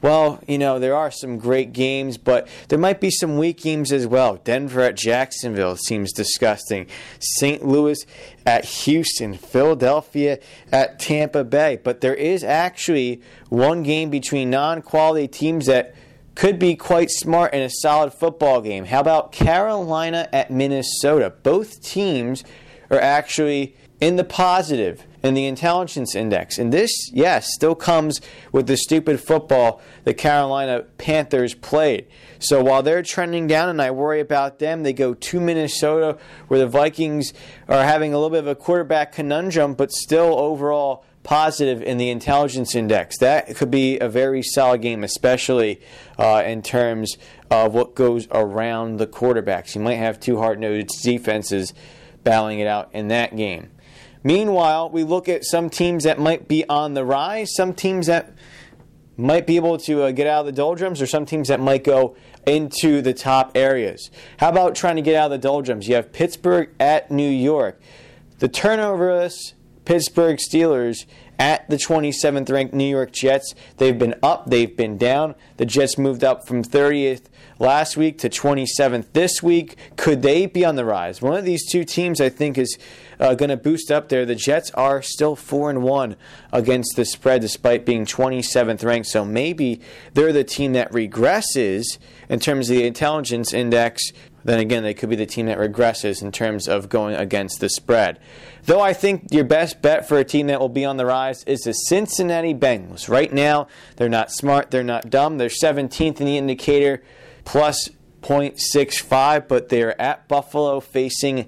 well, 0.00 0.40
you 0.46 0.58
know, 0.58 0.78
there 0.78 0.94
are 0.94 1.10
some 1.10 1.38
great 1.38 1.72
games, 1.72 2.18
but 2.18 2.48
there 2.68 2.78
might 2.78 3.00
be 3.00 3.10
some 3.10 3.36
weak 3.36 3.62
games 3.62 3.92
as 3.92 4.06
well. 4.06 4.36
Denver 4.36 4.82
at 4.82 4.96
Jacksonville 4.96 5.76
seems 5.76 6.12
disgusting. 6.12 6.86
St. 7.18 7.66
Louis 7.66 8.04
at 8.46 8.64
Houston. 8.64 9.34
Philadelphia 9.34 10.38
at 10.70 10.98
Tampa 10.98 11.44
Bay. 11.44 11.80
But 11.82 12.00
there 12.00 12.14
is 12.14 12.44
actually 12.44 13.20
one 13.48 13.82
game 13.82 14.10
between 14.10 14.50
non 14.50 14.82
quality 14.82 15.26
teams 15.26 15.66
that 15.66 15.94
could 16.38 16.56
be 16.56 16.76
quite 16.76 17.10
smart 17.10 17.52
in 17.52 17.60
a 17.60 17.68
solid 17.68 18.14
football 18.14 18.60
game. 18.60 18.84
How 18.84 19.00
about 19.00 19.32
Carolina 19.32 20.28
at 20.32 20.52
Minnesota? 20.52 21.30
Both 21.42 21.82
teams 21.82 22.44
are 22.92 23.00
actually 23.00 23.74
in 24.00 24.14
the 24.14 24.22
positive 24.22 25.02
in 25.20 25.34
the 25.34 25.46
intelligence 25.46 26.14
index. 26.14 26.56
And 26.56 26.72
this, 26.72 27.10
yes, 27.12 27.52
still 27.52 27.74
comes 27.74 28.20
with 28.52 28.68
the 28.68 28.76
stupid 28.76 29.20
football 29.20 29.82
the 30.04 30.14
Carolina 30.14 30.84
Panthers 30.96 31.54
played. 31.54 32.06
So 32.38 32.62
while 32.62 32.84
they're 32.84 33.02
trending 33.02 33.48
down 33.48 33.68
and 33.68 33.82
I 33.82 33.90
worry 33.90 34.20
about 34.20 34.60
them, 34.60 34.84
they 34.84 34.92
go 34.92 35.14
to 35.14 35.40
Minnesota 35.40 36.18
where 36.46 36.60
the 36.60 36.68
Vikings 36.68 37.32
are 37.68 37.82
having 37.82 38.14
a 38.14 38.16
little 38.16 38.30
bit 38.30 38.38
of 38.38 38.46
a 38.46 38.54
quarterback 38.54 39.10
conundrum, 39.10 39.74
but 39.74 39.90
still 39.90 40.38
overall 40.38 41.04
positive 41.28 41.82
in 41.82 41.98
the 41.98 42.08
intelligence 42.08 42.74
index. 42.74 43.18
That 43.18 43.54
could 43.54 43.70
be 43.70 43.98
a 43.98 44.08
very 44.08 44.42
solid 44.42 44.80
game, 44.80 45.04
especially 45.04 45.78
uh, 46.18 46.42
in 46.46 46.62
terms 46.62 47.18
of 47.50 47.74
what 47.74 47.94
goes 47.94 48.26
around 48.30 48.96
the 48.96 49.06
quarterbacks. 49.06 49.74
You 49.74 49.82
might 49.82 49.96
have 49.96 50.18
two 50.18 50.38
hard 50.38 50.58
nosed 50.58 50.88
defenses 51.02 51.74
battling 52.24 52.60
it 52.60 52.66
out 52.66 52.88
in 52.94 53.08
that 53.08 53.36
game. 53.36 53.68
Meanwhile, 54.24 54.88
we 54.88 55.04
look 55.04 55.28
at 55.28 55.44
some 55.44 55.68
teams 55.68 56.04
that 56.04 56.18
might 56.18 56.48
be 56.48 56.66
on 56.66 56.94
the 56.94 57.04
rise, 57.04 57.54
some 57.54 57.74
teams 57.74 58.06
that 58.06 58.32
might 59.18 59.46
be 59.46 59.56
able 59.56 59.76
to 59.80 60.04
uh, 60.04 60.12
get 60.12 60.26
out 60.26 60.40
of 60.40 60.46
the 60.46 60.52
doldrums, 60.52 61.02
or 61.02 61.06
some 61.06 61.26
teams 61.26 61.48
that 61.48 61.60
might 61.60 61.84
go 61.84 62.16
into 62.46 63.02
the 63.02 63.12
top 63.12 63.52
areas. 63.54 64.10
How 64.38 64.48
about 64.48 64.74
trying 64.74 64.96
to 64.96 65.02
get 65.02 65.14
out 65.14 65.26
of 65.26 65.32
the 65.32 65.46
doldrums? 65.46 65.88
You 65.88 65.96
have 65.96 66.10
Pittsburgh 66.10 66.70
at 66.80 67.10
New 67.10 67.28
York. 67.28 67.78
The 68.38 68.48
turnovers 68.48 69.52
Pittsburgh 69.88 70.36
Steelers 70.36 71.06
at 71.38 71.66
the 71.70 71.76
27th 71.76 72.52
ranked 72.52 72.74
New 72.74 72.84
York 72.84 73.10
Jets. 73.10 73.54
They've 73.78 73.98
been 73.98 74.16
up, 74.22 74.50
they've 74.50 74.76
been 74.76 74.98
down. 74.98 75.34
The 75.56 75.64
Jets 75.64 75.96
moved 75.96 76.22
up 76.22 76.46
from 76.46 76.62
30th 76.62 77.22
last 77.58 77.96
week 77.96 78.18
to 78.18 78.28
27th 78.28 79.06
this 79.14 79.42
week. 79.42 79.78
Could 79.96 80.20
they 80.20 80.44
be 80.44 80.62
on 80.62 80.76
the 80.76 80.84
rise? 80.84 81.22
One 81.22 81.38
of 81.38 81.46
these 81.46 81.64
two 81.64 81.84
teams, 81.84 82.20
I 82.20 82.28
think, 82.28 82.58
is 82.58 82.76
uh, 83.18 83.34
going 83.34 83.48
to 83.48 83.56
boost 83.56 83.90
up 83.90 84.10
there. 84.10 84.26
The 84.26 84.34
Jets 84.34 84.70
are 84.72 85.00
still 85.00 85.34
four 85.34 85.70
and 85.70 85.82
one 85.82 86.16
against 86.52 86.94
the 86.96 87.06
spread, 87.06 87.40
despite 87.40 87.86
being 87.86 88.04
27th 88.04 88.84
ranked. 88.84 89.08
So 89.08 89.24
maybe 89.24 89.80
they're 90.12 90.34
the 90.34 90.44
team 90.44 90.74
that 90.74 90.92
regresses 90.92 91.96
in 92.28 92.40
terms 92.40 92.68
of 92.68 92.76
the 92.76 92.86
intelligence 92.86 93.54
index. 93.54 94.12
Then 94.48 94.60
again, 94.60 94.82
they 94.82 94.94
could 94.94 95.10
be 95.10 95.16
the 95.16 95.26
team 95.26 95.44
that 95.44 95.58
regresses 95.58 96.22
in 96.22 96.32
terms 96.32 96.68
of 96.68 96.88
going 96.88 97.14
against 97.14 97.60
the 97.60 97.68
spread. 97.68 98.18
Though 98.64 98.80
I 98.80 98.94
think 98.94 99.26
your 99.30 99.44
best 99.44 99.82
bet 99.82 100.08
for 100.08 100.16
a 100.16 100.24
team 100.24 100.46
that 100.46 100.58
will 100.58 100.70
be 100.70 100.86
on 100.86 100.96
the 100.96 101.04
rise 101.04 101.44
is 101.44 101.60
the 101.60 101.74
Cincinnati 101.74 102.54
Bengals. 102.54 103.10
Right 103.10 103.30
now, 103.30 103.68
they're 103.96 104.08
not 104.08 104.32
smart, 104.32 104.70
they're 104.70 104.82
not 104.82 105.10
dumb. 105.10 105.36
They're 105.36 105.50
17th 105.50 106.18
in 106.18 106.26
the 106.26 106.38
indicator, 106.38 107.02
plus 107.44 107.90
0.65, 108.22 109.48
but 109.48 109.68
they're 109.68 110.00
at 110.00 110.26
Buffalo 110.28 110.80
facing 110.80 111.46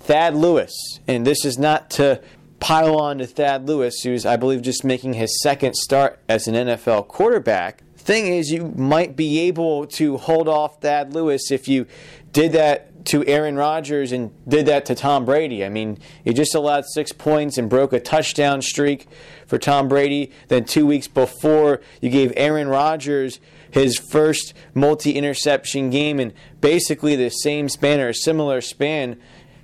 Thad 0.00 0.34
Lewis. 0.34 0.98
And 1.06 1.24
this 1.24 1.44
is 1.44 1.56
not 1.56 1.88
to 1.90 2.20
pile 2.58 2.96
on 2.96 3.18
to 3.18 3.28
Thad 3.28 3.68
Lewis, 3.68 4.00
who's, 4.02 4.26
I 4.26 4.36
believe, 4.36 4.62
just 4.62 4.82
making 4.82 5.12
his 5.12 5.40
second 5.40 5.76
start 5.76 6.18
as 6.28 6.48
an 6.48 6.56
NFL 6.56 7.06
quarterback. 7.06 7.84
Thing 8.10 8.26
is, 8.26 8.50
you 8.50 8.72
might 8.76 9.14
be 9.14 9.38
able 9.42 9.86
to 9.86 10.16
hold 10.16 10.48
off 10.48 10.80
Thad 10.80 11.14
Lewis 11.14 11.52
if 11.52 11.68
you 11.68 11.86
did 12.32 12.50
that 12.54 13.04
to 13.04 13.24
Aaron 13.24 13.54
Rodgers 13.54 14.10
and 14.10 14.32
did 14.48 14.66
that 14.66 14.84
to 14.86 14.96
Tom 14.96 15.24
Brady. 15.24 15.64
I 15.64 15.68
mean, 15.68 15.96
he 16.24 16.32
just 16.32 16.56
allowed 16.56 16.86
six 16.86 17.12
points 17.12 17.56
and 17.56 17.70
broke 17.70 17.92
a 17.92 18.00
touchdown 18.00 18.62
streak 18.62 19.06
for 19.46 19.58
Tom 19.58 19.86
Brady. 19.86 20.32
Then 20.48 20.64
two 20.64 20.86
weeks 20.86 21.06
before, 21.06 21.80
you 22.00 22.10
gave 22.10 22.32
Aaron 22.36 22.66
Rodgers 22.66 23.38
his 23.70 23.96
first 23.96 24.54
multi 24.74 25.12
interception 25.12 25.90
game 25.90 26.18
in 26.18 26.32
basically 26.60 27.14
the 27.14 27.30
same 27.30 27.68
span 27.68 28.00
or 28.00 28.08
a 28.08 28.14
similar 28.14 28.60
span 28.60 29.20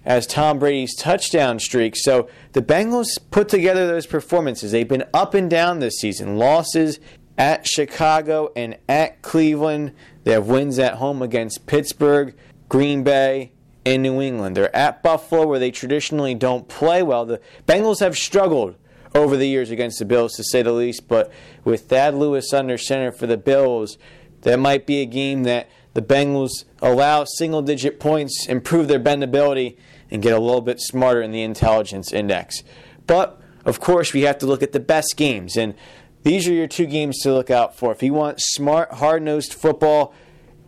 as 0.07 0.25
Tom 0.25 0.61
Brady's 0.61 0.95
touchdown 0.95 1.59
streak. 1.59 1.95
So 1.97 2.31
the 2.53 2.63
Bengals 2.63 3.09
put 3.33 3.49
together 3.49 3.89
those 3.89 4.07
performances. 4.07 4.71
They've 4.71 4.87
been 4.87 5.05
up 5.13 5.35
and 5.35 5.51
down 5.51 5.81
this 5.81 5.99
season. 5.99 6.39
Losses 6.39 7.01
at 7.39 7.67
Chicago 7.67 8.53
and 8.57 8.77
at 8.89 9.23
Cleveland. 9.23 9.93
They 10.25 10.33
have 10.33 10.47
wins 10.47 10.79
at 10.79 10.95
home 10.95 11.23
against 11.23 11.67
Pittsburgh, 11.67 12.35
Green 12.69 13.03
Bay, 13.03 13.53
and 13.85 14.03
New 14.03 14.21
England. 14.21 14.57
They're 14.57 14.75
at 14.75 15.03
Buffalo, 15.03 15.47
where 15.47 15.59
they 15.59 15.71
traditionally 15.71 16.35
don't 16.35 16.69
play 16.69 17.03
well. 17.03 17.25
The 17.25 17.41
Bengals 17.67 18.01
have 18.01 18.17
struggled 18.17 18.77
over 19.15 19.37
the 19.37 19.49
years 19.49 19.71
against 19.71 19.99
the 19.99 20.05
Bills, 20.05 20.33
to 20.35 20.45
say 20.45 20.63
the 20.63 20.73
least. 20.73 21.09
But 21.09 21.33
with 21.65 21.89
Thad 21.89 22.15
Lewis 22.15 22.53
under 22.53 22.77
center 22.77 23.13
for 23.13 23.27
the 23.27 23.37
Bills, 23.37 23.97
that 24.43 24.59
might 24.59 24.87
be 24.87 25.01
a 25.01 25.07
game 25.07 25.45
that 25.45 25.69
the 25.95 26.03
Bengals 26.03 26.65
allow 26.83 27.25
single 27.25 27.63
digit 27.63 28.01
points, 28.01 28.47
improve 28.49 28.89
their 28.89 29.01
bendability, 29.01 29.77
and 30.11 30.23
get 30.23 30.35
a 30.35 30.41
little 30.41 30.61
bit 30.61 30.81
smarter 30.81 31.23
in 31.23 31.31
the 31.31 31.43
intelligence 31.43 32.13
index. 32.13 32.63
But 33.07 33.41
of 33.65 33.81
course, 33.81 34.13
we 34.13 34.23
have 34.23 34.39
to 34.39 34.47
look 34.47 34.63
at 34.63 34.73
the 34.73 34.81
best 34.81 35.15
games, 35.17 35.57
and 35.57 35.75
these 36.27 36.49
are 36.49 36.53
your 36.53 36.67
two 36.67 36.87
games 36.87 37.21
to 37.21 37.33
look 37.33 37.53
out 37.53 37.77
for. 37.77 37.93
If 37.93 38.03
you 38.03 38.13
want 38.13 38.41
smart, 38.41 38.95
hard 38.95 39.23
nosed 39.23 39.55
football, 39.55 40.13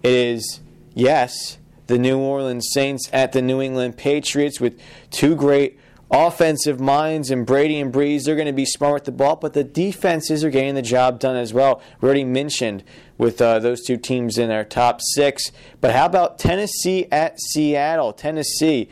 it 0.04 0.12
is 0.12 0.61
yes, 0.94 1.59
the 1.88 1.98
New 1.98 2.16
Orleans 2.16 2.68
Saints 2.70 3.11
at 3.12 3.32
the 3.32 3.42
New 3.42 3.61
England 3.61 3.96
Patriots 3.96 4.61
with 4.61 4.80
two 5.11 5.34
great 5.34 5.76
offensive 6.12 6.78
minds 6.78 7.28
and 7.32 7.44
Brady 7.44 7.80
and 7.80 7.92
Brees. 7.92 8.22
They're 8.22 8.36
going 8.36 8.46
to 8.46 8.52
be 8.52 8.64
smart 8.64 8.94
with 8.94 9.04
the 9.06 9.11
ball, 9.11 9.34
but 9.34 9.52
the 9.52 9.64
defenses 9.64 10.44
are 10.44 10.50
getting 10.50 10.76
the 10.76 10.80
job 10.80 11.18
done 11.18 11.34
as 11.34 11.52
well. 11.52 11.82
We 12.00 12.06
already 12.06 12.22
mentioned 12.22 12.84
with 13.16 13.42
uh, 13.42 13.59
those 13.59 13.82
two 13.82 13.96
teams 13.96 14.38
in 14.38 14.52
our 14.52 14.62
top 14.62 15.00
six. 15.02 15.50
But 15.80 15.90
how 15.92 16.06
about 16.06 16.38
Tennessee 16.38 17.09
at 17.11 17.40
Seattle? 17.40 18.12
Tennessee 18.12 18.88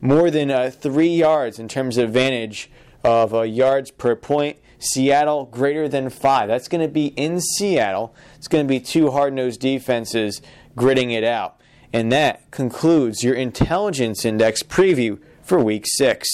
more 0.00 0.30
than 0.30 0.50
uh, 0.50 0.70
three 0.70 1.14
yards 1.14 1.58
in 1.58 1.68
terms 1.68 1.98
of 1.98 2.06
advantage 2.06 2.70
of 3.04 3.34
uh, 3.34 3.42
yards 3.42 3.90
per 3.90 4.16
point. 4.16 4.56
Seattle 4.78 5.46
greater 5.46 5.88
than 5.88 6.10
five. 6.10 6.48
That's 6.48 6.68
going 6.68 6.82
to 6.82 6.92
be 6.92 7.06
in 7.08 7.40
Seattle. 7.40 8.14
It's 8.36 8.48
going 8.48 8.66
to 8.66 8.68
be 8.68 8.80
two 8.80 9.10
hard 9.10 9.32
nosed 9.34 9.60
defenses 9.60 10.42
gritting 10.74 11.10
it 11.10 11.24
out. 11.24 11.60
And 11.92 12.12
that 12.12 12.50
concludes 12.50 13.24
your 13.24 13.34
intelligence 13.34 14.24
index 14.24 14.62
preview 14.62 15.18
for 15.42 15.58
week 15.58 15.84
six. 15.86 16.28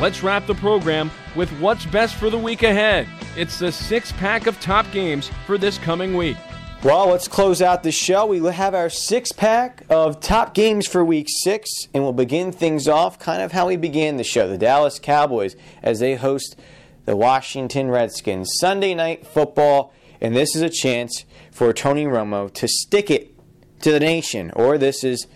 Let's 0.00 0.22
wrap 0.22 0.46
the 0.46 0.54
program 0.54 1.10
with 1.36 1.50
what's 1.60 1.86
best 1.86 2.14
for 2.14 2.30
the 2.30 2.38
week 2.38 2.62
ahead. 2.62 3.06
It's 3.36 3.58
the 3.58 3.70
six 3.70 4.12
pack 4.12 4.46
of 4.46 4.58
top 4.60 4.90
games 4.92 5.30
for 5.46 5.58
this 5.58 5.78
coming 5.78 6.16
week. 6.16 6.36
Well, 6.82 7.08
let's 7.08 7.28
close 7.28 7.60
out 7.60 7.82
the 7.82 7.92
show. 7.92 8.24
We 8.24 8.38
have 8.38 8.74
our 8.74 8.88
six 8.88 9.32
pack 9.32 9.84
of 9.90 10.18
top 10.18 10.54
games 10.54 10.86
for 10.86 11.04
week 11.04 11.26
six, 11.28 11.68
and 11.92 12.02
we'll 12.02 12.14
begin 12.14 12.52
things 12.52 12.88
off 12.88 13.18
kind 13.18 13.42
of 13.42 13.52
how 13.52 13.66
we 13.66 13.76
began 13.76 14.16
the 14.16 14.24
show 14.24 14.48
the 14.48 14.56
Dallas 14.56 14.98
Cowboys 14.98 15.56
as 15.82 16.00
they 16.00 16.14
host 16.14 16.56
the 17.04 17.16
Washington 17.16 17.90
Redskins. 17.90 18.52
Sunday 18.58 18.94
night 18.94 19.26
football, 19.26 19.92
and 20.22 20.34
this 20.34 20.56
is 20.56 20.62
a 20.62 20.70
chance 20.70 21.26
for 21.52 21.70
Tony 21.74 22.06
Romo 22.06 22.50
to 22.54 22.66
stick 22.66 23.10
it 23.10 23.34
to 23.82 23.92
the 23.92 24.00
nation, 24.00 24.50
or 24.56 24.78
this 24.78 25.04
is 25.04 25.26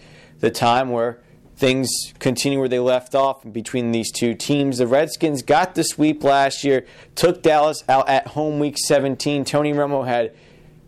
the 0.41 0.51
time 0.51 0.89
where 0.89 1.21
things 1.57 1.91
continue 2.21 2.59
where 2.59 2.71
they 2.71 2.79
left 2.79 3.15
off 3.15 3.43
between 3.53 3.93
these 3.93 4.11
two 4.11 4.33
teams. 4.33 4.79
The 4.79 4.87
Redskins 4.87 5.43
got 5.43 5.75
the 5.75 5.85
sweep 5.85 6.25
last 6.25 6.65
year, 6.65 6.87
took 7.15 7.43
Dallas 7.43 7.85
out 7.87 8.09
at 8.09 8.29
home 8.29 8.61
week 8.61 8.79
17. 8.79 9.45
Tony 9.45 9.75
Romo 9.75 10.07
had 10.07 10.35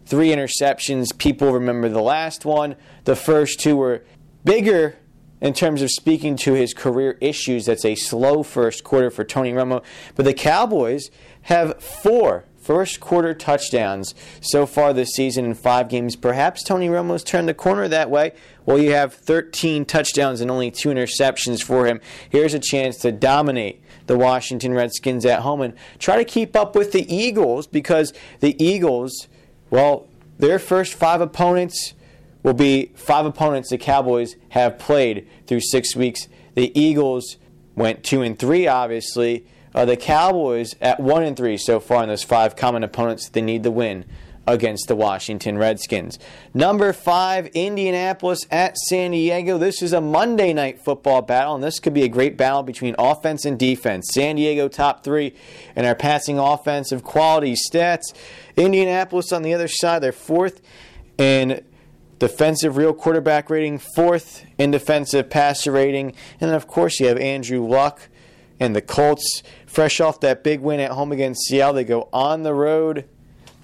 three 0.06 0.28
interceptions. 0.28 1.16
People 1.18 1.52
remember 1.52 1.88
the 1.88 2.00
last 2.00 2.44
one. 2.44 2.76
The 3.04 3.16
first 3.16 3.60
two 3.60 3.76
were 3.76 4.04
bigger 4.44 4.96
in 5.40 5.52
terms 5.52 5.82
of 5.82 5.90
speaking 5.90 6.36
to 6.36 6.54
his 6.54 6.72
career 6.72 7.18
issues. 7.20 7.66
That's 7.66 7.84
a 7.84 7.94
slow 7.94 8.42
first 8.42 8.84
quarter 8.84 9.10
for 9.10 9.24
Tony 9.24 9.52
Romo. 9.52 9.82
But 10.14 10.24
the 10.24 10.34
Cowboys 10.34 11.10
have 11.42 11.82
four 11.82 12.44
first 12.56 12.98
quarter 12.98 13.32
touchdowns 13.32 14.12
so 14.40 14.66
far 14.66 14.92
this 14.92 15.10
season 15.10 15.44
in 15.44 15.54
five 15.54 15.88
games. 15.88 16.16
Perhaps 16.16 16.64
Tony 16.64 16.88
Romo's 16.88 17.22
turned 17.22 17.48
the 17.48 17.54
corner 17.54 17.86
that 17.86 18.10
way. 18.10 18.32
Well, 18.64 18.78
you 18.78 18.92
have 18.92 19.14
13 19.14 19.84
touchdowns 19.84 20.40
and 20.40 20.50
only 20.50 20.72
two 20.72 20.88
interceptions 20.88 21.62
for 21.62 21.86
him. 21.86 22.00
Here's 22.28 22.54
a 22.54 22.58
chance 22.58 22.96
to 22.98 23.12
dominate 23.12 23.82
the 24.06 24.18
Washington 24.18 24.74
Redskins 24.74 25.24
at 25.24 25.40
home 25.40 25.60
and 25.60 25.74
try 25.98 26.16
to 26.16 26.24
keep 26.24 26.56
up 26.56 26.74
with 26.74 26.90
the 26.90 27.12
Eagles 27.12 27.68
because 27.68 28.12
the 28.40 28.60
Eagles 28.62 29.28
well, 29.70 30.08
their 30.38 30.58
first 30.58 30.94
five 30.94 31.20
opponents 31.20 31.94
will 32.42 32.54
be 32.54 32.92
five 32.94 33.26
opponents 33.26 33.70
the 33.70 33.78
Cowboys 33.78 34.36
have 34.50 34.78
played 34.78 35.28
through 35.46 35.60
six 35.60 35.96
weeks. 35.96 36.28
The 36.54 36.78
Eagles 36.78 37.36
went 37.74 38.04
two 38.04 38.22
and 38.22 38.38
three, 38.38 38.66
obviously. 38.66 39.46
Uh, 39.74 39.84
the 39.84 39.96
Cowboys 39.96 40.74
at 40.80 41.00
one 41.00 41.22
and 41.22 41.36
three 41.36 41.56
so 41.56 41.80
far 41.80 42.02
in 42.02 42.08
those 42.08 42.22
five 42.22 42.56
common 42.56 42.82
opponents 42.82 43.28
they 43.28 43.42
need 43.42 43.62
to 43.62 43.70
win 43.70 44.04
against 44.46 44.88
the 44.88 44.94
Washington 44.94 45.58
Redskins. 45.58 46.18
Number 46.54 46.92
five, 46.92 47.48
Indianapolis 47.48 48.40
at 48.50 48.76
San 48.76 49.10
Diego. 49.10 49.58
This 49.58 49.82
is 49.82 49.92
a 49.92 50.00
Monday 50.00 50.52
night 50.52 50.78
football 50.78 51.22
battle, 51.22 51.54
and 51.54 51.64
this 51.64 51.80
could 51.80 51.94
be 51.94 52.04
a 52.04 52.08
great 52.08 52.36
battle 52.36 52.62
between 52.62 52.94
offense 52.98 53.44
and 53.44 53.58
defense. 53.58 54.08
San 54.12 54.36
Diego 54.36 54.68
top 54.68 55.02
three 55.02 55.34
in 55.74 55.84
our 55.84 55.94
passing 55.94 56.38
offensive 56.38 57.02
quality 57.02 57.54
stats. 57.54 58.14
Indianapolis 58.56 59.32
on 59.32 59.42
the 59.42 59.52
other 59.52 59.68
side, 59.68 60.02
they're 60.02 60.12
fourth 60.12 60.62
in 61.18 61.64
defensive 62.18 62.76
real 62.76 62.94
quarterback 62.94 63.50
rating, 63.50 63.78
fourth 63.78 64.44
in 64.58 64.70
defensive 64.70 65.28
passer 65.28 65.72
rating, 65.72 66.14
and 66.40 66.50
then 66.50 66.54
of 66.54 66.66
course 66.66 67.00
you 67.00 67.06
have 67.08 67.18
Andrew 67.18 67.66
Luck 67.66 68.08
and 68.58 68.74
the 68.74 68.80
Colts, 68.80 69.42
fresh 69.66 70.00
off 70.00 70.20
that 70.20 70.42
big 70.42 70.60
win 70.60 70.80
at 70.80 70.92
home 70.92 71.12
against 71.12 71.46
Seattle. 71.46 71.74
They 71.74 71.84
go 71.84 72.08
on 72.12 72.42
the 72.42 72.54
road 72.54 73.06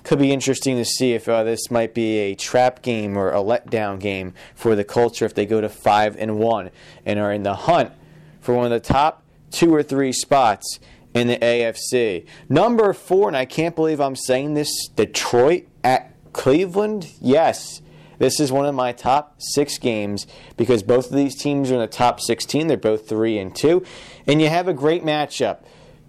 could 0.04 0.18
be 0.18 0.32
interesting 0.32 0.76
to 0.76 0.84
see 0.84 1.12
if 1.12 1.28
uh, 1.28 1.44
this 1.44 1.70
might 1.70 1.94
be 1.94 2.18
a 2.18 2.34
trap 2.34 2.82
game 2.82 3.16
or 3.16 3.30
a 3.30 3.36
letdown 3.36 4.00
game 4.00 4.34
for 4.54 4.74
the 4.74 4.84
Colts 4.84 5.22
if 5.22 5.34
they 5.34 5.46
go 5.46 5.60
to 5.60 5.68
five 5.68 6.16
and 6.16 6.38
one 6.38 6.70
and 7.06 7.18
are 7.18 7.32
in 7.32 7.42
the 7.42 7.54
hunt 7.54 7.92
for 8.40 8.54
one 8.54 8.64
of 8.64 8.70
the 8.70 8.80
top 8.80 9.22
two 9.50 9.72
or 9.72 9.82
three 9.82 10.12
spots 10.12 10.80
in 11.14 11.28
the 11.28 11.36
AFC. 11.36 12.26
Number 12.48 12.92
four, 12.92 13.28
and 13.28 13.36
I 13.36 13.44
can't 13.44 13.76
believe 13.76 14.00
I'm 14.00 14.16
saying 14.16 14.54
this, 14.54 14.88
Detroit 14.88 15.66
at 15.84 16.12
Cleveland. 16.32 17.12
Yes, 17.20 17.82
this 18.18 18.40
is 18.40 18.50
one 18.50 18.66
of 18.66 18.74
my 18.74 18.92
top 18.92 19.36
six 19.38 19.78
games 19.78 20.26
because 20.56 20.82
both 20.82 21.10
of 21.10 21.16
these 21.16 21.36
teams 21.36 21.70
are 21.70 21.74
in 21.74 21.80
the 21.80 21.86
top 21.86 22.20
16. 22.20 22.66
They're 22.66 22.76
both 22.76 23.08
three 23.08 23.38
and 23.38 23.54
two, 23.54 23.84
and 24.26 24.40
you 24.40 24.48
have 24.48 24.68
a 24.68 24.74
great 24.74 25.04
matchup. 25.04 25.58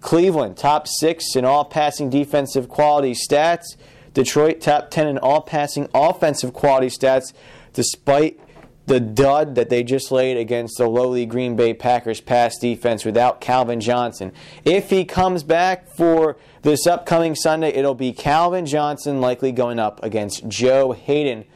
Cleveland, 0.04 0.58
top 0.58 0.86
six 0.86 1.34
in 1.34 1.46
all 1.46 1.64
passing 1.64 2.10
defensive 2.10 2.68
quality 2.68 3.14
stats. 3.14 3.74
Detroit, 4.12 4.60
top 4.60 4.90
10 4.90 5.08
in 5.08 5.18
all 5.18 5.40
passing 5.40 5.88
offensive 5.94 6.52
quality 6.52 6.88
stats, 6.88 7.32
despite 7.72 8.38
the 8.84 9.00
dud 9.00 9.54
that 9.54 9.70
they 9.70 9.82
just 9.82 10.12
laid 10.12 10.36
against 10.36 10.76
the 10.76 10.86
lowly 10.86 11.24
Green 11.24 11.56
Bay 11.56 11.72
Packers 11.72 12.20
pass 12.20 12.58
defense 12.58 13.06
without 13.06 13.40
Calvin 13.40 13.80
Johnson. 13.80 14.30
If 14.62 14.90
he 14.90 15.06
comes 15.06 15.42
back 15.42 15.88
for 15.88 16.36
this 16.60 16.86
upcoming 16.86 17.34
Sunday, 17.34 17.70
it'll 17.70 17.94
be 17.94 18.12
Calvin 18.12 18.66
Johnson 18.66 19.22
likely 19.22 19.52
going 19.52 19.78
up 19.78 20.02
against 20.02 20.46
Joe 20.46 20.92
Haden, 20.92 21.46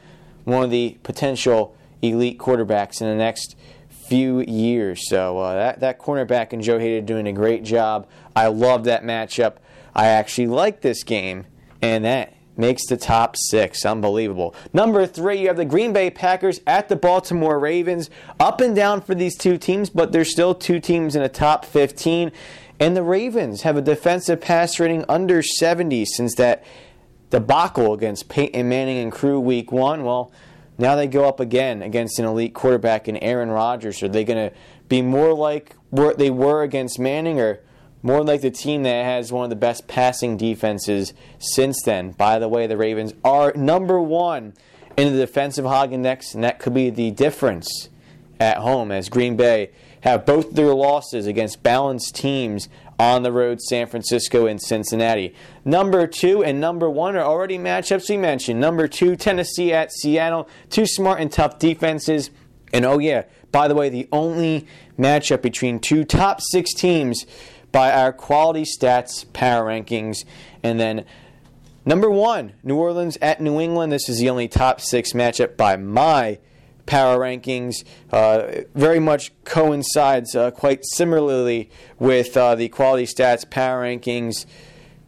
one 0.45 0.65
of 0.65 0.71
the 0.71 0.97
potential 1.03 1.77
elite 2.01 2.39
quarterbacks 2.39 3.03
in 3.03 3.09
the 3.09 3.15
next 3.15 3.57
few 4.09 4.41
years. 4.41 5.09
So 5.09 5.39
uh, 5.39 5.55
that 5.55 5.81
that 5.81 5.99
cornerback 5.99 6.53
and 6.53 6.63
Joe 6.63 6.79
Haden 6.79 7.05
doing 7.05 7.27
a 7.27 7.33
great 7.33 7.65
job. 7.65 8.09
I 8.35 8.49
love 8.49 8.85
that 8.85 9.03
matchup. 9.03 9.57
I 9.95 10.07
actually 10.07 10.47
like 10.47 10.81
this 10.81 11.03
game, 11.03 11.47
and 11.83 12.05
that 12.05 12.35
makes 12.57 12.87
the 12.87 12.97
top 12.97 13.37
six. 13.37 13.87
Unbelievable. 13.87 14.55
Number 14.73 15.07
three, 15.07 15.41
you 15.41 15.49
have 15.49 15.57
the 15.57 15.65
Green 15.65 15.93
Bay 15.93 16.11
Packers 16.11 16.61
at 16.67 16.89
the 16.89 16.97
Baltimore 16.97 17.59
Ravens. 17.59 18.11
Up 18.39 18.61
and 18.61 18.75
down 18.75 19.01
for 19.01 19.15
these 19.15 19.37
two 19.37 19.57
teams, 19.57 19.91
but 19.91 20.13
there's 20.13 20.31
still 20.31 20.55
two 20.55 20.81
teams 20.81 21.15
in 21.15 21.23
the 21.23 21.29
top 21.29 21.65
15. 21.65 22.33
And 22.81 22.97
the 22.97 23.03
Ravens 23.03 23.63
have 23.63 23.77
a 23.77 23.83
defensive 23.83 24.41
pass 24.41 24.79
rating 24.79 25.05
under 25.09 25.43
70 25.43 26.05
since 26.05 26.35
that 26.37 26.65
debacle 27.31 27.93
against 27.93 28.29
Peyton 28.29 28.69
Manning 28.69 28.99
and 28.99 29.13
crew 29.13 29.41
week 29.41 29.73
one. 29.73 30.05
Well, 30.05 30.33
now 30.79 30.95
they 30.95 31.09
go 31.09 31.27
up 31.27 31.41
again 31.41 31.83
against 31.83 32.19
an 32.19 32.25
elite 32.25 32.55
quarterback 32.55 33.09
in 33.09 33.17
Aaron 33.17 33.51
Rodgers. 33.51 34.03
Are 34.03 34.09
they 34.09 34.25
going 34.25 34.51
to 34.51 34.57
be 34.89 35.03
more 35.03 35.35
like 35.35 35.75
what 35.91 36.19
they 36.19 36.31
were 36.31 36.63
against 36.63 36.99
Manning 36.99 37.41
or 37.41 37.61
more 38.01 38.23
like 38.23 38.41
the 38.41 38.51
team 38.51 38.85
that 38.85 39.05
has 39.05 39.33
one 39.33 39.45
of 39.45 39.51
the 39.51 39.57
best 39.57 39.89
passing 39.89 40.37
defenses 40.37 41.13
since 41.39 41.83
then? 41.83 42.13
By 42.13 42.39
the 42.39 42.49
way, 42.49 42.69
the 42.69 42.77
Ravens 42.77 43.13
are 43.25 43.53
number 43.55 44.01
one 44.01 44.55
in 44.97 45.13
the 45.13 45.19
defensive 45.19 45.65
hog 45.65 45.93
index, 45.93 46.33
and 46.35 46.45
that 46.45 46.61
could 46.61 46.75
be 46.75 46.91
the 46.91 47.11
difference 47.11 47.89
at 48.39 48.59
home 48.59 48.93
as 48.93 49.09
Green 49.09 49.37
Bay 49.37 49.71
have 50.03 50.25
both 50.25 50.53
their 50.53 50.75
losses 50.75 51.27
against 51.27 51.63
balanced 51.65 52.15
teams 52.15 52.69
on 52.99 53.23
the 53.23 53.33
road, 53.33 53.61
San 53.61 53.87
Francisco 53.87 54.47
and 54.47 54.61
Cincinnati. 54.61 55.35
Number 55.65 56.07
two 56.07 56.43
and 56.43 56.61
number 56.61 56.91
one 56.91 57.17
are 57.17 57.25
already 57.25 57.59
matchups 57.59 58.09
we 58.11 58.17
mentioned. 58.17 58.61
Number 58.61 58.89
two, 58.89 59.15
Tennessee 59.15 59.73
at 59.73 59.93
Seattle. 59.93 60.49
Two 60.69 60.87
smart 60.87 61.21
and 61.21 61.31
tough 61.31 61.59
defenses. 61.59 62.31
And 62.73 62.85
oh, 62.85 62.99
yeah, 62.99 63.25
by 63.53 63.69
the 63.69 63.75
way, 63.75 63.89
the 63.89 64.09
only 64.13 64.67
matchup 64.99 65.43
between 65.43 65.79
two 65.79 66.05
top 66.05 66.41
six 66.41 66.75
teams 66.75 67.25
by 67.71 67.93
our 67.93 68.13
quality 68.13 68.65
stats 68.65 69.31
power 69.33 69.67
rankings. 69.67 70.25
And 70.63 70.81
then 70.81 71.05
number 71.85 72.11
one, 72.11 72.55
New 72.63 72.77
Orleans 72.77 73.17
at 73.23 73.41
New 73.41 73.61
England. 73.61 73.93
This 73.93 74.09
is 74.09 74.19
the 74.19 74.29
only 74.29 74.49
top 74.49 74.81
six 74.81 75.13
matchup 75.13 75.57
by 75.57 75.77
my 75.77 76.39
power 76.89 77.19
rankings 77.19 77.85
uh, 78.11 78.63
very 78.75 78.99
much 78.99 79.31
coincides 79.45 80.35
uh, 80.35 80.51
quite 80.51 80.81
similarly 80.85 81.71
with 81.99 82.37
uh, 82.37 82.57
the 82.57 82.69
quality 82.69 83.05
stats 83.05 83.49
power 83.49 83.85
rankings. 83.85 84.47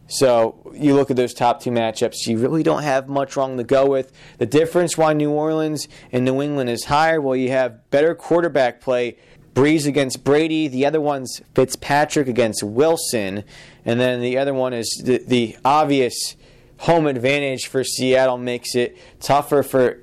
So 0.07 0.71
you 0.73 0.93
look 0.93 1.09
at 1.09 1.17
those 1.17 1.33
top 1.33 1.61
two 1.61 1.71
matchups, 1.71 2.27
you 2.27 2.37
really 2.37 2.63
don't 2.63 2.83
have 2.83 3.09
much 3.09 3.35
wrong 3.35 3.57
to 3.57 3.63
go 3.63 3.87
with. 3.87 4.11
The 4.37 4.45
difference 4.45 4.97
why 4.97 5.13
New 5.13 5.31
Orleans 5.31 5.87
and 6.11 6.23
New 6.23 6.41
England 6.41 6.69
is 6.69 6.85
higher, 6.85 7.19
well, 7.19 7.35
you 7.35 7.49
have 7.49 7.89
better 7.89 8.13
quarterback 8.15 8.79
play. 8.79 9.17
Brees 9.53 9.85
against 9.85 10.23
Brady. 10.23 10.69
The 10.69 10.85
other 10.85 11.01
one's 11.01 11.41
Fitzpatrick 11.55 12.29
against 12.29 12.63
Wilson. 12.63 13.43
And 13.83 13.99
then 13.99 14.21
the 14.21 14.37
other 14.37 14.53
one 14.53 14.73
is 14.73 15.01
the, 15.03 15.17
the 15.17 15.57
obvious 15.65 16.37
home 16.79 17.05
advantage 17.05 17.67
for 17.67 17.83
Seattle 17.83 18.37
makes 18.37 18.75
it 18.75 18.97
tougher 19.19 19.61
for 19.61 19.99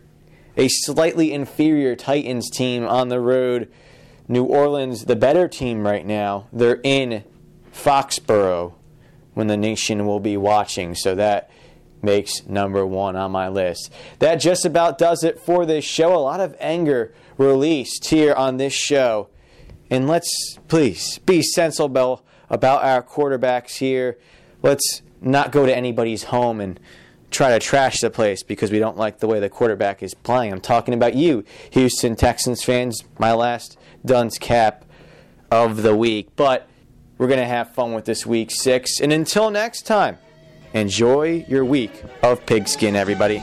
a 0.59 0.69
slightly 0.69 1.33
inferior 1.33 1.97
Titans 1.97 2.51
team 2.51 2.85
on 2.85 3.09
the 3.09 3.21
road. 3.21 3.73
New 4.27 4.45
Orleans, 4.45 5.07
the 5.07 5.17
better 5.17 5.49
team 5.49 5.87
right 5.87 6.05
now, 6.05 6.49
they're 6.53 6.81
in 6.85 7.25
Foxborough 7.73 8.75
when 9.33 9.47
the 9.47 9.57
nation 9.57 10.05
will 10.05 10.21
be 10.21 10.37
watching. 10.37 10.95
So 10.95 11.15
that 11.15 11.49
makes 12.03 12.45
number 12.47 12.85
one 12.85 13.17
on 13.17 13.31
my 13.31 13.49
list. 13.49 13.91
That 14.19 14.37
just 14.37 14.67
about 14.67 14.99
does 14.99 15.25
it 15.25 15.41
for 15.41 15.65
this 15.65 15.85
show. 15.85 16.15
A 16.15 16.19
lot 16.19 16.41
of 16.41 16.57
anger 16.59 17.15
released 17.39 18.09
here 18.09 18.35
on 18.35 18.57
this 18.57 18.75
show. 18.75 19.29
And 19.91 20.07
let's 20.09 20.59
please 20.69 21.19
be 21.21 21.41
sensible 21.41 22.25
about 22.51 22.83
our 22.83 23.03
quarterbacks 23.03 23.79
here. 23.79 24.19
Let's 24.63 25.03
not 25.21 25.53
go 25.53 25.65
to 25.67 25.75
anybody's 25.75 26.25
home 26.25 26.61
and 26.61 26.79
try 27.31 27.51
to 27.51 27.59
trash 27.59 28.01
the 28.01 28.11
place 28.11 28.43
because 28.43 28.71
we 28.71 28.79
don't 28.79 28.97
like 28.97 29.19
the 29.19 29.27
way 29.27 29.41
the 29.41 29.49
quarterback 29.49 30.03
is 30.03 30.15
playing. 30.15 30.53
I'm 30.53 30.61
talking 30.61 30.95
about 30.95 31.15
you, 31.15 31.45
Houston 31.71 32.17
Texans 32.17 32.63
fans, 32.63 33.05
my 33.19 33.33
last 33.33 33.79
dunce 34.05 34.39
cap 34.39 34.85
of 35.51 35.83
the 35.83 35.95
week. 35.97 36.31
But 36.37 36.69
we're 37.19 37.29
going 37.29 37.41
to 37.41 37.47
have 37.47 37.75
fun 37.75 37.93
with 37.93 38.05
this 38.05 38.25
week 38.25 38.51
six. 38.51 39.01
And 39.01 39.13
until 39.13 39.51
next 39.51 39.83
time, 39.83 40.19
enjoy 40.73 41.45
your 41.49 41.65
week 41.65 42.03
of 42.23 42.45
pigskin, 42.47 42.97
everybody. 42.97 43.43